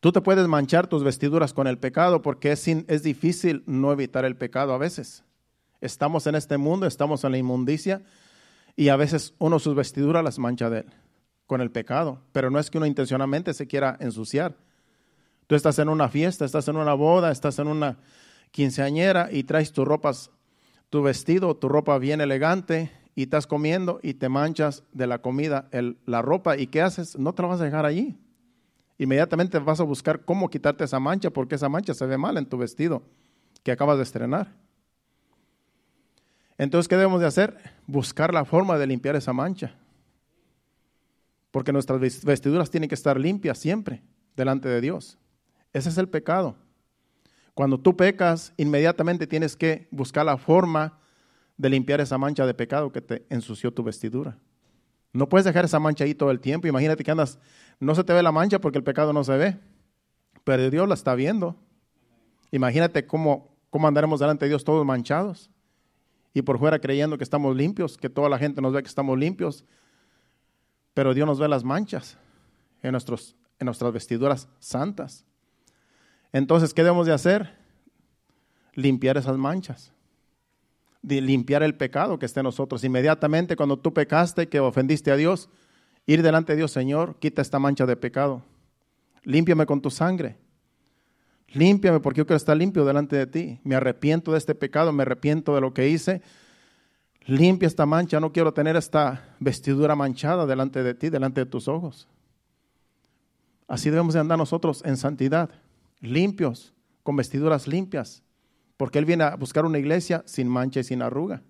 Tú 0.00 0.12
te 0.12 0.20
puedes 0.20 0.48
manchar 0.48 0.88
tus 0.88 1.04
vestiduras 1.04 1.52
con 1.52 1.66
el 1.66 1.78
pecado 1.78 2.22
porque 2.22 2.52
es, 2.52 2.66
es 2.66 3.02
difícil 3.02 3.62
no 3.66 3.92
evitar 3.92 4.24
el 4.24 4.36
pecado 4.36 4.72
a 4.72 4.78
veces. 4.78 5.24
Estamos 5.80 6.26
en 6.26 6.34
este 6.34 6.56
mundo, 6.58 6.86
estamos 6.86 7.22
en 7.24 7.32
la 7.32 7.38
inmundicia 7.38 8.02
y 8.74 8.88
a 8.88 8.96
veces 8.96 9.34
uno 9.38 9.58
sus 9.58 9.74
vestiduras 9.74 10.24
las 10.24 10.38
mancha 10.38 10.70
de 10.70 10.80
él, 10.80 10.86
con 11.46 11.60
el 11.60 11.70
pecado. 11.70 12.20
Pero 12.32 12.50
no 12.50 12.58
es 12.58 12.70
que 12.70 12.78
uno 12.78 12.86
intencionalmente 12.86 13.54
se 13.54 13.66
quiera 13.66 13.96
ensuciar 14.00 14.56
Tú 15.52 15.56
estás 15.56 15.78
en 15.80 15.90
una 15.90 16.08
fiesta, 16.08 16.46
estás 16.46 16.66
en 16.68 16.76
una 16.76 16.94
boda, 16.94 17.30
estás 17.30 17.58
en 17.58 17.68
una 17.68 17.98
quinceañera 18.52 19.28
y 19.30 19.44
traes 19.44 19.70
tus 19.70 19.86
ropas, 19.86 20.30
tu 20.88 21.02
vestido, 21.02 21.54
tu 21.54 21.68
ropa 21.68 21.98
bien 21.98 22.22
elegante 22.22 22.90
y 23.14 23.24
estás 23.24 23.46
comiendo 23.46 24.00
y 24.02 24.14
te 24.14 24.30
manchas 24.30 24.82
de 24.94 25.06
la 25.06 25.18
comida 25.18 25.68
la 26.06 26.22
ropa 26.22 26.56
y 26.56 26.68
¿qué 26.68 26.80
haces? 26.80 27.18
No 27.18 27.34
te 27.34 27.42
la 27.42 27.48
vas 27.48 27.60
a 27.60 27.64
dejar 27.64 27.84
allí. 27.84 28.18
Inmediatamente 28.96 29.58
vas 29.58 29.78
a 29.78 29.82
buscar 29.82 30.24
cómo 30.24 30.48
quitarte 30.48 30.84
esa 30.84 30.98
mancha 30.98 31.28
porque 31.28 31.56
esa 31.56 31.68
mancha 31.68 31.92
se 31.92 32.06
ve 32.06 32.16
mal 32.16 32.38
en 32.38 32.46
tu 32.46 32.56
vestido 32.56 33.02
que 33.62 33.72
acabas 33.72 33.98
de 33.98 34.04
estrenar. 34.04 34.54
Entonces, 36.56 36.88
¿qué 36.88 36.96
debemos 36.96 37.20
de 37.20 37.26
hacer? 37.26 37.58
Buscar 37.86 38.32
la 38.32 38.46
forma 38.46 38.78
de 38.78 38.86
limpiar 38.86 39.16
esa 39.16 39.34
mancha. 39.34 39.74
Porque 41.50 41.74
nuestras 41.74 42.00
vestiduras 42.00 42.70
tienen 42.70 42.88
que 42.88 42.94
estar 42.94 43.20
limpias 43.20 43.58
siempre 43.58 44.02
delante 44.34 44.70
de 44.70 44.80
Dios. 44.80 45.18
Ese 45.72 45.88
es 45.88 45.98
el 45.98 46.08
pecado. 46.08 46.56
Cuando 47.54 47.78
tú 47.78 47.96
pecas, 47.96 48.52
inmediatamente 48.56 49.26
tienes 49.26 49.56
que 49.56 49.88
buscar 49.90 50.24
la 50.24 50.38
forma 50.38 50.98
de 51.56 51.68
limpiar 51.68 52.00
esa 52.00 52.18
mancha 52.18 52.46
de 52.46 52.54
pecado 52.54 52.92
que 52.92 53.00
te 53.00 53.26
ensució 53.28 53.72
tu 53.72 53.82
vestidura. 53.82 54.38
No 55.12 55.28
puedes 55.28 55.44
dejar 55.44 55.64
esa 55.64 55.78
mancha 55.78 56.04
ahí 56.04 56.14
todo 56.14 56.30
el 56.30 56.40
tiempo. 56.40 56.66
Imagínate 56.66 57.04
que 57.04 57.10
andas, 57.10 57.38
no 57.78 57.94
se 57.94 58.04
te 58.04 58.12
ve 58.12 58.22
la 58.22 58.32
mancha 58.32 58.60
porque 58.60 58.78
el 58.78 58.84
pecado 58.84 59.12
no 59.12 59.22
se 59.24 59.36
ve, 59.36 59.58
pero 60.44 60.70
Dios 60.70 60.88
la 60.88 60.94
está 60.94 61.14
viendo. 61.14 61.56
Imagínate 62.50 63.06
cómo, 63.06 63.54
cómo 63.68 63.86
andaremos 63.86 64.20
delante 64.20 64.46
de 64.46 64.50
Dios 64.50 64.64
todos 64.64 64.84
manchados 64.86 65.50
y 66.34 66.42
por 66.42 66.58
fuera 66.58 66.78
creyendo 66.78 67.18
que 67.18 67.24
estamos 67.24 67.54
limpios, 67.54 67.98
que 67.98 68.08
toda 68.08 68.28
la 68.28 68.38
gente 68.38 68.62
nos 68.62 68.72
ve 68.72 68.82
que 68.82 68.88
estamos 68.88 69.18
limpios, 69.18 69.64
pero 70.94 71.12
Dios 71.12 71.26
nos 71.26 71.38
ve 71.38 71.48
las 71.48 71.64
manchas 71.64 72.16
en, 72.82 72.92
nuestros, 72.92 73.36
en 73.58 73.66
nuestras 73.66 73.92
vestiduras 73.92 74.48
santas. 74.58 75.26
Entonces, 76.32 76.72
¿qué 76.72 76.82
debemos 76.82 77.06
de 77.06 77.12
hacer? 77.12 77.56
Limpiar 78.74 79.18
esas 79.18 79.36
manchas, 79.36 79.92
limpiar 81.02 81.62
el 81.62 81.74
pecado 81.74 82.18
que 82.18 82.26
esté 82.26 82.40
en 82.40 82.44
nosotros. 82.44 82.82
Inmediatamente 82.84 83.56
cuando 83.56 83.78
tú 83.78 83.92
pecaste, 83.92 84.48
que 84.48 84.60
ofendiste 84.60 85.10
a 85.10 85.16
Dios, 85.16 85.50
ir 86.06 86.22
delante 86.22 86.52
de 86.52 86.58
Dios, 86.58 86.70
Señor, 86.72 87.16
quita 87.18 87.42
esta 87.42 87.58
mancha 87.58 87.84
de 87.84 87.96
pecado. 87.96 88.42
Límpiame 89.24 89.66
con 89.66 89.82
tu 89.82 89.90
sangre. 89.90 90.36
Límpiame 91.48 92.00
porque 92.00 92.18
yo 92.18 92.26
quiero 92.26 92.38
estar 92.38 92.56
limpio 92.56 92.84
delante 92.84 93.16
de 93.16 93.26
ti. 93.26 93.60
Me 93.62 93.74
arrepiento 93.74 94.32
de 94.32 94.38
este 94.38 94.54
pecado, 94.54 94.92
me 94.92 95.02
arrepiento 95.02 95.54
de 95.54 95.60
lo 95.60 95.74
que 95.74 95.88
hice. 95.88 96.22
Limpia 97.26 97.66
esta 97.66 97.86
mancha, 97.86 98.18
no 98.18 98.32
quiero 98.32 98.52
tener 98.52 98.74
esta 98.74 99.36
vestidura 99.38 99.94
manchada 99.94 100.46
delante 100.46 100.82
de 100.82 100.94
ti, 100.94 101.08
delante 101.08 101.42
de 101.42 101.46
tus 101.46 101.68
ojos. 101.68 102.08
Así 103.68 103.90
debemos 103.90 104.14
de 104.14 104.20
andar 104.20 104.38
nosotros 104.38 104.82
en 104.84 104.96
santidad, 104.96 105.50
limpios, 106.02 106.74
con 107.02 107.16
vestiduras 107.16 107.66
limpias, 107.66 108.22
porque 108.76 108.98
Él 108.98 109.06
viene 109.06 109.24
a 109.24 109.36
buscar 109.36 109.64
una 109.64 109.78
iglesia 109.78 110.22
sin 110.26 110.48
mancha 110.48 110.80
y 110.80 110.84
sin 110.84 111.00
arruga. 111.00 111.42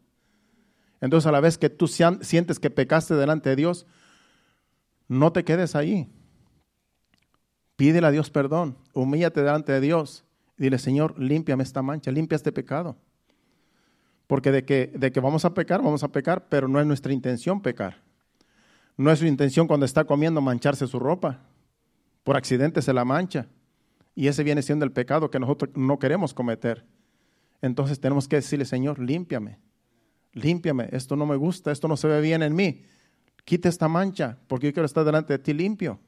Entonces 1.01 1.27
a 1.27 1.33
la 1.33 1.41
vez 1.41 1.59
que 1.59 1.69
tú 1.69 1.89
sientes 1.89 2.61
que 2.61 2.71
pecaste 2.71 3.15
delante 3.17 3.51
de 3.51 3.57
Dios, 3.57 3.87
no 5.09 5.33
te 5.33 5.45
quedes 5.45 5.75
ahí. 5.75 6.09
Pídele 7.75 8.07
a 8.07 8.13
Dios 8.13 8.31
perdón, 8.31 8.77
humíllate 8.93 9.41
delante 9.41 9.73
de 9.73 9.81
Dios 9.81 10.25
y 10.57 10.65
dile, 10.65 10.79
Señor, 10.79 11.19
límpiame 11.19 11.65
esta 11.65 11.83
mancha, 11.83 12.13
limpia 12.13 12.37
este 12.37 12.53
pecado. 12.53 12.97
Porque 14.29 14.53
de 14.53 14.65
que, 14.65 14.93
de 14.95 15.11
que 15.11 15.21
vamos 15.21 15.45
a 15.45 15.55
pecar, 15.55 15.83
vamos 15.83 16.05
a 16.05 16.09
pecar, 16.09 16.49
pero 16.49 16.69
no 16.69 16.81
es 16.81 16.87
nuestra 16.87 17.13
intención 17.13 17.61
pecar. 17.61 18.01
No 18.97 19.11
es 19.11 19.19
su 19.19 19.27
intención 19.27 19.67
cuando 19.67 19.87
está 19.87 20.05
comiendo 20.05 20.41
mancharse 20.41 20.87
su 20.87 20.99
ropa. 20.99 21.41
Por 22.23 22.37
accidente 22.37 22.83
se 22.83 22.93
la 22.93 23.05
mancha. 23.05 23.49
Y 24.15 24.29
ese 24.29 24.43
viene 24.43 24.63
siendo 24.63 24.85
el 24.85 24.93
pecado 24.93 25.31
que 25.31 25.39
nosotros 25.39 25.71
no 25.75 25.99
queremos 25.99 26.35
cometer. 26.35 26.85
Entonces 27.63 28.01
tenemos 28.01 28.29
que 28.29 28.37
decirle, 28.37 28.65
Señor, 28.65 28.99
límpiame, 28.99 29.59
límpiame, 30.33 30.89
esto 30.93 31.17
no 31.17 31.27
me 31.27 31.37
gusta, 31.37 31.71
esto 31.71 31.89
no 31.89 31.97
se 31.97 32.09
ve 32.09 32.21
bien 32.21 32.43
en 32.43 32.55
mí. 32.55 32.83
Quita 33.45 33.69
esta 33.69 33.89
mancha, 33.89 34.39
porque 34.49 34.67
yo 34.67 34.73
quiero 34.73 34.87
estar 34.87 35.05
delante 35.05 35.33
de 35.33 35.39
ti 35.39 35.53
limpio. 35.53 36.01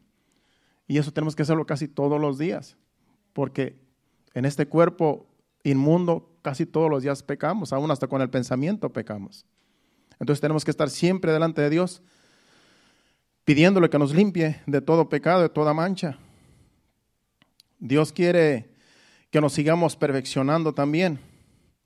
Y 0.87 0.99
eso 0.99 1.13
tenemos 1.13 1.35
que 1.35 1.43
hacerlo 1.43 1.65
casi 1.65 1.89
todos 1.89 2.21
los 2.21 2.39
días, 2.39 2.77
porque 3.33 3.77
en 4.35 4.45
este 4.45 4.67
cuerpo 4.67 5.27
inmundo 5.63 6.31
casi 6.43 6.67
todos 6.67 6.91
los 6.91 7.03
días 7.03 7.23
pecamos, 7.23 7.73
aún 7.73 7.91
hasta 7.91 8.07
con 8.07 8.21
el 8.21 8.29
pensamiento 8.29 8.93
pecamos. 8.93 9.47
Entonces 10.21 10.41
tenemos 10.41 10.65
que 10.65 10.71
estar 10.71 10.91
siempre 10.91 11.33
delante 11.33 11.63
de 11.63 11.71
Dios, 11.71 12.03
pidiéndole 13.45 13.89
que 13.89 13.99
nos 13.99 14.15
limpie 14.15 14.61
de 14.67 14.81
todo 14.81 15.09
pecado, 15.09 15.43
de 15.43 15.49
toda 15.49 15.73
mancha. 15.73 16.19
Dios 17.85 18.15
quiere 18.15 18.71
que 19.31 19.43
nos 19.43 19.53
sigamos 19.53 19.95
perfeccionando 19.95 20.73
también. 20.73 21.19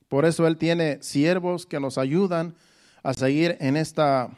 Por 0.07 0.27
eso 0.27 0.47
Él 0.47 0.57
tiene 0.57 1.03
siervos 1.03 1.67
que 1.67 1.81
nos 1.81 1.99
ayudan 1.99 2.55
a 3.03 3.15
seguir 3.15 3.57
en 3.59 3.77
esta 3.77 4.31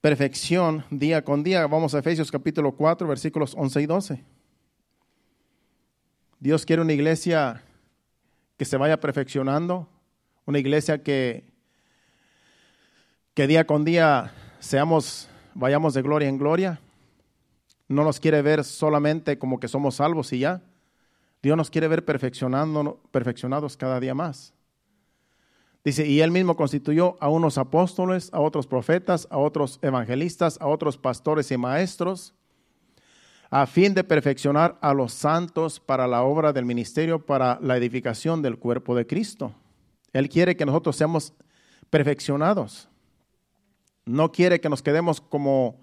perfección 0.00 0.84
día 0.88 1.24
con 1.24 1.42
día. 1.42 1.66
Vamos 1.66 1.96
a 1.96 1.98
Efesios 1.98 2.30
capítulo 2.30 2.76
4, 2.76 3.08
versículos 3.08 3.56
11 3.56 3.82
y 3.82 3.86
12. 3.86 4.24
Dios 6.38 6.64
quiere 6.64 6.82
una 6.82 6.92
iglesia 6.92 7.64
que 8.56 8.64
se 8.64 8.76
vaya 8.76 9.00
perfeccionando, 9.00 9.88
una 10.44 10.60
iglesia 10.60 11.02
que, 11.02 11.42
que 13.34 13.48
día 13.48 13.66
con 13.66 13.84
día 13.84 14.32
seamos, 14.60 15.28
vayamos 15.54 15.92
de 15.94 16.02
gloria 16.02 16.28
en 16.28 16.38
gloria. 16.38 16.80
No 17.88 18.04
nos 18.04 18.20
quiere 18.20 18.42
ver 18.42 18.64
solamente 18.64 19.38
como 19.38 19.60
que 19.60 19.68
somos 19.68 19.96
salvos 19.96 20.32
y 20.32 20.40
ya. 20.40 20.62
Dios 21.42 21.56
nos 21.56 21.70
quiere 21.70 21.88
ver 21.88 22.04
perfeccionando, 22.04 23.00
perfeccionados 23.10 23.76
cada 23.76 24.00
día 24.00 24.14
más. 24.14 24.52
Dice, 25.84 26.04
y 26.04 26.20
él 26.20 26.32
mismo 26.32 26.56
constituyó 26.56 27.16
a 27.20 27.28
unos 27.28 27.58
apóstoles, 27.58 28.28
a 28.32 28.40
otros 28.40 28.66
profetas, 28.66 29.28
a 29.30 29.38
otros 29.38 29.78
evangelistas, 29.82 30.58
a 30.60 30.66
otros 30.66 30.98
pastores 30.98 31.52
y 31.52 31.56
maestros, 31.56 32.34
a 33.50 33.66
fin 33.66 33.94
de 33.94 34.02
perfeccionar 34.02 34.76
a 34.80 34.92
los 34.92 35.12
santos 35.12 35.78
para 35.78 36.08
la 36.08 36.24
obra 36.24 36.52
del 36.52 36.64
ministerio, 36.64 37.24
para 37.24 37.60
la 37.62 37.76
edificación 37.76 38.42
del 38.42 38.58
cuerpo 38.58 38.96
de 38.96 39.06
Cristo. 39.06 39.54
Él 40.12 40.28
quiere 40.28 40.56
que 40.56 40.66
nosotros 40.66 40.96
seamos 40.96 41.32
perfeccionados. 41.88 42.88
No 44.04 44.32
quiere 44.32 44.60
que 44.60 44.68
nos 44.68 44.82
quedemos 44.82 45.20
como 45.20 45.78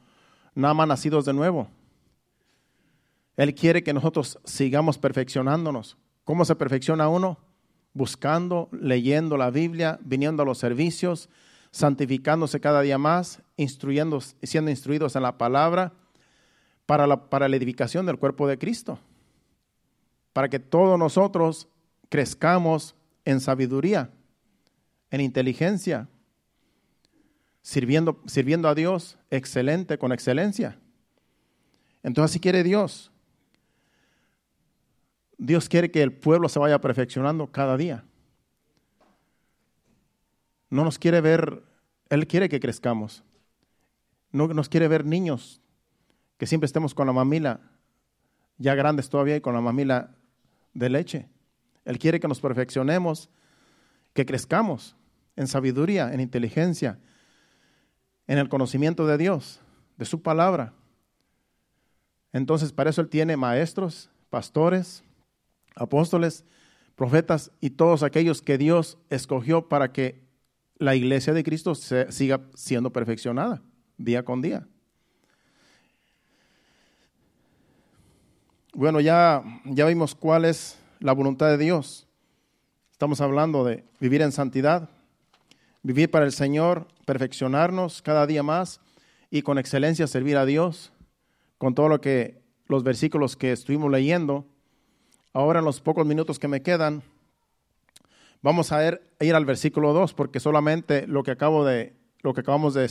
nada 0.54 0.74
más 0.74 0.88
nacidos 0.90 1.24
de 1.24 1.32
nuevo. 1.32 1.70
Él 3.38 3.56
quiere 3.56 3.84
que 3.84 3.94
nosotros 3.94 4.40
sigamos 4.44 4.98
perfeccionándonos. 4.98 5.98
¿Cómo 6.24 6.46
se 6.46 6.56
perfecciona 6.56 7.10
uno? 7.10 7.38
buscando, 7.94 8.70
leyendo 8.72 9.38
la 9.38 9.52
Biblia, 9.52 10.00
viniendo 10.02 10.44
a 10.44 10.46
los 10.46 10.58
servicios, 10.58 11.30
santificándose 11.72 12.60
cada 12.60 12.82
día 12.82 12.98
más, 12.98 13.42
instruyendo, 13.56 14.20
siendo 14.42 14.72
instruidos 14.72 15.16
en 15.16 15.24
la 15.24 15.38
palabra 15.38 15.94
para 16.86 17.08
la, 17.08 17.30
para 17.30 17.48
la 17.48 17.56
edificación 17.56 18.06
del 18.06 18.18
cuerpo 18.18 18.48
de 18.48 18.58
Cristo, 18.58 19.00
para 20.34 20.50
que 20.50 20.60
todos 20.60 20.98
nosotros 20.98 21.68
crezcamos 22.10 22.96
en 23.26 23.40
sabiduría, 23.40 24.10
en 25.10 25.22
inteligencia, 25.22 26.08
sirviendo, 27.62 28.22
sirviendo 28.26 28.68
a 28.68 28.76
Dios 28.76 29.18
excelente, 29.30 29.98
con 29.98 30.12
excelencia. 30.12 30.78
Entonces 32.02 32.32
así 32.32 32.40
quiere 32.40 32.64
Dios 32.64 33.13
Dios 35.38 35.70
quiere 35.70 35.92
que 35.92 36.02
el 36.02 36.14
pueblo 36.14 36.50
se 36.50 36.60
vaya 36.60 36.80
perfeccionando 36.80 37.52
cada 37.52 37.78
día. 37.78 38.06
No 40.70 40.84
nos 40.84 40.98
quiere 40.98 41.22
ver, 41.22 41.64
Él 42.10 42.28
quiere 42.28 42.50
que 42.50 42.60
crezcamos. 42.60 43.24
No 44.32 44.48
nos 44.48 44.70
quiere 44.70 44.88
ver 44.88 45.06
niños, 45.06 45.62
que 46.38 46.48
siempre 46.48 46.66
estemos 46.66 46.96
con 46.96 47.08
la 47.08 47.14
mamila, 47.14 47.60
ya 48.58 48.74
grandes 48.76 49.10
todavía 49.10 49.36
y 49.36 49.42
con 49.42 49.54
la 49.54 49.62
mamila 49.62 50.16
de 50.74 50.90
leche. 50.90 51.30
Él 51.86 52.00
quiere 52.00 52.20
que 52.20 52.28
nos 52.28 52.40
perfeccionemos, 52.40 53.30
que 54.14 54.26
crezcamos 54.26 54.96
en 55.36 55.48
sabiduría, 55.48 56.14
en 56.14 56.20
inteligencia, 56.20 57.00
en 58.28 58.38
el 58.38 58.50
conocimiento 58.50 59.06
de 59.06 59.18
Dios, 59.18 59.60
de 59.98 60.06
su 60.06 60.22
palabra. 60.22 60.74
Entonces, 62.32 62.72
para 62.72 62.90
eso 62.90 63.02
Él 63.02 63.10
tiene 63.10 63.38
maestros, 63.38 64.10
pastores, 64.30 65.04
apóstoles, 65.76 66.46
profetas 66.96 67.52
y 67.60 67.72
todos 67.72 68.04
aquellos 68.04 68.42
que 68.42 68.58
Dios 68.58 68.98
escogió 69.10 69.68
para 69.68 69.92
que 69.92 70.24
la 70.78 70.96
iglesia 70.96 71.34
de 71.34 71.44
Cristo 71.44 71.76
siga 71.76 72.42
siendo 72.56 72.92
perfeccionada 72.92 73.62
día 73.98 74.24
con 74.24 74.42
día. 74.42 74.68
Bueno, 78.74 79.00
ya, 79.00 79.44
ya 79.66 79.86
vimos 79.86 80.16
cuál 80.16 80.46
es 80.46 80.80
la 81.00 81.14
voluntad 81.14 81.48
de 81.48 81.58
Dios. 81.58 82.08
Estamos 82.92 83.22
hablando 83.22 83.64
de 83.64 83.84
vivir 84.00 84.22
en 84.22 84.32
santidad, 84.32 84.90
vivir 85.84 86.10
para 86.10 86.26
el 86.26 86.32
Señor, 86.32 86.88
perfeccionarnos 87.06 88.02
cada 88.02 88.26
día 88.26 88.42
más 88.42 88.82
y 89.30 89.42
con 89.42 89.58
excelencia 89.58 90.08
servir 90.08 90.38
a 90.38 90.46
Dios, 90.46 90.92
con 91.58 91.76
todo 91.76 91.88
lo 91.88 92.02
que 92.02 92.42
los 92.68 92.84
versículos 92.84 93.36
que 93.36 93.52
estuvimos 93.52 93.92
leyendo 93.92 94.48
Ahora 95.36 95.60
en 95.60 95.66
los 95.66 95.82
pocos 95.82 96.06
minutos 96.06 96.38
que 96.38 96.48
me 96.48 96.62
quedan, 96.62 97.02
vamos 98.44 98.72
a 98.72 98.86
ir, 98.86 99.02
al 99.34 99.46
versículo 99.46 99.92
2 99.92 100.14
porque 100.14 100.40
solamente 100.40 101.08
lo 101.08 101.24
que, 101.24 101.32
acabo 101.32 101.66
de, 101.66 101.96
lo 102.22 102.36
que 102.36 102.42
acabamos 102.42 102.76
de, 102.76 102.86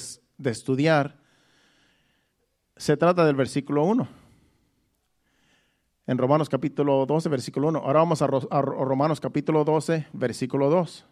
estudiar 0.51 1.21
se 2.77 2.97
trata 2.97 3.25
del 3.25 3.37
versículo 3.37 3.85
1. 3.85 4.09
En 6.09 6.19
Romanos 6.19 6.49
capítulo 6.49 7.07
12, 7.07 7.29
versículo 7.29 7.69
1. 7.69 7.79
Ahora 7.79 8.01
vamos 8.01 8.23
a, 8.23 8.27
Romanos 8.27 9.21
capítulo 9.21 9.63
12, 9.63 10.09
versículo 10.13 10.69
2. 10.69 11.07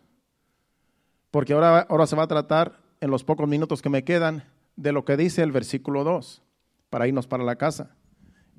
Porque 1.30 1.52
ahora, 1.52 1.86
ahora 1.88 2.08
se 2.08 2.16
va 2.16 2.24
a 2.24 2.28
tratar 2.28 2.80
en 3.00 3.12
los 3.12 3.22
pocos 3.22 3.48
minutos 3.48 3.82
que 3.82 3.88
me 3.88 4.02
quedan 4.02 4.42
de 4.74 4.90
lo 4.90 5.04
que 5.04 5.16
dice 5.16 5.42
el 5.42 5.52
versículo 5.52 6.02
2 6.02 6.42
para 6.90 7.06
irnos 7.06 7.28
para 7.28 7.44
la 7.44 7.54
casa. 7.54 7.94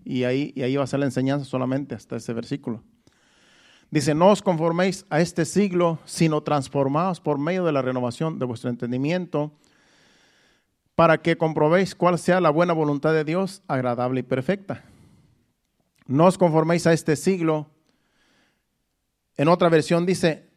Y 0.04 0.24
ahí, 0.24 0.52
y 0.56 0.64
ahí 0.64 0.76
va 0.76 0.84
a 0.84 0.88
ser 0.88 1.00
la 1.00 1.06
enseñanza 1.06 1.46
solamente 1.46 1.96
hasta 1.96 2.16
ese 2.16 2.34
versículo. 2.34 2.84
Dice, 3.92 4.16
no 4.16 4.30
os 4.30 4.42
conforméis 4.42 5.06
a 5.10 5.20
este 5.20 5.44
siglo, 5.44 6.00
sino 6.06 6.42
transformaos 6.42 7.20
por 7.20 7.38
medio 7.38 7.66
de 7.66 7.74
la 7.74 7.82
renovación 7.82 8.40
de 8.40 8.46
vuestro 8.46 8.70
entendimiento, 8.70 9.52
para 10.96 11.22
que 11.22 11.38
comprobéis 11.38 11.94
cuál 11.94 12.18
sea 12.18 12.40
la 12.40 12.50
buena 12.50 12.74
voluntad 12.74 13.14
de 13.14 13.26
Dios, 13.26 13.64
agradable 13.68 14.22
y 14.22 14.24
perfecta. 14.24 14.84
No 16.08 16.26
os 16.26 16.38
conforméis 16.38 16.88
a 16.88 16.94
este 16.94 17.16
siglo. 17.16 17.70
En 19.36 19.48
otra 19.48 19.70
versión 19.70 20.06
dice, 20.06 20.50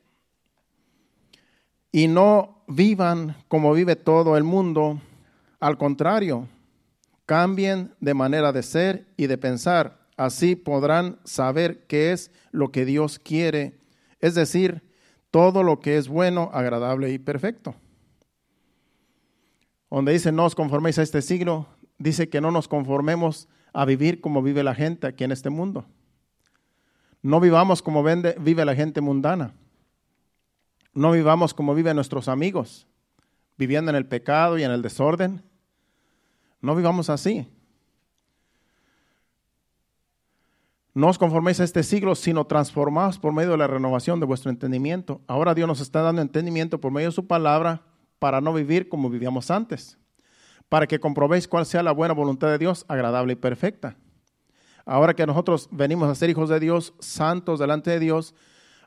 y 1.90 2.08
no 2.08 2.64
vivan 2.66 3.36
como 3.48 3.72
vive 3.72 3.96
todo 3.96 4.36
el 4.36 4.44
mundo. 4.44 5.00
Al 5.60 5.78
contrario, 5.78 6.48
cambien 7.26 7.94
de 8.00 8.14
manera 8.14 8.52
de 8.52 8.62
ser 8.62 9.06
y 9.16 9.26
de 9.26 9.38
pensar. 9.38 9.98
Así 10.16 10.56
podrán 10.56 11.18
saber 11.24 11.86
qué 11.86 12.12
es 12.12 12.30
lo 12.52 12.70
que 12.70 12.84
Dios 12.84 13.18
quiere, 13.18 13.78
es 14.20 14.34
decir, 14.34 14.82
todo 15.30 15.62
lo 15.62 15.80
que 15.80 15.96
es 15.96 16.08
bueno, 16.08 16.50
agradable 16.52 17.10
y 17.10 17.18
perfecto. 17.18 17.74
Donde 19.90 20.12
dice 20.12 20.32
no 20.32 20.44
os 20.44 20.54
conforméis 20.54 20.98
a 20.98 21.02
este 21.02 21.22
siglo, 21.22 21.68
dice 21.98 22.28
que 22.28 22.40
no 22.40 22.50
nos 22.50 22.68
conformemos 22.68 23.48
a 23.72 23.84
vivir 23.84 24.20
como 24.20 24.42
vive 24.42 24.62
la 24.62 24.74
gente 24.74 25.06
aquí 25.06 25.24
en 25.24 25.32
este 25.32 25.50
mundo. 25.50 25.84
No 27.22 27.40
vivamos 27.40 27.82
como 27.82 28.04
vive 28.04 28.64
la 28.64 28.74
gente 28.74 29.00
mundana. 29.00 29.54
No 30.92 31.10
vivamos 31.10 31.54
como 31.54 31.74
viven 31.74 31.96
nuestros 31.96 32.28
amigos, 32.28 32.86
viviendo 33.56 33.90
en 33.90 33.96
el 33.96 34.06
pecado 34.06 34.58
y 34.58 34.62
en 34.62 34.70
el 34.70 34.82
desorden. 34.82 35.42
No 36.64 36.74
vivamos 36.74 37.10
así. 37.10 37.46
No 40.94 41.08
os 41.08 41.18
conforméis 41.18 41.60
a 41.60 41.64
este 41.64 41.82
siglo, 41.82 42.14
sino 42.14 42.46
transformaos 42.46 43.18
por 43.18 43.34
medio 43.34 43.50
de 43.50 43.58
la 43.58 43.66
renovación 43.66 44.18
de 44.18 44.24
vuestro 44.24 44.50
entendimiento. 44.50 45.20
Ahora 45.26 45.54
Dios 45.54 45.68
nos 45.68 45.80
está 45.80 46.00
dando 46.00 46.22
entendimiento 46.22 46.80
por 46.80 46.90
medio 46.90 47.08
de 47.08 47.14
su 47.14 47.26
palabra 47.26 47.82
para 48.18 48.40
no 48.40 48.54
vivir 48.54 48.88
como 48.88 49.10
vivíamos 49.10 49.50
antes, 49.50 49.98
para 50.70 50.86
que 50.86 50.98
comprobéis 50.98 51.46
cuál 51.46 51.66
sea 51.66 51.82
la 51.82 51.92
buena 51.92 52.14
voluntad 52.14 52.48
de 52.48 52.56
Dios, 52.56 52.86
agradable 52.88 53.34
y 53.34 53.36
perfecta. 53.36 53.98
Ahora 54.86 55.12
que 55.12 55.26
nosotros 55.26 55.68
venimos 55.70 56.08
a 56.08 56.14
ser 56.14 56.30
hijos 56.30 56.48
de 56.48 56.60
Dios, 56.60 56.94
santos 56.98 57.60
delante 57.60 57.90
de 57.90 58.00
Dios, 58.00 58.34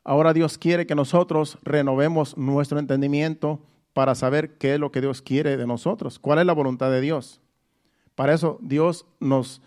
ahora 0.04 0.34
Dios 0.34 0.58
quiere 0.58 0.88
que 0.88 0.96
nosotros 0.96 1.60
renovemos 1.62 2.38
nuestro 2.38 2.80
entendimiento 2.80 3.62
para 3.94 4.16
saber 4.16 4.58
qué 4.58 4.74
es 4.74 4.80
lo 4.80 4.92
que 4.92 5.02
Dios 5.02 5.22
quiere 5.22 5.58
de 5.58 5.68
nosotros, 5.68 6.18
cuál 6.18 6.40
es 6.40 6.48
la 6.48 6.54
voluntad 6.54 6.90
de 6.90 7.02
Dios. 7.02 7.40
Para 8.18 8.34
eso 8.34 8.58
Dios 8.62 9.06
nos, 9.20 9.62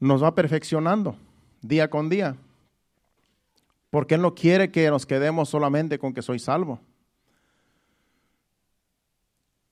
nos 0.00 0.24
va 0.24 0.34
perfeccionando 0.34 1.14
día 1.60 1.90
con 1.90 2.08
día. 2.08 2.34
Porque 3.90 4.14
Él 4.14 4.22
no 4.22 4.34
quiere 4.34 4.70
que 4.70 4.88
nos 4.88 5.04
quedemos 5.04 5.50
solamente 5.50 5.98
con 5.98 6.14
que 6.14 6.22
soy 6.22 6.38
salvo. 6.38 6.80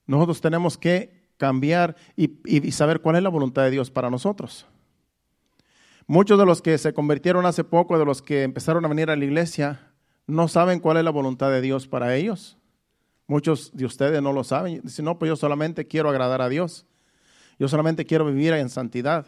Nosotros 0.05 0.39
tenemos 0.39 0.77
que 0.77 1.25
cambiar 1.37 1.95
y, 2.15 2.29
y, 2.45 2.71
saber 2.73 3.01
cuál 3.01 3.15
es 3.15 3.23
la 3.23 3.29
voluntad 3.29 3.63
de 3.63 3.71
Dios 3.71 3.89
para 3.89 4.11
nosotros. 4.11 4.67
Muchos 6.05 6.37
de 6.37 6.45
los 6.45 6.61
que 6.61 6.77
se 6.77 6.93
convirtieron 6.93 7.47
hace 7.47 7.63
poco, 7.63 7.97
de 7.97 8.05
los 8.05 8.21
que 8.21 8.43
empezaron 8.43 8.85
a 8.85 8.87
venir 8.87 9.09
a 9.09 9.15
la 9.15 9.25
iglesia, 9.25 9.91
no 10.27 10.47
saben 10.47 10.79
cuál 10.79 10.97
es 10.97 11.03
la 11.03 11.09
voluntad 11.09 11.49
de 11.49 11.61
Dios 11.61 11.87
para 11.87 12.15
ellos. 12.15 12.55
Muchos 13.25 13.75
de 13.75 13.85
ustedes 13.85 14.21
no 14.21 14.31
lo 14.31 14.43
saben. 14.43 14.81
Dicen, 14.83 15.05
no, 15.05 15.17
pues 15.17 15.29
yo 15.29 15.35
solamente 15.35 15.87
quiero 15.87 16.09
agradar 16.09 16.43
a 16.43 16.49
Dios. 16.49 16.85
Yo 17.57 17.67
solamente 17.67 18.05
quiero 18.05 18.25
vivir 18.25 18.53
en 18.53 18.69
santidad. 18.69 19.25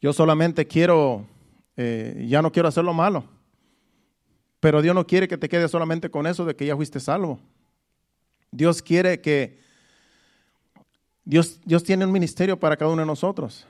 Yo 0.00 0.12
solamente 0.12 0.66
quiero, 0.66 1.26
eh, 1.76 2.26
ya 2.28 2.42
no 2.42 2.50
quiero 2.50 2.68
hacer 2.68 2.84
lo 2.84 2.94
malo. 2.94 3.24
Pero 4.60 4.82
Dios 4.82 4.94
no 4.94 5.06
quiere 5.06 5.28
que 5.28 5.38
te 5.38 5.48
quedes 5.48 5.70
solamente 5.70 6.10
con 6.10 6.26
eso 6.26 6.44
de 6.44 6.54
que 6.56 6.66
ya 6.66 6.76
fuiste 6.76 7.00
salvo. 7.00 7.38
Dios 8.50 8.82
quiere 8.82 9.20
que 9.20 9.58
Dios, 11.24 11.60
Dios 11.64 11.84
tiene 11.84 12.04
un 12.04 12.12
ministerio 12.12 12.58
para 12.58 12.76
cada 12.76 12.90
uno 12.90 13.02
de 13.02 13.06
nosotros. 13.06 13.66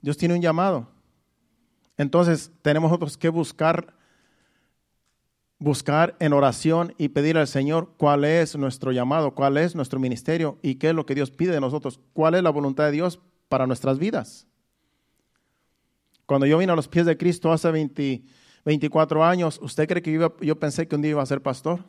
Dios 0.00 0.16
tiene 0.16 0.34
un 0.34 0.40
llamado. 0.40 0.88
Entonces 1.96 2.50
tenemos 2.62 2.90
nosotros 2.90 3.16
que 3.16 3.28
buscar 3.28 3.94
buscar 5.58 6.16
en 6.18 6.32
oración 6.32 6.94
y 6.98 7.08
pedir 7.08 7.38
al 7.38 7.46
Señor 7.46 7.92
cuál 7.96 8.24
es 8.24 8.56
nuestro 8.56 8.92
llamado, 8.92 9.34
cuál 9.34 9.56
es 9.56 9.74
nuestro 9.74 9.98
ministerio 9.98 10.58
y 10.62 10.76
qué 10.76 10.90
es 10.90 10.94
lo 10.94 11.06
que 11.06 11.14
Dios 11.14 11.30
pide 11.30 11.52
de 11.52 11.60
nosotros, 11.60 12.00
cuál 12.12 12.34
es 12.34 12.42
la 12.42 12.50
voluntad 12.50 12.84
de 12.84 12.92
Dios 12.92 13.20
para 13.48 13.66
nuestras 13.66 13.98
vidas. 13.98 14.46
Cuando 16.26 16.46
yo 16.46 16.58
vine 16.58 16.72
a 16.72 16.76
los 16.76 16.88
pies 16.88 17.06
de 17.06 17.16
Cristo 17.16 17.52
hace 17.52 17.70
24 18.64 19.24
años, 19.24 19.58
¿usted 19.62 19.86
cree 19.86 20.02
que 20.02 20.12
yo, 20.12 20.58
pensé 20.58 20.88
que 20.88 20.96
un 20.96 21.02
día 21.02 21.10
iba 21.10 21.22
a 21.22 21.26
ser 21.26 21.42
pastor? 21.42 21.84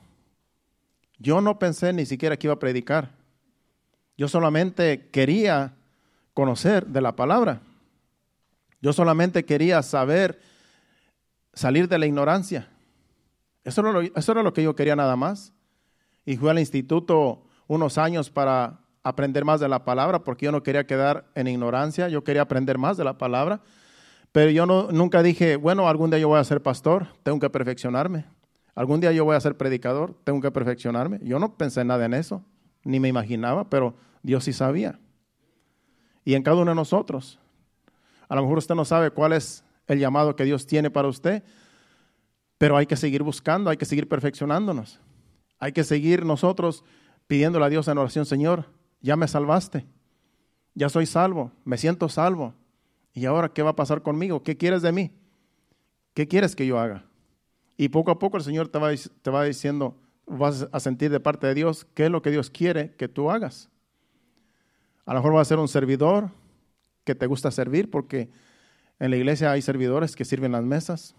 Yo 1.18 1.40
no 1.40 1.58
pensé 1.58 1.94
ni 1.94 2.06
siquiera 2.06 2.38
que 2.38 2.48
iba 2.48 2.54
a 2.54 2.60
predicar. 2.60 3.16
Yo 4.18 4.28
solamente 4.28 5.10
quería 5.10 5.74
conocer 6.34 6.86
de 6.86 7.02
la 7.02 7.16
palabra. 7.16 7.62
Yo 8.82 8.92
solamente 8.92 9.46
quería 9.46 9.82
saber 9.82 10.40
salir 11.54 11.88
de 11.88 11.98
la 11.98 12.06
ignorancia. 12.06 12.70
Eso 13.66 13.82
era, 13.82 13.92
lo, 13.92 14.02
eso 14.02 14.32
era 14.32 14.44
lo 14.44 14.54
que 14.54 14.64
yo 14.64 14.76
quería 14.76 14.96
nada 14.96 15.16
más. 15.16 15.52
Y 16.24 16.38
fui 16.38 16.50
al 16.50 16.60
instituto 16.60 17.44
unos 17.68 17.98
años 17.98 18.30
para 18.30 18.80
aprender 19.04 19.44
más 19.44 19.60
de 19.60 19.68
la 19.68 19.84
palabra, 19.84 20.24
porque 20.24 20.46
yo 20.46 20.52
no 20.52 20.64
quería 20.64 20.88
quedar 20.88 21.26
en 21.36 21.48
ignorancia, 21.48 22.08
yo 22.08 22.24
quería 22.24 22.44
aprender 22.44 22.78
más 22.78 22.96
de 22.96 23.04
la 23.04 23.18
palabra. 23.18 23.62
Pero 24.32 24.52
yo 24.52 24.66
no, 24.66 24.92
nunca 24.92 25.24
dije, 25.24 25.56
bueno, 25.56 25.88
algún 25.88 26.10
día 26.10 26.20
yo 26.20 26.28
voy 26.28 26.40
a 26.40 26.44
ser 26.44 26.62
pastor, 26.62 27.08
tengo 27.24 27.40
que 27.40 27.50
perfeccionarme. 27.50 28.26
Algún 28.76 29.00
día 29.00 29.12
yo 29.12 29.26
voy 29.26 29.36
a 29.36 29.40
ser 29.40 29.58
predicador, 29.58 30.16
tengo 30.24 30.42
que 30.42 30.52
perfeccionarme. 30.52 31.20
Yo 31.24 31.40
no 31.40 31.58
pensé 31.58 31.84
nada 31.86 32.06
en 32.06 32.14
eso, 32.14 32.44
ni 32.84 33.00
me 33.00 33.08
imaginaba, 33.08 33.70
pero 33.70 33.96
Dios 34.22 34.44
sí 34.44 34.54
sabía. 34.54 35.00
Y 36.24 36.34
en 36.36 36.44
cada 36.44 36.58
uno 36.58 36.72
de 36.72 36.76
nosotros. 36.76 37.40
A 38.28 38.36
lo 38.36 38.42
mejor 38.42 38.58
usted 38.58 38.76
no 38.76 38.86
sabe 38.86 39.12
cuál 39.12 39.34
es 39.34 39.64
el 39.88 40.00
llamado 40.00 40.36
que 40.36 40.44
Dios 40.44 40.68
tiene 40.68 40.90
para 40.90 41.08
usted, 41.08 41.44
pero 42.58 42.78
hay 42.78 42.86
que 42.86 42.96
seguir 42.96 43.24
buscando, 43.24 43.70
hay 43.70 43.78
que 43.78 43.86
seguir 43.86 44.08
perfeccionándonos. 44.08 45.00
Hay 45.60 45.72
que 45.72 45.84
seguir 45.84 46.26
nosotros 46.26 46.84
pidiéndole 47.28 47.66
a 47.66 47.70
Dios 47.70 47.88
en 47.88 47.98
oración, 47.98 48.26
Señor, 48.26 48.66
ya 49.02 49.16
me 49.16 49.28
salvaste, 49.28 49.86
ya 50.74 50.90
soy 50.90 51.06
salvo, 51.06 51.52
me 51.64 51.78
siento 51.78 52.10
salvo 52.10 52.54
¿Y 53.16 53.26
ahora 53.26 53.50
qué 53.50 53.64
va 53.64 53.72
a 53.72 53.76
pasar 53.76 54.02
conmigo? 54.02 54.44
¿Qué 54.44 54.58
quieres 54.58 54.82
de 54.82 54.92
mí? 54.92 55.12
¿Qué 56.14 56.28
quieres 56.28 56.54
que 56.54 56.68
yo 56.68 56.78
haga? 56.78 57.06
Y 57.78 57.88
poco 57.88 58.12
a 58.12 58.20
poco 58.20 58.36
el 58.36 58.44
Señor 58.44 58.68
te 58.68 58.78
va, 58.78 58.92
te 58.94 59.32
va 59.32 59.46
diciendo, 59.46 59.98
vas 60.28 60.68
a 60.70 60.80
sentir 60.82 61.10
de 61.10 61.22
parte 61.22 61.48
de 61.48 61.54
Dios 61.54 61.88
qué 61.94 62.06
es 62.06 62.12
lo 62.12 62.22
que 62.22 62.30
Dios 62.30 62.50
quiere 62.50 62.94
que 62.96 63.08
tú 63.08 63.32
hagas. 63.32 63.70
A 65.06 65.14
lo 65.14 65.20
mejor 65.22 65.34
vas 65.34 65.48
a 65.48 65.50
ser 65.50 65.60
un 65.60 65.70
servidor 65.70 66.30
que 67.06 67.16
te 67.16 67.26
gusta 67.26 67.52
servir 67.52 67.90
porque 67.90 68.30
en 69.00 69.12
la 69.12 69.18
iglesia 69.18 69.52
hay 69.52 69.62
servidores 69.62 70.16
que 70.18 70.26
sirven 70.26 70.52
las 70.52 70.64
mesas. 70.64 71.16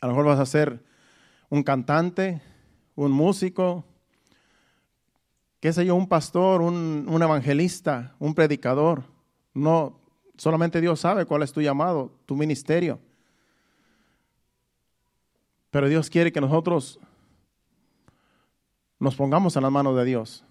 A 0.00 0.06
lo 0.06 0.12
mejor 0.12 0.26
vas 0.26 0.38
a 0.38 0.46
ser 0.46 0.82
un 1.48 1.62
cantante, 1.62 2.42
un 2.94 3.10
músico, 3.10 3.84
qué 5.60 5.72
sé 5.72 5.84
yo, 5.84 5.94
un 5.94 6.08
pastor, 6.08 6.60
un, 6.60 7.06
un 7.08 7.22
evangelista, 7.22 8.14
un 8.18 8.34
predicador. 8.34 9.04
No, 9.54 9.98
Solamente 10.38 10.80
Dios 10.80 11.00
sabe 11.00 11.26
cuál 11.26 11.42
es 11.42 11.52
tu 11.52 11.60
llamado, 11.60 12.12
tu 12.24 12.36
ministerio. 12.36 13.00
Pero 15.70 15.88
Dios 15.88 16.08
quiere 16.08 16.30
que 16.30 16.40
nosotros 16.40 17.00
nos 19.00 19.16
pongamos 19.16 19.56
en 19.56 19.64
las 19.64 19.72
manos 19.72 19.96
de 19.96 20.04
Dios 20.04 20.44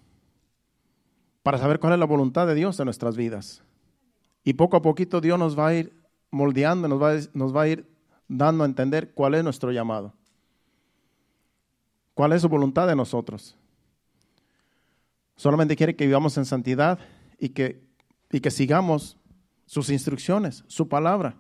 para 1.41 1.57
saber 1.57 1.79
cuál 1.79 1.93
es 1.93 1.99
la 1.99 2.05
voluntad 2.05 2.45
de 2.47 2.53
Dios 2.53 2.77
en 2.79 2.85
nuestras 2.85 3.15
vidas. 3.15 3.63
Y 4.43 4.53
poco 4.53 4.75
a 4.75 4.81
poquito 4.81 5.21
Dios 5.21 5.39
nos 5.39 5.57
va 5.57 5.67
a 5.67 5.73
ir 5.73 5.93
moldeando, 6.31 6.89
nos 6.89 7.01
va, 7.01 7.13
nos 7.33 7.55
va 7.55 7.61
a 7.61 7.67
ir 7.69 7.87
dando 8.27 8.63
a 8.63 8.67
entender 8.67 9.13
cuál 9.13 9.35
es 9.35 9.43
nuestro 9.43 9.71
llamado, 9.71 10.13
cuál 12.13 12.33
es 12.33 12.41
su 12.41 12.49
voluntad 12.49 12.87
de 12.87 12.95
nosotros. 12.95 13.55
Solamente 15.35 15.75
quiere 15.75 15.95
que 15.95 16.05
vivamos 16.05 16.37
en 16.37 16.45
santidad 16.45 16.99
y 17.39 17.49
que, 17.49 17.81
y 18.31 18.39
que 18.39 18.51
sigamos 18.51 19.17
sus 19.65 19.89
instrucciones, 19.89 20.63
su 20.67 20.87
palabra. 20.87 21.35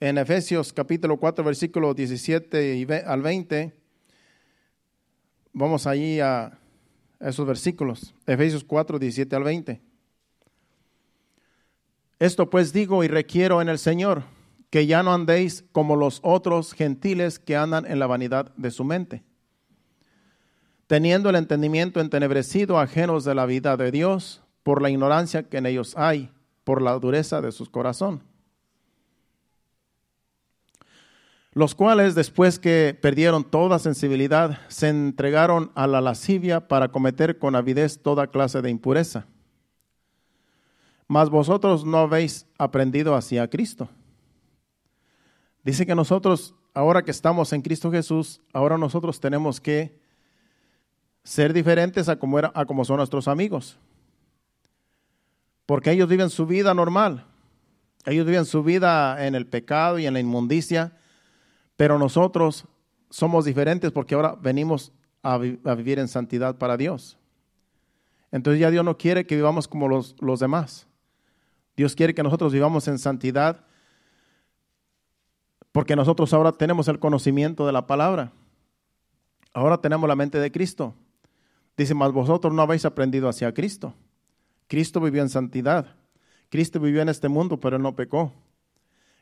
En 0.00 0.18
Efesios 0.18 0.72
capítulo 0.72 1.18
4, 1.18 1.44
versículo 1.44 1.94
17 1.94 3.04
al 3.06 3.22
20, 3.22 3.74
vamos 5.52 5.86
allí 5.86 6.20
a 6.20 6.58
esos 7.20 7.46
versículos. 7.46 8.14
Efesios 8.26 8.64
4, 8.64 8.98
17 8.98 9.36
al 9.36 9.42
20. 9.42 9.87
Esto 12.18 12.50
pues 12.50 12.72
digo 12.72 13.04
y 13.04 13.08
requiero 13.08 13.62
en 13.62 13.68
el 13.68 13.78
Señor, 13.78 14.24
que 14.70 14.86
ya 14.86 15.02
no 15.02 15.14
andéis 15.14 15.64
como 15.72 15.96
los 15.96 16.20
otros 16.22 16.72
gentiles 16.72 17.38
que 17.38 17.56
andan 17.56 17.86
en 17.86 17.98
la 17.98 18.06
vanidad 18.06 18.52
de 18.56 18.70
su 18.70 18.84
mente, 18.84 19.22
teniendo 20.86 21.30
el 21.30 21.36
entendimiento 21.36 22.00
entenebrecido, 22.00 22.78
ajenos 22.78 23.24
de 23.24 23.34
la 23.34 23.46
vida 23.46 23.76
de 23.76 23.90
Dios 23.90 24.42
por 24.62 24.82
la 24.82 24.90
ignorancia 24.90 25.44
que 25.44 25.58
en 25.58 25.66
ellos 25.66 25.94
hay, 25.96 26.30
por 26.64 26.82
la 26.82 26.98
dureza 26.98 27.40
de 27.40 27.52
su 27.52 27.70
corazón. 27.70 28.22
los 31.58 31.74
cuales 31.74 32.14
después 32.14 32.60
que 32.60 32.96
perdieron 33.00 33.42
toda 33.42 33.80
sensibilidad, 33.80 34.60
se 34.68 34.90
entregaron 34.90 35.72
a 35.74 35.88
la 35.88 36.00
lascivia 36.00 36.68
para 36.68 36.92
cometer 36.92 37.40
con 37.40 37.56
avidez 37.56 38.00
toda 38.00 38.28
clase 38.28 38.62
de 38.62 38.70
impureza. 38.70 39.26
Mas 41.08 41.28
vosotros 41.28 41.84
no 41.84 41.98
habéis 41.98 42.46
aprendido 42.58 43.16
hacia 43.16 43.48
Cristo. 43.48 43.88
Dice 45.64 45.84
que 45.84 45.94
nosotros, 45.94 46.54
ahora 46.72 47.02
que 47.02 47.10
estamos 47.10 47.52
en 47.52 47.62
Cristo 47.62 47.90
Jesús, 47.90 48.40
ahora 48.52 48.78
nosotros 48.78 49.18
tenemos 49.18 49.60
que 49.60 49.98
ser 51.24 51.52
diferentes 51.52 52.08
a 52.08 52.16
como, 52.16 52.38
era, 52.38 52.52
a 52.54 52.64
como 52.64 52.84
son 52.84 52.98
nuestros 52.98 53.26
amigos. 53.26 53.78
Porque 55.66 55.90
ellos 55.90 56.08
viven 56.08 56.30
su 56.30 56.46
vida 56.46 56.72
normal. 56.72 57.24
Ellos 58.06 58.24
viven 58.24 58.44
su 58.44 58.62
vida 58.62 59.26
en 59.26 59.34
el 59.34 59.46
pecado 59.46 59.98
y 59.98 60.06
en 60.06 60.14
la 60.14 60.20
inmundicia 60.20 60.92
pero 61.78 61.96
nosotros 61.96 62.64
somos 63.08 63.44
diferentes 63.44 63.92
porque 63.92 64.16
ahora 64.16 64.34
venimos 64.34 64.90
a, 65.22 65.38
vivir 65.38 66.00
en 66.00 66.08
santidad 66.08 66.58
para 66.58 66.76
Dios. 66.76 67.16
Entonces 68.32 68.60
ya 68.60 68.72
Dios 68.72 68.84
no 68.84 68.98
quiere 68.98 69.26
que 69.26 69.36
vivamos 69.36 69.68
como 69.68 69.86
los, 69.86 70.16
los 70.18 70.40
demás. 70.40 70.88
Dios 71.78 71.94
quiere 71.94 72.12
que 72.12 72.24
nosotros 72.24 72.52
vivamos 72.52 72.88
en 72.88 72.98
santidad 72.98 73.64
porque 75.70 75.94
nosotros 75.94 76.34
ahora 76.34 76.50
tenemos 76.50 76.88
el 76.88 76.98
conocimiento 76.98 77.64
de 77.66 77.72
la 77.72 77.86
palabra. 77.86 78.32
Ahora 79.54 79.80
tenemos 79.80 80.08
la 80.08 80.16
mente 80.16 80.40
de 80.40 80.50
Cristo. 80.50 80.96
Dice, 81.76 81.94
mas 81.94 82.10
vosotros 82.10 82.52
no 82.52 82.62
habéis 82.62 82.84
aprendido 82.84 83.28
hacia 83.28 83.54
Cristo. 83.54 83.94
Cristo 84.66 85.00
vivió 85.00 85.22
en 85.22 85.28
santidad. 85.28 85.94
Cristo 86.48 86.80
vivió 86.80 87.00
en 87.00 87.10
este 87.10 87.28
mundo, 87.28 87.60
pero 87.60 87.76
él 87.76 87.82
no 87.82 87.94
pecó. 87.94 88.32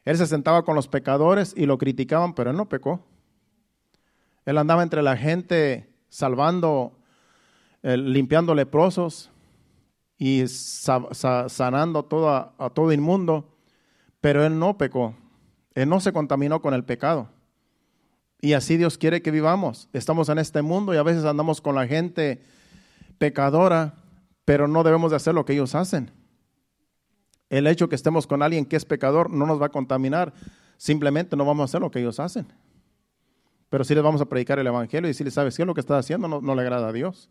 Él 0.06 0.16
se 0.16 0.26
sentaba 0.26 0.64
con 0.64 0.74
los 0.74 0.88
pecadores 0.88 1.52
y 1.54 1.66
lo 1.66 1.76
criticaban, 1.76 2.34
pero 2.34 2.52
él 2.52 2.56
no 2.56 2.70
pecó. 2.70 3.04
Él 4.46 4.56
andaba 4.56 4.82
entre 4.82 5.02
la 5.02 5.18
gente 5.18 5.92
salvando, 6.08 6.96
eh, 7.82 7.98
limpiando 7.98 8.54
leprosos 8.54 9.30
y 10.18 10.44
sanando 10.48 12.08
a, 12.28 12.54
a 12.58 12.70
todo 12.70 12.92
inmundo, 12.92 13.48
pero 14.20 14.44
él 14.44 14.58
no 14.58 14.78
pecó. 14.78 15.14
Él 15.74 15.88
no 15.88 16.00
se 16.00 16.12
contaminó 16.12 16.62
con 16.62 16.74
el 16.74 16.84
pecado. 16.84 17.28
Y 18.40 18.52
así 18.52 18.76
Dios 18.76 18.98
quiere 18.98 19.22
que 19.22 19.30
vivamos. 19.30 19.88
Estamos 19.92 20.28
en 20.28 20.38
este 20.38 20.62
mundo 20.62 20.94
y 20.94 20.96
a 20.96 21.02
veces 21.02 21.24
andamos 21.24 21.60
con 21.60 21.74
la 21.74 21.86
gente 21.86 22.42
pecadora, 23.18 23.94
pero 24.44 24.68
no 24.68 24.82
debemos 24.84 25.10
de 25.10 25.16
hacer 25.16 25.34
lo 25.34 25.44
que 25.44 25.54
ellos 25.54 25.74
hacen. 25.74 26.10
El 27.48 27.66
hecho 27.66 27.88
que 27.88 27.94
estemos 27.94 28.26
con 28.26 28.42
alguien 28.42 28.64
que 28.64 28.76
es 28.76 28.84
pecador 28.84 29.30
no 29.30 29.46
nos 29.46 29.60
va 29.60 29.66
a 29.66 29.70
contaminar. 29.70 30.32
Simplemente 30.76 31.36
no 31.36 31.44
vamos 31.44 31.62
a 31.62 31.64
hacer 31.64 31.80
lo 31.80 31.90
que 31.90 32.00
ellos 32.00 32.20
hacen. 32.20 32.46
Pero 33.68 33.84
sí 33.84 33.94
les 33.94 34.02
vamos 34.02 34.20
a 34.20 34.26
predicar 34.26 34.58
el 34.58 34.66
Evangelio 34.66 35.06
y 35.08 35.10
decirles, 35.10 35.34
¿sabes 35.34 35.56
qué? 35.56 35.64
Lo 35.64 35.74
que 35.74 35.80
estás 35.80 36.04
haciendo 36.04 36.28
no, 36.28 36.54
le 36.54 36.62
agrada 36.62 36.88
a 36.88 36.92
Dios. 36.92 37.30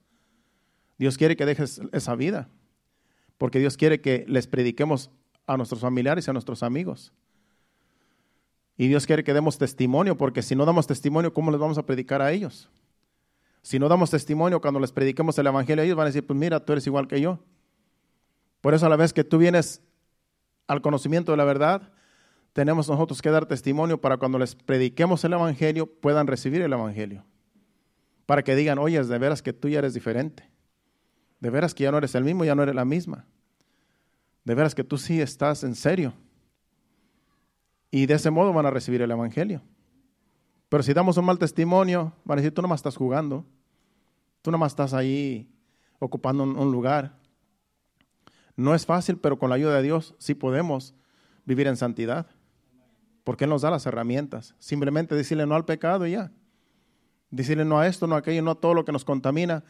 Dios 0.97 1.17
quiere 1.17 1.35
que 1.35 1.45
dejes 1.45 1.81
esa 1.91 2.15
vida. 2.15 2.49
Porque 3.37 3.59
Dios 3.59 3.77
quiere 3.77 4.01
que 4.01 4.25
les 4.27 4.47
prediquemos 4.47 5.09
a 5.47 5.57
nuestros 5.57 5.81
familiares 5.81 6.27
y 6.27 6.29
a 6.29 6.33
nuestros 6.33 6.63
amigos. 6.63 7.13
Y 8.77 8.87
Dios 8.87 9.05
quiere 9.05 9.23
que 9.23 9.33
demos 9.33 9.57
testimonio, 9.57 10.17
porque 10.17 10.41
si 10.41 10.55
no 10.55 10.65
damos 10.65 10.87
testimonio, 10.87 11.33
¿cómo 11.33 11.51
les 11.51 11.59
vamos 11.59 11.77
a 11.77 11.85
predicar 11.85 12.21
a 12.21 12.31
ellos? 12.31 12.69
Si 13.61 13.79
no 13.79 13.87
damos 13.87 14.11
testimonio 14.11 14.61
cuando 14.61 14.79
les 14.79 14.91
prediquemos 14.91 15.37
el 15.39 15.47
Evangelio, 15.47 15.83
ellos 15.83 15.95
van 15.95 16.05
a 16.05 16.09
decir, 16.09 16.25
pues 16.25 16.37
mira, 16.37 16.59
tú 16.59 16.73
eres 16.73 16.85
igual 16.85 17.07
que 17.07 17.21
yo. 17.21 17.39
Por 18.61 18.73
eso 18.73 18.85
a 18.85 18.89
la 18.89 18.95
vez 18.95 19.13
que 19.13 19.23
tú 19.23 19.37
vienes 19.37 19.81
al 20.67 20.81
conocimiento 20.81 21.31
de 21.31 21.37
la 21.37 21.45
verdad, 21.45 21.93
tenemos 22.53 22.89
nosotros 22.89 23.21
que 23.21 23.29
dar 23.29 23.45
testimonio 23.45 23.99
para 23.99 24.17
cuando 24.17 24.39
les 24.39 24.55
prediquemos 24.55 25.23
el 25.23 25.33
Evangelio 25.33 25.87
puedan 25.87 26.27
recibir 26.27 26.61
el 26.61 26.73
Evangelio. 26.73 27.23
Para 28.25 28.43
que 28.43 28.55
digan, 28.55 28.77
oye, 28.77 29.01
de 29.03 29.17
veras 29.17 29.41
que 29.41 29.53
tú 29.53 29.69
ya 29.69 29.79
eres 29.79 29.93
diferente. 29.93 30.49
De 31.39 31.49
veras 31.49 31.73
que 31.73 31.83
ya 31.83 31.91
no 31.91 31.97
eres 31.97 32.15
el 32.15 32.23
mismo, 32.23 32.45
ya 32.45 32.55
no 32.55 32.63
eres 32.63 32.75
la 32.75 32.85
misma. 32.85 33.25
De 34.43 34.55
veras 34.55 34.75
que 34.75 34.83
tú 34.83 34.97
sí 34.97 35.21
estás 35.21 35.63
en 35.63 35.75
serio. 35.75 36.13
Y 37.91 38.05
de 38.05 38.15
ese 38.15 38.31
modo 38.31 38.53
van 38.53 38.65
a 38.65 38.71
recibir 38.71 39.01
el 39.01 39.11
Evangelio. 39.11 39.61
Pero 40.69 40.83
si 40.83 40.93
damos 40.93 41.17
un 41.17 41.25
mal 41.25 41.39
testimonio, 41.39 42.13
van 42.23 42.39
a 42.39 42.41
decir, 42.41 42.53
tú 42.53 42.61
nomás 42.61 42.79
estás 42.79 42.97
jugando. 42.97 43.45
Tú 44.41 44.51
nomás 44.51 44.71
estás 44.71 44.93
ahí 44.93 45.49
ocupando 45.99 46.43
un 46.43 46.71
lugar. 46.71 47.17
No 48.55 48.73
es 48.73 48.85
fácil, 48.85 49.17
pero 49.17 49.37
con 49.37 49.49
la 49.49 49.55
ayuda 49.55 49.75
de 49.75 49.83
Dios 49.83 50.15
sí 50.17 50.33
podemos 50.33 50.93
vivir 51.45 51.67
en 51.67 51.77
santidad. 51.77 52.27
Porque 53.23 53.45
Él 53.45 53.49
nos 53.49 53.63
da 53.63 53.71
las 53.71 53.85
herramientas. 53.85 54.55
Simplemente 54.59 55.15
decirle 55.15 55.45
no 55.45 55.55
al 55.55 55.65
pecado 55.65 56.05
y 56.05 56.11
ya. 56.11 56.31
Decirle 57.31 57.65
no 57.65 57.79
a 57.79 57.87
esto, 57.87 58.07
no 58.07 58.15
a 58.15 58.19
aquello, 58.19 58.41
no 58.41 58.51
a 58.51 58.55
todo 58.55 58.73
lo 58.73 58.85
que 58.85 58.91
nos 58.91 59.03
contamina, 59.03 59.63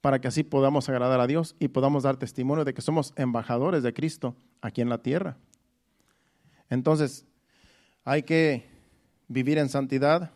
para 0.00 0.20
que 0.20 0.28
así 0.28 0.42
podamos 0.42 0.88
agradar 0.88 1.20
a 1.20 1.26
Dios 1.26 1.56
y 1.58 1.68
podamos 1.68 2.02
dar 2.04 2.16
testimonio 2.16 2.64
de 2.64 2.74
que 2.74 2.82
somos 2.82 3.12
embajadores 3.16 3.82
de 3.82 3.92
Cristo 3.92 4.36
aquí 4.60 4.80
en 4.80 4.88
la 4.88 4.98
tierra. 4.98 5.36
Entonces, 6.70 7.24
hay 8.04 8.22
que 8.22 8.68
vivir 9.28 9.58
en 9.58 9.68
santidad. 9.68 10.30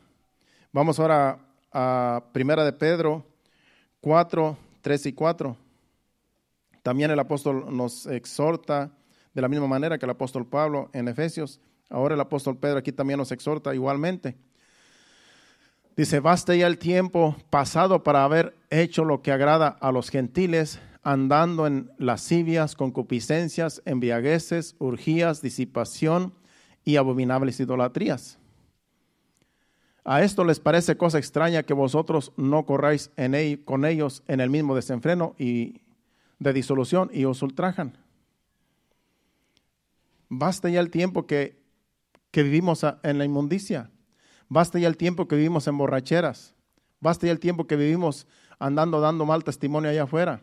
Vamos 0.72 0.98
ahora 0.98 1.38
a 1.72 2.24
Primera 2.32 2.64
de 2.64 2.72
Pedro 2.72 3.24
4, 4.00 4.56
3 4.80 5.06
y 5.06 5.12
4. 5.12 5.56
También 6.82 7.10
el 7.10 7.18
apóstol 7.18 7.76
nos 7.76 8.06
exhorta 8.06 8.90
de 9.34 9.42
la 9.42 9.48
misma 9.48 9.66
manera 9.66 9.98
que 9.98 10.06
el 10.06 10.10
apóstol 10.10 10.46
Pablo 10.46 10.90
en 10.92 11.08
Efesios. 11.08 11.60
Ahora 11.88 12.14
el 12.14 12.20
apóstol 12.20 12.56
Pedro 12.56 12.78
aquí 12.78 12.92
también 12.92 13.18
nos 13.18 13.32
exhorta 13.32 13.74
igualmente. 13.74 14.36
Dice, 15.96 16.20
basta 16.20 16.54
ya 16.54 16.66
el 16.66 16.78
tiempo 16.78 17.36
pasado 17.50 18.02
para 18.02 18.24
haber 18.24 18.56
hecho 18.70 19.04
lo 19.04 19.22
que 19.22 19.32
agrada 19.32 19.68
a 19.68 19.92
los 19.92 20.08
gentiles, 20.08 20.80
andando 21.02 21.66
en 21.66 21.90
lascivias, 21.98 22.74
concupiscencias, 22.74 23.82
embriagueces, 23.84 24.76
urgías, 24.78 25.42
disipación 25.42 26.34
y 26.84 26.96
abominables 26.96 27.58
idolatrías. 27.60 28.38
A 30.04 30.22
esto 30.22 30.44
les 30.44 30.60
parece 30.60 30.96
cosa 30.96 31.18
extraña 31.18 31.64
que 31.64 31.74
vosotros 31.74 32.32
no 32.36 32.64
corráis 32.64 33.10
con 33.64 33.84
ellos 33.84 34.22
en 34.28 34.40
el 34.40 34.48
mismo 34.48 34.74
desenfreno 34.74 35.34
y 35.38 35.82
de 36.38 36.52
disolución 36.52 37.10
y 37.12 37.26
os 37.26 37.42
ultrajan. 37.42 37.98
Basta 40.28 40.70
ya 40.70 40.80
el 40.80 40.90
tiempo 40.90 41.26
que, 41.26 41.60
que 42.30 42.42
vivimos 42.42 42.84
en 43.02 43.18
la 43.18 43.24
inmundicia. 43.24 43.90
Basta 44.50 44.78
ya 44.78 44.88
el 44.88 44.98
tiempo 44.98 45.26
que 45.26 45.36
vivimos 45.36 45.66
en 45.66 45.78
borracheras. 45.78 46.54
Basta 47.00 47.26
ya 47.26 47.32
el 47.32 47.40
tiempo 47.40 47.66
que 47.66 47.76
vivimos 47.76 48.26
andando 48.58 49.00
dando 49.00 49.24
mal 49.24 49.42
testimonio 49.42 49.88
allá 49.88 50.02
afuera. 50.02 50.42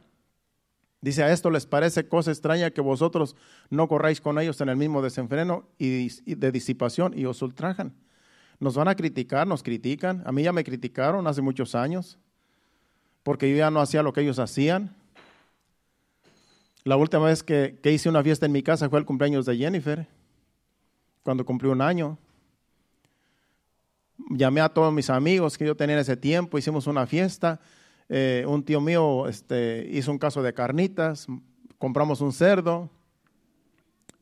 Dice, 1.01 1.21
a 1.21 1.31
esto 1.31 1.51
les 1.51 1.67
parece 1.67 2.07
cosa 2.07 2.31
extraña 2.31 2.71
que 2.71 2.81
vosotros 2.81 3.35
no 3.69 3.87
corráis 3.87 4.19
con 4.19 4.39
ellos 4.39 4.59
en 4.61 4.69
el 4.69 4.77
mismo 4.77 5.03
desenfreno 5.03 5.67
y 5.77 6.09
de 6.35 6.51
disipación 6.51 7.15
y 7.15 7.25
os 7.25 7.39
ultrajan. 7.43 7.93
Nos 8.59 8.75
van 8.75 8.87
a 8.87 8.95
criticar, 8.95 9.45
nos 9.45 9.61
critican. 9.61 10.23
A 10.25 10.31
mí 10.31 10.41
ya 10.41 10.53
me 10.53 10.63
criticaron 10.63 11.27
hace 11.27 11.43
muchos 11.43 11.75
años 11.75 12.17
porque 13.21 13.51
yo 13.51 13.57
ya 13.57 13.69
no 13.69 13.81
hacía 13.81 14.01
lo 14.01 14.13
que 14.13 14.21
ellos 14.21 14.39
hacían. 14.39 14.95
La 16.85 16.95
última 16.95 17.25
vez 17.25 17.43
que, 17.43 17.77
hice 17.83 18.07
una 18.07 18.23
fiesta 18.23 18.45
en 18.45 18.53
mi 18.53 18.63
casa 18.63 18.89
fue 18.89 18.99
el 18.99 19.05
cumpleaños 19.05 19.45
de 19.45 19.57
Jennifer, 19.57 20.07
cuando 21.23 21.43
cumplió 21.43 21.73
un 21.73 21.81
año. 21.81 22.17
Llamé 24.29 24.61
a 24.61 24.69
todos 24.69 24.91
mis 24.93 25.09
amigos 25.09 25.57
que 25.57 25.65
yo 25.65 25.75
tenía 25.75 25.95
en 25.95 26.01
ese 26.01 26.17
tiempo, 26.17 26.57
hicimos 26.57 26.87
una 26.87 27.05
fiesta. 27.05 27.59
Eh, 28.09 28.45
un 28.47 28.63
tío 28.63 28.79
mío 28.81 29.27
este, 29.27 29.87
hizo 29.91 30.11
un 30.11 30.17
caso 30.17 30.41
de 30.41 30.53
carnitas, 30.53 31.27
compramos 31.77 32.21
un 32.21 32.31
cerdo 32.31 32.89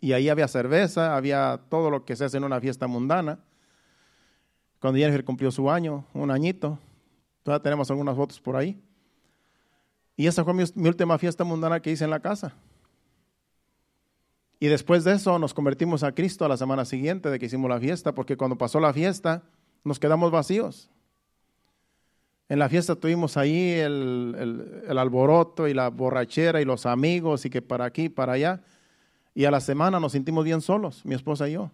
y 0.02 0.14
ahí 0.14 0.30
había 0.30 0.48
cerveza, 0.48 1.16
había 1.16 1.62
todo 1.70 1.89
lo 1.89 2.04
que 2.06 2.16
se 2.16 2.26
hace 2.26 2.38
en 2.38 2.43
una 2.43 2.60
fiesta 2.60 2.88
mundana. 2.88 3.39
Cuando 4.80 5.00
Jennifer 5.00 5.24
cumplió 5.24 5.52
su 5.52 5.70
año, 5.70 6.06
un 6.14 6.30
añito, 6.30 6.78
todavía 7.43 7.64
tenemos 7.64 7.89
algunas 7.89 8.16
fotos 8.16 8.39
por 8.39 8.56
ahí. 8.56 8.80
Y 10.18 10.28
esa 10.28 10.43
fue 10.43 10.54
mi, 10.54 10.64
última 10.88 11.18
fiesta 11.18 11.43
mundana 11.43 11.80
que 11.80 11.91
hice 11.91 12.04
en 12.04 12.10
la 12.10 12.20
casa. 12.20 12.54
Y 14.60 14.68
después 14.68 15.04
de 15.04 15.14
eso 15.14 15.38
nos 15.39 15.54
convertimos 15.54 16.04
a 16.04 16.14
Cristo 16.14 16.46
a 16.46 16.50
la 16.50 16.58
semana 16.58 16.86
siguiente 16.86 17.30
de 17.30 17.39
que 17.39 17.48
hicimos 17.48 17.70
la 17.70 17.80
fiesta, 17.80 18.14
porque 18.14 18.38
cuando 18.38 18.58
pasó 18.58 18.80
la 18.80 18.93
fiesta 18.93 19.43
nos 19.86 20.00
quedamos 20.00 20.32
vacíos. 20.32 20.90
En 22.50 22.60
la 22.60 22.68
fiesta 22.68 22.96
tuvimos 22.96 23.38
ahí 23.38 23.72
el, 23.72 24.84
el, 24.88 24.98
alboroto 24.98 25.68
y 25.68 25.74
la 25.74 25.90
borrachera 25.90 26.62
y 26.62 26.66
los 26.66 26.86
amigos 26.86 27.46
y 27.46 27.50
que 27.50 27.62
para 27.62 27.86
aquí, 27.86 28.10
para 28.10 28.34
allá. 28.34 28.62
Y 29.34 29.46
a 29.46 29.52
la 29.52 29.62
semana 29.62 30.00
nos 30.00 30.12
sentimos 30.12 30.44
bien 30.44 30.62
solos, 30.62 31.06
mi 31.06 31.16
esposa 31.16 31.48
y 31.48 31.54
yo. 31.54 31.72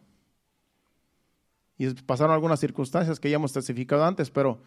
Y 1.77 1.89
pasaron 2.03 2.33
algunas 2.33 2.59
circunstancias 2.59 3.19
que 3.19 3.29
ya 3.29 3.35
hemos 3.37 3.51
testificado 3.51 4.05
antes, 4.05 4.29
pero 4.29 4.59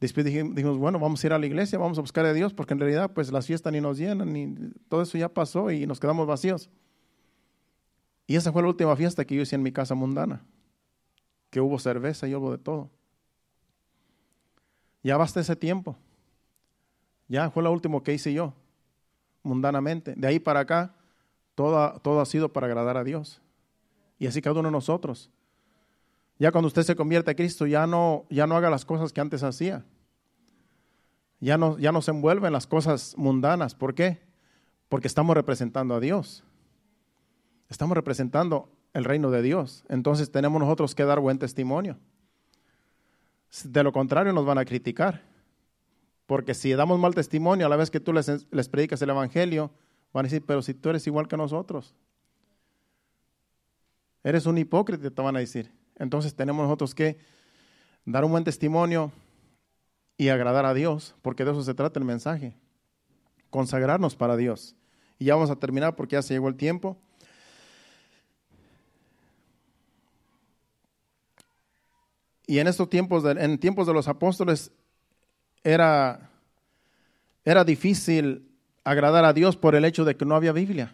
Después 0.00 0.24
dijimos, 0.24 0.78
bueno, 0.78 0.98
vamos 0.98 1.22
a 1.22 1.26
ir 1.26 1.32
a 1.34 1.38
la 1.38 1.44
iglesia, 1.44 1.78
vamos 1.78 1.98
a 1.98 2.00
buscar 2.00 2.24
a 2.24 2.32
Dios, 2.32 2.54
porque 2.54 2.72
en 2.72 2.80
realidad 2.80 3.12
pues 3.12 3.30
las 3.30 3.46
fiestas 3.46 3.70
ni 3.70 3.82
nos 3.82 3.98
llenan, 3.98 4.32
ni 4.32 4.54
todo 4.88 5.02
eso 5.02 5.18
ya 5.18 5.28
pasó 5.28 5.70
y 5.70 5.86
nos 5.86 6.00
quedamos 6.00 6.26
vacíos. 6.26 6.70
Y 8.26 8.36
esa 8.36 8.50
fue 8.50 8.62
la 8.62 8.68
última 8.68 8.96
fiesta 8.96 9.26
que 9.26 9.34
yo 9.34 9.42
hice 9.42 9.56
en 9.56 9.62
mi 9.62 9.72
casa 9.72 9.94
mundana. 9.94 10.42
Que 11.50 11.60
hubo 11.60 11.78
cerveza 11.78 12.26
y 12.28 12.34
hubo 12.34 12.52
de 12.52 12.58
todo. 12.58 12.90
Ya 15.02 15.16
basta 15.16 15.40
ese 15.40 15.56
tiempo. 15.56 15.96
Ya 17.28 17.50
fue 17.50 17.62
lo 17.62 17.72
último 17.72 18.02
que 18.02 18.14
hice 18.14 18.32
yo, 18.32 18.54
mundanamente. 19.42 20.14
De 20.16 20.26
ahí 20.26 20.38
para 20.38 20.60
acá, 20.60 20.94
todo, 21.54 22.00
todo 22.00 22.20
ha 22.20 22.26
sido 22.26 22.52
para 22.52 22.66
agradar 22.66 22.96
a 22.96 23.04
Dios. 23.04 23.40
Y 24.18 24.26
así 24.26 24.42
cada 24.42 24.58
uno 24.58 24.68
de 24.68 24.72
nosotros. 24.72 25.30
Ya 26.38 26.52
cuando 26.52 26.68
usted 26.68 26.82
se 26.82 26.96
convierte 26.96 27.30
a 27.30 27.36
Cristo, 27.36 27.66
ya 27.66 27.86
no, 27.86 28.24
ya 28.30 28.46
no 28.46 28.56
haga 28.56 28.70
las 28.70 28.84
cosas 28.84 29.12
que 29.12 29.20
antes 29.20 29.42
hacía. 29.42 29.84
Ya 31.38 31.56
no, 31.56 31.78
ya 31.78 31.92
no 31.92 32.02
se 32.02 32.10
envuelve 32.10 32.46
en 32.46 32.52
las 32.52 32.66
cosas 32.66 33.14
mundanas. 33.16 33.74
¿Por 33.74 33.94
qué? 33.94 34.20
Porque 34.88 35.06
estamos 35.06 35.34
representando 35.34 35.94
a 35.94 36.00
Dios. 36.00 36.44
Estamos 37.68 37.94
representando 37.94 38.68
el 38.92 39.04
reino 39.04 39.30
de 39.30 39.42
Dios. 39.42 39.84
Entonces 39.88 40.30
tenemos 40.30 40.60
nosotros 40.60 40.94
que 40.94 41.04
dar 41.04 41.20
buen 41.20 41.38
testimonio. 41.38 41.96
De 43.64 43.82
lo 43.82 43.92
contrario 43.92 44.32
nos 44.32 44.44
van 44.44 44.58
a 44.58 44.64
criticar. 44.64 45.22
Porque 46.26 46.54
si 46.54 46.72
damos 46.72 46.98
mal 46.98 47.14
testimonio 47.14 47.66
a 47.66 47.68
la 47.68 47.76
vez 47.76 47.90
que 47.90 47.98
tú 47.98 48.12
les, 48.12 48.68
predicas 48.68 49.02
el 49.02 49.10
Evangelio, 49.10 49.70
van 50.12 50.24
a 50.24 50.28
decir, 50.28 50.44
pero 50.46 50.62
si 50.62 50.74
tú 50.74 50.90
eres 50.90 51.06
igual 51.06 51.26
que 51.26 51.36
nosotros. 51.36 51.94
Eres 54.22 54.46
un 54.46 54.58
hipócrita, 54.58 55.10
te 55.10 55.22
van 55.22 55.36
a 55.36 55.40
decir. 55.40 55.72
Entonces 55.96 56.34
tenemos 56.34 56.62
nosotros 56.62 56.94
que 56.94 57.18
dar 58.04 58.24
un 58.24 58.30
buen 58.30 58.44
testimonio 58.44 59.10
y 60.16 60.28
agradar 60.28 60.66
a 60.66 60.74
Dios, 60.74 61.16
porque 61.22 61.44
de 61.44 61.52
eso 61.52 61.62
se 61.62 61.74
trata 61.74 61.98
el 61.98 62.04
mensaje. 62.04 62.54
Consagrarnos 63.48 64.14
para 64.14 64.36
Dios. 64.36 64.76
Y 65.18 65.26
ya 65.26 65.34
vamos 65.34 65.50
a 65.50 65.56
terminar 65.56 65.96
porque 65.96 66.14
ya 66.14 66.22
se 66.22 66.34
llegó 66.34 66.48
el 66.48 66.56
tiempo. 66.56 66.96
Y 72.50 72.58
en 72.58 72.66
estos 72.66 72.90
tiempos, 72.90 73.24
en 73.24 73.58
tiempos 73.58 73.86
de 73.86 73.92
los 73.92 74.08
apóstoles, 74.08 74.72
era, 75.62 76.32
era 77.44 77.62
difícil 77.62 78.44
agradar 78.82 79.24
a 79.24 79.32
Dios 79.32 79.56
por 79.56 79.76
el 79.76 79.84
hecho 79.84 80.04
de 80.04 80.16
que 80.16 80.24
no 80.24 80.34
había 80.34 80.50
Biblia. 80.50 80.92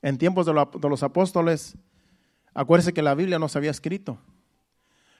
En 0.00 0.16
tiempos 0.16 0.46
de, 0.46 0.52
los 0.54 1.02
apóstoles, 1.02 1.76
acuérdense 2.54 2.92
que 2.92 3.02
la 3.02 3.16
Biblia 3.16 3.40
no 3.40 3.48
se 3.48 3.58
había 3.58 3.72
escrito. 3.72 4.18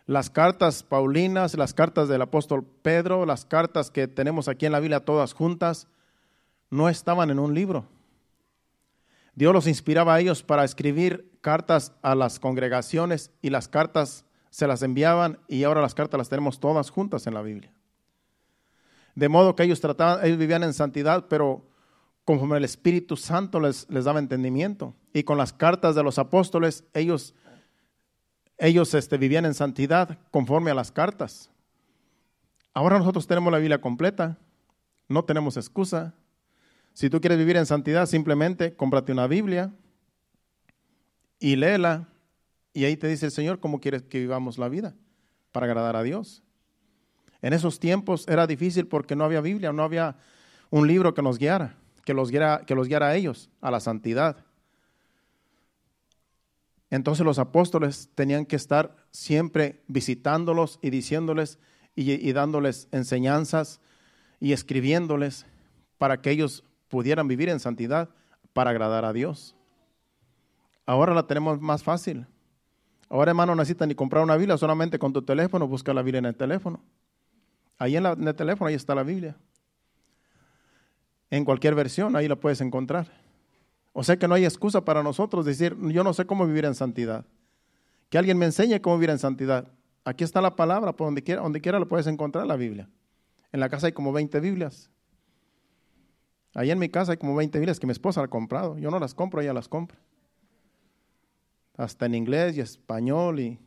Las 0.07 0.31
cartas 0.31 0.85
paulinas, 0.85 1.55
las 1.55 1.75
cartas 1.75 2.09
del 2.09 2.23
apóstol 2.23 2.65
Pedro, 2.65 3.27
las 3.27 3.45
cartas 3.45 3.91
que 3.91 4.07
tenemos 4.07 4.47
aquí 4.47 4.67
en 4.67 4.71
la 4.71 4.79
Biblia 4.79 5.01
todas 5.01 5.33
juntas, 5.33 5.89
no 6.71 6.89
estaban 6.89 7.31
en 7.31 7.41
un 7.41 7.53
libro. 7.53 7.85
Dios 9.35 9.53
los 9.53 9.67
inspiraba 9.67 10.15
a 10.15 10.21
ellos 10.21 10.45
para 10.45 10.63
escribir 10.63 11.33
cartas 11.41 11.95
a 12.01 12.15
las 12.15 12.39
congregaciones 12.39 13.33
y 13.43 13.51
las 13.51 13.67
cartas 13.67 14.25
se 14.51 14.67
las 14.67 14.83
enviaban 14.83 15.39
y 15.49 15.65
ahora 15.65 15.83
las 15.83 15.95
cartas 15.95 16.19
las 16.19 16.29
tenemos 16.29 16.61
todas 16.61 16.91
juntas 16.91 17.27
en 17.27 17.35
la 17.35 17.43
Biblia. 17.43 17.73
De 19.15 19.29
modo 19.29 19.57
que 19.57 19.65
ellos 19.65 19.81
trataban, 19.81 20.25
ellos 20.25 20.39
vivían 20.39 20.63
en 20.63 20.73
santidad, 20.73 21.27
pero 21.29 21.67
conforme 22.25 22.59
el 22.59 22.65
Espíritu 22.65 23.17
Santo 23.17 23.59
les, 23.59 23.89
les 23.91 24.05
daba 24.05 24.19
entendimiento. 24.19 24.95
Y 25.13 25.25
con 25.25 25.39
las 25.39 25.53
cartas 25.53 25.95
de 25.95 26.03
los 26.03 26.19
apóstoles, 26.19 26.85
ellos, 26.95 27.35
ellos 28.59 28.95
este, 28.95 29.19
vivían 29.19 29.45
en 29.45 29.55
santidad 29.55 30.19
conforme 30.31 30.71
a 30.71 30.75
las 30.75 30.93
cartas. 30.93 31.51
Ahora 32.75 32.99
nosotros 32.99 33.27
tenemos 33.27 33.53
la 33.53 33.59
Biblia 33.59 33.81
completa, 33.81 34.39
no 35.09 35.25
tenemos 35.25 35.57
excusa. 35.57 36.15
Si 36.93 37.11
tú 37.11 37.21
quieres 37.21 37.39
vivir 37.39 37.57
en 37.57 37.67
santidad, 37.67 38.07
simplemente 38.07 38.77
cómprate 38.77 39.11
una 39.11 39.27
Biblia 39.27 39.73
y 41.41 41.57
léela 41.57 42.09
y 42.79 42.85
ahí 42.85 42.97
te 42.97 43.09
dice 43.09 43.27
el 43.27 43.33
Señor 43.33 43.59
cómo 43.59 43.81
quieres 43.81 44.05
que 44.05 44.21
vivamos 44.21 44.57
la 44.57 44.69
vida 44.69 44.95
para 45.51 45.67
agradar 45.67 45.97
a 45.97 46.05
Dios. 46.05 46.45
En 47.43 47.53
esos 47.53 47.81
tiempos 47.81 48.25
era 48.29 48.47
difícil 48.47 48.87
porque 48.87 49.17
no 49.17 49.25
había 49.25 49.41
Biblia, 49.41 49.73
no 49.73 49.83
había 49.83 50.15
un 50.71 50.87
libro 50.87 51.13
que 51.13 51.21
nos 51.21 51.39
guiara, 51.39 51.75
que 52.05 52.15
los 52.15 52.31
guiara, 52.31 52.63
que 52.65 52.77
los 52.77 52.87
guiara 52.87 53.09
a 53.09 53.17
ellos, 53.17 53.51
a 53.61 53.73
la 53.73 53.81
santidad. 53.81 54.45
Entonces 56.89 57.27
los 57.27 57.41
apóstoles 57.41 58.11
tenían 58.15 58.47
que 58.47 58.55
estar 58.55 58.95
siempre 59.11 59.83
visitándolos 59.89 60.79
y 60.81 60.91
diciéndoles 60.91 61.59
y, 61.97 62.13
y, 62.13 62.33
dándoles 62.33 62.87
enseñanzas 62.93 63.81
y 64.39 64.53
escribiéndoles 64.53 65.47
para 65.99 66.23
que 66.23 66.31
ellos 66.31 66.63
pudieran 66.87 67.27
vivir 67.27 67.49
en 67.49 67.59
santidad 67.59 68.11
para 68.53 68.71
agradar 68.71 69.05
a 69.05 69.13
Dios. 69.13 69.57
Ahora 70.87 71.13
la 71.13 71.27
tenemos 71.27 71.61
más 71.61 71.83
fácil. 71.83 72.29
Ahora, 73.11 73.31
hermano, 73.31 73.55
no 73.55 73.63
necesitas 73.63 73.89
ni 73.89 73.95
comprar 73.95 74.23
una 74.23 74.37
Biblia, 74.37 74.59
solamente 74.59 74.99
con 74.99 75.13
tu 75.13 75.23
teléfono 75.23 75.67
busca 75.67 75.95
la 75.95 76.03
Biblia 76.03 76.19
en 76.19 76.27
el 76.27 76.37
teléfono. 76.37 76.81
Ahí 77.79 77.97
en, 77.97 78.05
el 78.05 78.35
teléfono, 78.35 78.69
ahí 78.69 78.75
está 78.75 78.95
la 78.95 79.03
Biblia. 79.03 79.37
En 81.31 81.45
cualquier 81.45 81.75
versión, 81.75 82.17
ahí 82.17 82.29
la 82.29 82.37
puedes 82.37 82.61
encontrar. 82.61 83.11
O 83.93 84.05
sea 84.05 84.19
que 84.19 84.29
no 84.29 84.35
hay 84.35 84.45
excusa 84.45 84.85
para 84.85 85.03
nosotros 85.03 85.45
decir, 85.45 85.77
yo 85.81 86.05
no 86.05 86.13
sé 86.13 86.27
cómo 86.27 86.47
vivir 86.47 86.65
en 86.65 86.75
santidad. 86.75 87.25
Que 88.11 88.19
alguien 88.19 88.37
me 88.37 88.47
enseñe 88.47 88.81
cómo 88.81 88.97
vivir 88.97 89.11
en 89.11 89.19
santidad. 89.19 89.69
Aquí 90.05 90.25
está 90.25 90.41
la 90.41 90.55
palabra, 90.55 90.95
por 90.95 91.07
donde 91.07 91.23
quiera, 91.23 91.43
donde 91.43 91.61
quiera 91.61 91.79
la 91.79 91.87
puedes 91.87 92.07
encontrar 92.07 92.47
la 92.47 92.57
Biblia. 92.57 92.89
En 93.53 93.61
la 93.61 93.69
casa 93.69 93.87
hay 93.87 93.93
como 93.93 94.13
20 94.13 94.39
Biblias. 94.41 94.91
Ahí 96.55 96.71
en 96.71 96.79
mi 96.79 96.89
casa 96.89 97.13
hay 97.13 97.19
como 97.19 97.35
20 97.37 97.59
Biblias 97.59 97.81
que 97.81 97.87
mi 97.87 97.93
esposa 97.93 98.23
ha 98.23 98.29
comprado. 98.29 98.79
Yo 98.79 98.91
no 98.91 98.99
las 98.99 99.15
compro, 99.15 99.41
ella 99.41 99.55
las 99.55 99.69
compra 99.69 99.99
hasta 101.79 102.07
en 102.07 102.17
inglés 102.17 102.57
y 102.57 102.61
español 102.61 103.41
y 103.41 103.59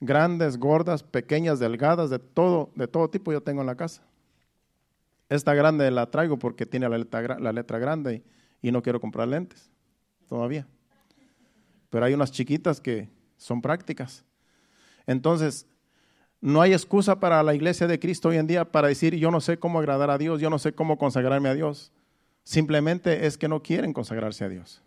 grandes, 0.00 0.56
gordas, 0.56 1.02
pequeñas, 1.02 1.58
delgadas, 1.58 2.08
de 2.08 2.18
todo, 2.18 2.70
de 2.76 2.88
todo 2.88 3.10
tipo 3.10 3.32
yo 3.32 3.42
tengo 3.42 3.60
en 3.60 3.66
la 3.66 3.74
casa. 3.74 4.02
Esta 5.28 5.52
grande 5.52 5.90
la 5.90 6.10
traigo 6.10 6.38
porque 6.38 6.64
tiene 6.64 6.88
la 6.88 6.96
letra, 6.96 7.38
la 7.38 7.52
letra 7.52 7.78
grande 7.78 8.22
y, 8.62 8.68
y 8.68 8.72
no 8.72 8.80
quiero 8.80 9.00
comprar 9.00 9.28
lentes 9.28 9.70
todavía. 10.28 10.66
Pero 11.90 12.06
hay 12.06 12.14
unas 12.14 12.30
chiquitas 12.30 12.80
que 12.80 13.08
son 13.36 13.60
prácticas. 13.60 14.24
Entonces, 15.06 15.66
no 16.40 16.62
hay 16.62 16.72
excusa 16.72 17.18
para 17.18 17.42
la 17.42 17.54
iglesia 17.54 17.88
de 17.88 17.98
Cristo 17.98 18.28
hoy 18.28 18.36
en 18.36 18.46
día 18.46 18.70
para 18.70 18.88
decir 18.88 19.16
yo 19.16 19.30
no 19.30 19.40
sé 19.40 19.58
cómo 19.58 19.80
agradar 19.80 20.10
a 20.10 20.18
Dios, 20.18 20.40
yo 20.40 20.48
no 20.48 20.58
sé 20.58 20.72
cómo 20.74 20.96
consagrarme 20.96 21.48
a 21.48 21.54
Dios. 21.54 21.92
Simplemente 22.44 23.26
es 23.26 23.36
que 23.36 23.48
no 23.48 23.62
quieren 23.62 23.92
consagrarse 23.92 24.44
a 24.44 24.48
Dios. 24.48 24.82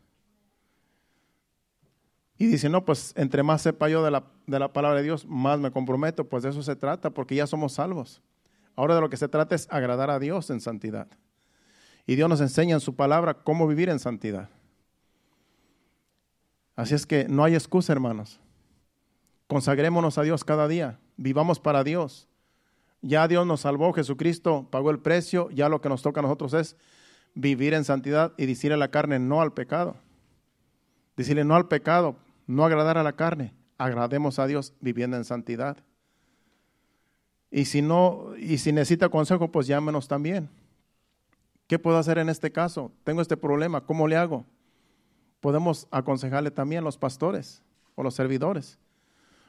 Y 2.37 2.47
dice, 2.47 2.67
no, 2.69 2.83
pues 2.83 3.13
entre 3.15 3.43
más 3.43 3.61
sepa 3.61 3.87
yo 3.87 4.03
de 4.03 4.11
la, 4.11 4.25
de 4.45 4.59
la 4.59 4.73
palabra 4.73 4.97
de 4.97 5.03
Dios, 5.03 5.25
más 5.25 5.59
me 5.59 5.71
comprometo. 5.71 6.27
Pues 6.27 6.43
de 6.43 6.49
eso 6.49 6.61
se 6.63 6.75
trata, 6.75 7.09
porque 7.11 7.35
ya 7.35 7.47
somos 7.47 7.73
salvos. 7.73 8.21
Ahora 8.75 8.95
de 8.95 9.01
lo 9.01 9.09
que 9.09 9.17
se 9.17 9.29
trata 9.29 9.55
es 9.55 9.67
agradar 9.71 10.09
a 10.09 10.19
Dios 10.19 10.49
en 10.49 10.59
santidad. 10.59 11.07
Y 12.05 12.15
Dios 12.15 12.29
nos 12.29 12.41
enseña 12.41 12.75
en 12.75 12.81
su 12.81 12.95
palabra 12.95 13.35
cómo 13.35 13.67
vivir 13.67 13.89
en 13.89 13.99
santidad. 13.99 14.49
Así 16.75 16.93
es 16.93 17.05
que 17.05 17.27
no 17.29 17.43
hay 17.45 17.53
excusa, 17.53 17.93
hermanos. 17.93 18.39
Consagrémonos 19.47 20.17
a 20.17 20.23
Dios 20.23 20.43
cada 20.43 20.67
día. 20.67 20.99
Vivamos 21.15 21.59
para 21.59 21.83
Dios. 21.83 22.27
Ya 23.01 23.27
Dios 23.27 23.45
nos 23.45 23.61
salvó, 23.61 23.93
Jesucristo 23.93 24.67
pagó 24.69 24.91
el 24.91 24.99
precio. 24.99 25.49
Ya 25.51 25.69
lo 25.69 25.79
que 25.79 25.89
nos 25.89 26.01
toca 26.01 26.19
a 26.19 26.23
nosotros 26.23 26.53
es 26.53 26.75
vivir 27.33 27.73
en 27.73 27.85
santidad 27.85 28.33
y 28.37 28.45
decirle 28.45 28.75
a 28.75 28.77
la 28.77 28.91
carne 28.91 29.19
no 29.19 29.41
al 29.41 29.53
pecado. 29.53 29.95
Decirle 31.15 31.45
no 31.45 31.55
al 31.55 31.69
pecado, 31.69 32.17
no 32.47 32.65
agradar 32.65 32.97
a 32.97 33.03
la 33.03 33.13
carne, 33.13 33.53
agrademos 33.77 34.39
a 34.39 34.47
Dios 34.47 34.73
viviendo 34.81 35.17
en 35.17 35.25
santidad. 35.25 35.77
Y 37.51 37.65
si 37.65 37.81
no, 37.81 38.35
y 38.37 38.57
si 38.57 38.71
necesita 38.71 39.09
consejo, 39.09 39.51
pues 39.51 39.67
llámenos 39.67 40.07
también. 40.07 40.49
¿Qué 41.67 41.79
puedo 41.79 41.97
hacer 41.97 42.17
en 42.17 42.29
este 42.29 42.51
caso? 42.51 42.91
Tengo 43.03 43.21
este 43.21 43.37
problema, 43.37 43.81
¿cómo 43.81 44.07
le 44.07 44.17
hago? 44.17 44.45
Podemos 45.39 45.87
aconsejarle 45.91 46.51
también 46.51 46.81
a 46.81 46.85
los 46.85 46.97
pastores 46.97 47.61
o 47.95 48.03
los 48.03 48.13
servidores. 48.13 48.77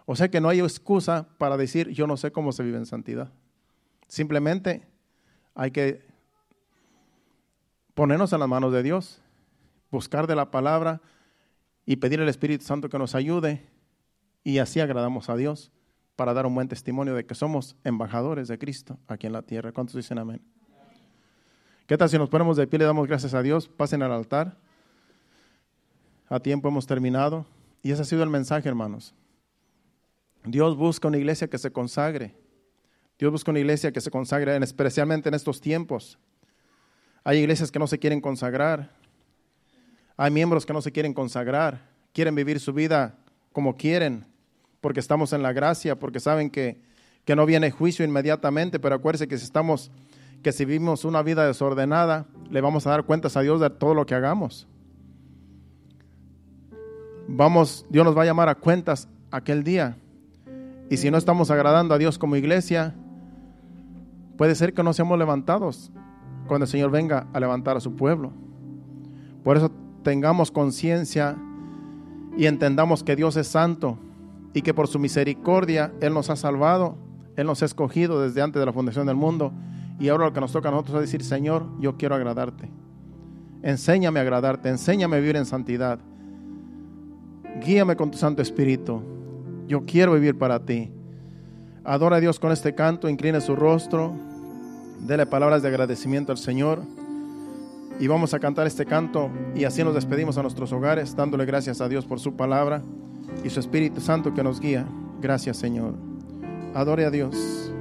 O 0.06 0.14
sea 0.14 0.30
que 0.30 0.40
no 0.40 0.48
hay 0.48 0.60
excusa 0.60 1.26
para 1.36 1.56
decir 1.56 1.90
yo 1.90 2.06
no 2.06 2.16
sé 2.16 2.30
cómo 2.30 2.52
se 2.52 2.62
vive 2.62 2.78
en 2.78 2.86
santidad. 2.86 3.32
Simplemente 4.08 4.86
hay 5.54 5.72
que 5.72 6.06
ponernos 7.94 8.32
en 8.32 8.40
las 8.40 8.48
manos 8.48 8.72
de 8.72 8.82
Dios, 8.82 9.20
buscar 9.90 10.26
de 10.26 10.36
la 10.36 10.50
palabra, 10.50 11.00
y 11.86 11.96
pedir 11.96 12.20
al 12.20 12.28
Espíritu 12.28 12.64
Santo 12.64 12.88
que 12.88 12.98
nos 12.98 13.14
ayude 13.14 13.64
y 14.42 14.58
así 14.58 14.80
agradamos 14.80 15.30
a 15.30 15.36
Dios 15.36 15.72
para 16.16 16.34
dar 16.34 16.46
un 16.46 16.54
buen 16.54 16.68
testimonio 16.68 17.14
de 17.14 17.24
que 17.24 17.34
somos 17.34 17.76
embajadores 17.84 18.48
de 18.48 18.58
Cristo 18.58 18.98
aquí 19.06 19.26
en 19.26 19.32
la 19.32 19.42
tierra. 19.42 19.72
¿Cuántos 19.72 19.94
dicen 19.94 20.18
amén? 20.18 20.42
¿Qué 21.86 21.96
tal 21.96 22.08
si 22.08 22.18
nos 22.18 22.28
ponemos 22.28 22.56
de 22.56 22.66
pie 22.66 22.80
le 22.80 22.84
damos 22.84 23.06
gracias 23.06 23.32
a 23.34 23.42
Dios? 23.42 23.68
Pasen 23.68 24.02
al 24.02 24.12
altar. 24.12 24.56
A 26.28 26.40
tiempo 26.40 26.68
hemos 26.68 26.86
terminado. 26.86 27.46
Y 27.82 27.92
ese 27.92 28.02
ha 28.02 28.04
sido 28.04 28.24
el 28.24 28.30
mensaje, 28.30 28.68
hermanos. 28.68 29.14
Dios 30.44 30.76
busca 30.76 31.06
una 31.06 31.18
iglesia 31.18 31.48
que 31.48 31.58
se 31.58 31.70
consagre. 31.70 32.34
Dios 33.18 33.30
busca 33.30 33.52
una 33.52 33.60
iglesia 33.60 33.92
que 33.92 34.00
se 34.00 34.10
consagre, 34.10 34.56
especialmente 34.56 35.28
en 35.28 35.34
estos 35.34 35.60
tiempos. 35.60 36.18
Hay 37.22 37.38
iglesias 37.38 37.70
que 37.70 37.78
no 37.78 37.86
se 37.86 37.98
quieren 37.98 38.20
consagrar. 38.20 38.90
Hay 40.16 40.30
miembros 40.30 40.64
que 40.64 40.72
no 40.72 40.80
se 40.80 40.92
quieren 40.92 41.12
consagrar, 41.12 41.80
quieren 42.12 42.34
vivir 42.34 42.58
su 42.58 42.72
vida 42.72 43.18
como 43.52 43.76
quieren, 43.76 44.24
porque 44.80 45.00
estamos 45.00 45.32
en 45.32 45.42
la 45.42 45.52
gracia, 45.52 45.98
porque 45.98 46.20
saben 46.20 46.50
que, 46.50 46.80
que 47.24 47.36
no 47.36 47.44
viene 47.44 47.70
juicio 47.70 48.04
inmediatamente, 48.04 48.78
pero 48.78 48.94
acuérdense 48.94 49.28
que 49.28 49.36
si 49.36 49.44
estamos, 49.44 49.90
que 50.42 50.52
si 50.52 50.64
vivimos 50.64 51.04
una 51.04 51.22
vida 51.22 51.46
desordenada, 51.46 52.26
le 52.50 52.60
vamos 52.60 52.86
a 52.86 52.90
dar 52.90 53.04
cuentas 53.04 53.36
a 53.36 53.42
Dios 53.42 53.60
de 53.60 53.68
todo 53.68 53.94
lo 53.94 54.06
que 54.06 54.14
hagamos. 54.14 54.66
Vamos, 57.28 57.84
Dios 57.90 58.04
nos 58.04 58.16
va 58.16 58.22
a 58.22 58.26
llamar 58.26 58.48
a 58.48 58.54
cuentas 58.54 59.08
aquel 59.30 59.64
día. 59.64 59.96
Y 60.88 60.96
si 60.96 61.10
no 61.10 61.18
estamos 61.18 61.50
agradando 61.50 61.94
a 61.94 61.98
Dios 61.98 62.18
como 62.18 62.36
iglesia, 62.36 62.94
puede 64.36 64.54
ser 64.54 64.72
que 64.72 64.82
no 64.82 64.92
seamos 64.92 65.18
levantados 65.18 65.90
cuando 66.46 66.64
el 66.64 66.70
Señor 66.70 66.90
venga 66.90 67.26
a 67.32 67.40
levantar 67.40 67.76
a 67.76 67.80
su 67.80 67.96
pueblo. 67.96 68.32
Por 69.42 69.56
eso 69.56 69.72
tengamos 70.06 70.52
conciencia 70.52 71.36
y 72.36 72.46
entendamos 72.46 73.02
que 73.02 73.16
Dios 73.16 73.36
es 73.36 73.48
santo 73.48 73.98
y 74.54 74.62
que 74.62 74.72
por 74.72 74.86
su 74.86 75.00
misericordia 75.00 75.92
Él 76.00 76.14
nos 76.14 76.30
ha 76.30 76.36
salvado, 76.36 76.96
Él 77.34 77.48
nos 77.48 77.60
ha 77.60 77.64
escogido 77.64 78.22
desde 78.22 78.40
antes 78.40 78.60
de 78.60 78.66
la 78.66 78.72
fundación 78.72 79.08
del 79.08 79.16
mundo. 79.16 79.52
Y 79.98 80.08
ahora 80.08 80.26
lo 80.26 80.32
que 80.32 80.40
nos 80.40 80.52
toca 80.52 80.68
a 80.68 80.70
nosotros 80.70 81.02
es 81.02 81.10
decir, 81.10 81.24
Señor, 81.24 81.66
yo 81.80 81.96
quiero 81.96 82.14
agradarte. 82.14 82.70
Enséñame 83.64 84.20
a 84.20 84.22
agradarte, 84.22 84.68
enséñame 84.68 85.16
a 85.16 85.18
vivir 85.18 85.34
en 85.34 85.44
santidad. 85.44 85.98
Guíame 87.64 87.96
con 87.96 88.12
tu 88.12 88.18
Santo 88.18 88.42
Espíritu. 88.42 89.02
Yo 89.66 89.82
quiero 89.86 90.12
vivir 90.12 90.38
para 90.38 90.64
ti. 90.64 90.92
Adora 91.82 92.18
a 92.18 92.20
Dios 92.20 92.38
con 92.38 92.52
este 92.52 92.76
canto, 92.76 93.08
incline 93.08 93.40
su 93.40 93.56
rostro, 93.56 94.14
dele 95.00 95.26
palabras 95.26 95.62
de 95.62 95.68
agradecimiento 95.68 96.30
al 96.30 96.38
Señor. 96.38 96.82
Y 97.98 98.06
vamos 98.08 98.34
a 98.34 98.38
cantar 98.38 98.66
este 98.66 98.84
canto 98.84 99.30
y 99.54 99.64
así 99.64 99.82
nos 99.82 99.94
despedimos 99.94 100.36
a 100.36 100.42
nuestros 100.42 100.72
hogares, 100.72 101.16
dándole 101.16 101.46
gracias 101.46 101.80
a 101.80 101.88
Dios 101.88 102.04
por 102.04 102.20
su 102.20 102.36
palabra 102.36 102.82
y 103.42 103.50
su 103.50 103.60
Espíritu 103.60 104.00
Santo 104.00 104.34
que 104.34 104.42
nos 104.42 104.60
guía. 104.60 104.86
Gracias 105.20 105.56
Señor. 105.56 105.94
Adore 106.74 107.06
a 107.06 107.10
Dios. 107.10 107.72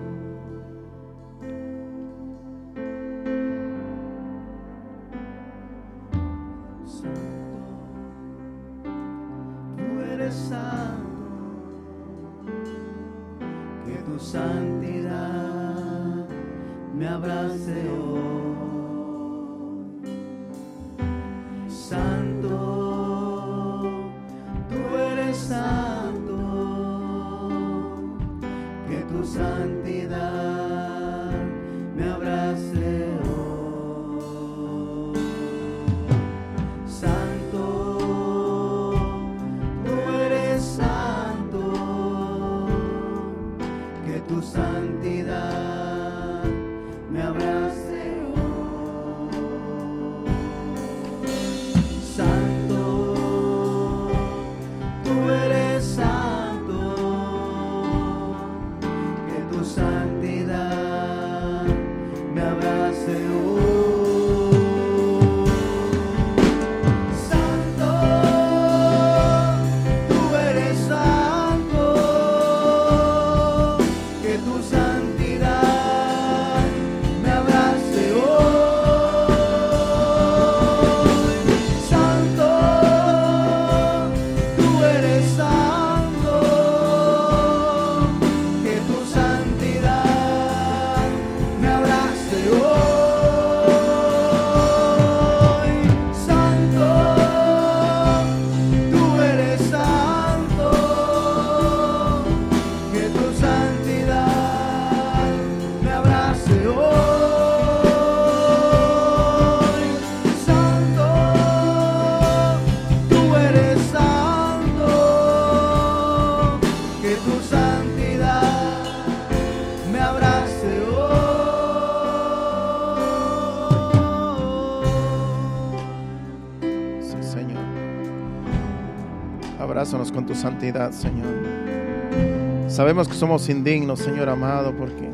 Somos 133.15 133.49
indignos, 133.49 133.99
Señor 133.99 134.29
amado, 134.29 134.73
porque 134.77 135.09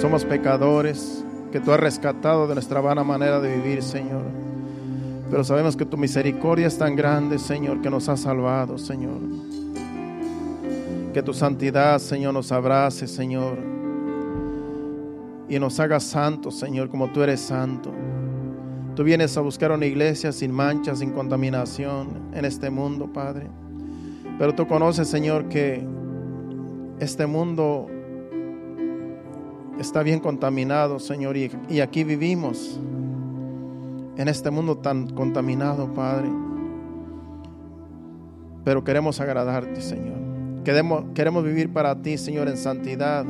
somos 0.00 0.24
pecadores, 0.24 1.24
que 1.52 1.60
tú 1.60 1.70
has 1.70 1.78
rescatado 1.78 2.48
de 2.48 2.54
nuestra 2.54 2.80
vana 2.80 3.04
manera 3.04 3.38
de 3.38 3.56
vivir, 3.56 3.82
Señor. 3.82 4.24
Pero 5.30 5.44
sabemos 5.44 5.76
que 5.76 5.84
tu 5.84 5.96
misericordia 5.96 6.66
es 6.66 6.76
tan 6.76 6.96
grande, 6.96 7.38
Señor, 7.38 7.80
que 7.80 7.90
nos 7.90 8.08
ha 8.08 8.16
salvado, 8.16 8.78
Señor. 8.78 9.20
Que 11.12 11.22
tu 11.22 11.34
santidad, 11.34 11.98
Señor, 11.98 12.34
nos 12.34 12.50
abrace, 12.50 13.06
Señor. 13.06 13.58
Y 15.48 15.58
nos 15.58 15.78
haga 15.78 16.00
santos, 16.00 16.58
Señor, 16.58 16.88
como 16.88 17.10
tú 17.12 17.22
eres 17.22 17.40
santo. 17.40 17.92
Tú 18.96 19.04
vienes 19.04 19.36
a 19.36 19.40
buscar 19.40 19.72
una 19.72 19.86
iglesia 19.86 20.32
sin 20.32 20.52
mancha, 20.52 20.96
sin 20.96 21.12
contaminación 21.12 22.08
en 22.34 22.44
este 22.44 22.70
mundo, 22.70 23.06
Padre. 23.12 23.46
Pero 24.38 24.54
tú 24.54 24.66
conoces, 24.66 25.08
Señor, 25.08 25.48
que 25.48 25.86
este 27.02 27.26
mundo 27.26 27.88
está 29.80 30.04
bien 30.04 30.20
contaminado, 30.20 31.00
Señor, 31.00 31.36
y, 31.36 31.80
aquí 31.80 32.04
vivimos 32.04 32.78
en 34.16 34.28
este 34.28 34.52
mundo 34.52 34.78
tan 34.78 35.08
contaminado, 35.10 35.92
Padre. 35.92 36.30
Pero 38.64 38.84
queremos 38.84 39.20
agradarte, 39.20 39.80
Señor. 39.80 40.62
Queremos, 40.64 41.06
queremos 41.12 41.42
vivir 41.42 41.72
para 41.72 42.00
ti, 42.00 42.16
Señor, 42.16 42.46
en 42.46 42.56
santidad. 42.56 43.26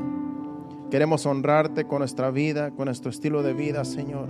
Queremos 0.90 1.24
honrarte 1.24 1.86
con 1.86 2.00
nuestra 2.00 2.30
vida, 2.30 2.72
con 2.72 2.84
nuestro 2.84 3.10
estilo 3.10 3.42
de 3.42 3.54
vida, 3.54 3.86
Señor. 3.86 4.28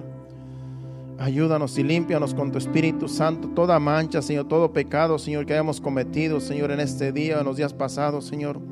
Ayúdanos 1.18 1.76
y 1.78 1.82
límpianos 1.82 2.32
con 2.32 2.52
tu 2.52 2.58
Espíritu 2.58 3.08
Santo 3.08 3.48
toda 3.48 3.80
mancha, 3.80 4.22
Señor, 4.22 4.46
todo 4.46 4.72
pecado, 4.72 5.18
Señor, 5.18 5.46
que 5.46 5.54
hayamos 5.54 5.80
cometido, 5.80 6.38
Señor, 6.38 6.70
en 6.70 6.78
este 6.78 7.10
día, 7.10 7.40
en 7.40 7.44
los 7.44 7.56
días 7.56 7.74
pasados, 7.74 8.24
Señor. 8.24 8.71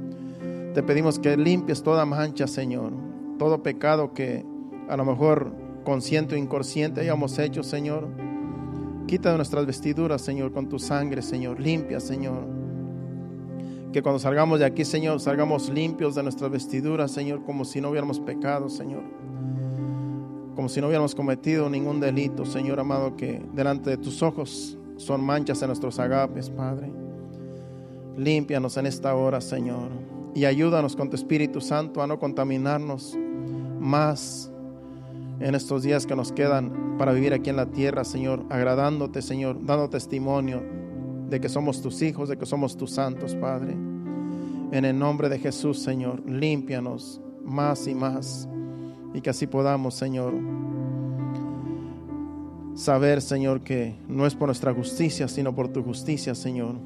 Te 0.74 0.82
pedimos 0.82 1.18
que 1.18 1.36
limpies 1.36 1.82
toda 1.82 2.04
mancha, 2.06 2.46
Señor, 2.46 2.92
todo 3.38 3.62
pecado 3.62 4.12
que 4.14 4.44
a 4.88 4.96
lo 4.96 5.04
mejor 5.04 5.52
consciente 5.84 6.34
o 6.34 6.38
inconsciente 6.38 7.00
hayamos 7.00 7.38
hecho, 7.38 7.62
Señor. 7.62 8.08
Quita 9.06 9.30
de 9.30 9.36
nuestras 9.36 9.66
vestiduras, 9.66 10.22
Señor, 10.22 10.52
con 10.52 10.68
tu 10.68 10.78
sangre, 10.78 11.22
Señor. 11.22 11.58
Limpia, 11.58 11.98
Señor. 11.98 12.46
Que 13.92 14.02
cuando 14.02 14.20
salgamos 14.20 14.60
de 14.60 14.64
aquí, 14.64 14.84
Señor, 14.84 15.20
salgamos 15.20 15.68
limpios 15.68 16.14
de 16.14 16.22
nuestras 16.22 16.50
vestiduras, 16.50 17.10
Señor, 17.10 17.44
como 17.44 17.64
si 17.64 17.80
no 17.80 17.90
hubiéramos 17.90 18.20
pecado, 18.20 18.68
Señor 18.68 19.02
como 20.60 20.68
si 20.68 20.78
no 20.78 20.88
hubiéramos 20.88 21.14
cometido 21.14 21.70
ningún 21.70 22.00
delito, 22.00 22.44
Señor 22.44 22.80
amado, 22.80 23.16
que 23.16 23.42
delante 23.54 23.88
de 23.88 23.96
tus 23.96 24.22
ojos 24.22 24.76
son 24.98 25.24
manchas 25.24 25.62
en 25.62 25.68
nuestros 25.68 25.98
agapes, 25.98 26.50
Padre. 26.50 26.92
Límpianos 28.18 28.76
en 28.76 28.84
esta 28.84 29.14
hora, 29.14 29.40
Señor, 29.40 29.88
y 30.35 30.45
ayúdanos 30.45 30.97
con 30.97 31.11
tu 31.11 31.16
Espíritu 31.16 31.61
Santo 31.61 32.03
a 32.03 32.07
no 32.07 32.18
contaminarnos 32.18 33.16
más 33.78 34.51
en 35.41 35.55
estos 35.55 35.83
días 35.83 36.07
que 36.07 36.14
nos 36.14 36.33
quedan 36.33 36.97
para 36.99 37.12
vivir 37.12 37.33
aquí 37.33 37.51
en 37.51 37.57
la 37.57 37.66
tierra, 37.66 38.05
Señor, 38.05 38.45
agradándote, 38.51 39.22
Señor, 39.22 39.64
dando 39.64 39.89
testimonio 39.89 40.62
de 41.28 41.41
que 41.41 41.49
somos 41.49 41.81
tus 41.81 42.03
hijos, 42.03 42.28
de 42.28 42.37
que 42.37 42.47
somos 42.47 42.76
tus 42.76 42.93
santos, 42.93 43.35
Padre. 43.35 43.72
En 44.72 44.85
el 44.85 44.99
nombre 44.99 45.28
de 45.28 45.39
Jesús, 45.39 45.81
Señor, 45.81 46.28
límpianos 46.28 47.20
más 47.43 47.87
y 47.87 47.95
más. 47.95 48.49
Y 49.14 49.20
que 49.20 49.31
así 49.31 49.47
podamos, 49.47 49.95
Señor, 49.95 50.35
saber, 52.74 53.22
Señor, 53.22 53.62
que 53.62 53.97
no 54.09 54.26
es 54.26 54.35
por 54.35 54.49
nuestra 54.49 54.74
justicia, 54.74 55.26
sino 55.26 55.55
por 55.55 55.68
tu 55.68 55.83
justicia, 55.83 56.35
Señor, 56.35 56.76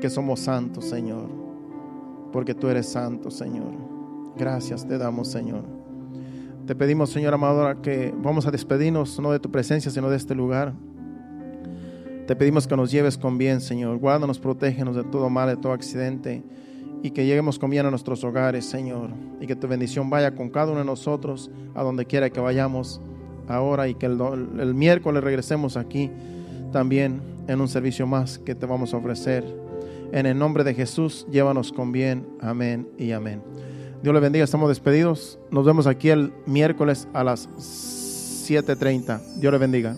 que 0.00 0.10
somos 0.10 0.40
santos, 0.40 0.84
Señor. 0.84 1.47
Porque 2.32 2.54
tú 2.54 2.68
eres 2.68 2.88
santo, 2.88 3.30
Señor. 3.30 3.72
Gracias 4.36 4.86
te 4.86 4.98
damos, 4.98 5.28
Señor. 5.28 5.64
Te 6.66 6.74
pedimos, 6.74 7.10
Señor 7.10 7.32
amado, 7.32 7.80
que 7.80 8.14
vamos 8.22 8.46
a 8.46 8.50
despedirnos 8.50 9.18
no 9.20 9.32
de 9.32 9.40
tu 9.40 9.50
presencia, 9.50 9.90
sino 9.90 10.10
de 10.10 10.16
este 10.16 10.34
lugar. 10.34 10.74
Te 12.26 12.36
pedimos 12.36 12.68
que 12.68 12.76
nos 12.76 12.90
lleves 12.90 13.16
con 13.16 13.38
bien, 13.38 13.62
Señor. 13.62 13.96
Guárdanos, 13.96 14.38
protégenos 14.38 14.94
de 14.94 15.02
todo 15.04 15.30
mal, 15.30 15.48
de 15.48 15.56
todo 15.56 15.72
accidente. 15.72 16.44
Y 17.02 17.12
que 17.12 17.24
lleguemos 17.24 17.58
con 17.58 17.70
bien 17.70 17.86
a 17.86 17.90
nuestros 17.90 18.22
hogares, 18.22 18.66
Señor. 18.66 19.10
Y 19.40 19.46
que 19.46 19.56
tu 19.56 19.66
bendición 19.66 20.10
vaya 20.10 20.34
con 20.34 20.50
cada 20.50 20.72
uno 20.72 20.80
de 20.80 20.84
nosotros 20.84 21.50
a 21.74 21.82
donde 21.82 22.04
quiera 22.04 22.28
que 22.28 22.38
vayamos 22.38 23.00
ahora. 23.48 23.88
Y 23.88 23.94
que 23.94 24.04
el, 24.04 24.20
el 24.60 24.74
miércoles 24.74 25.24
regresemos 25.24 25.78
aquí 25.78 26.10
también 26.70 27.22
en 27.46 27.62
un 27.62 27.68
servicio 27.68 28.06
más 28.06 28.38
que 28.38 28.54
te 28.54 28.66
vamos 28.66 28.92
a 28.92 28.98
ofrecer. 28.98 29.67
En 30.12 30.26
el 30.26 30.38
nombre 30.38 30.64
de 30.64 30.74
Jesús, 30.74 31.26
llévanos 31.30 31.72
con 31.72 31.92
bien. 31.92 32.26
Amén 32.40 32.88
y 32.96 33.12
amén. 33.12 33.42
Dios 34.02 34.14
le 34.14 34.20
bendiga, 34.20 34.44
estamos 34.44 34.68
despedidos. 34.68 35.38
Nos 35.50 35.66
vemos 35.66 35.86
aquí 35.86 36.10
el 36.10 36.32
miércoles 36.46 37.08
a 37.12 37.24
las 37.24 37.48
7.30. 37.56 39.20
Dios 39.36 39.52
le 39.52 39.58
bendiga. 39.58 39.96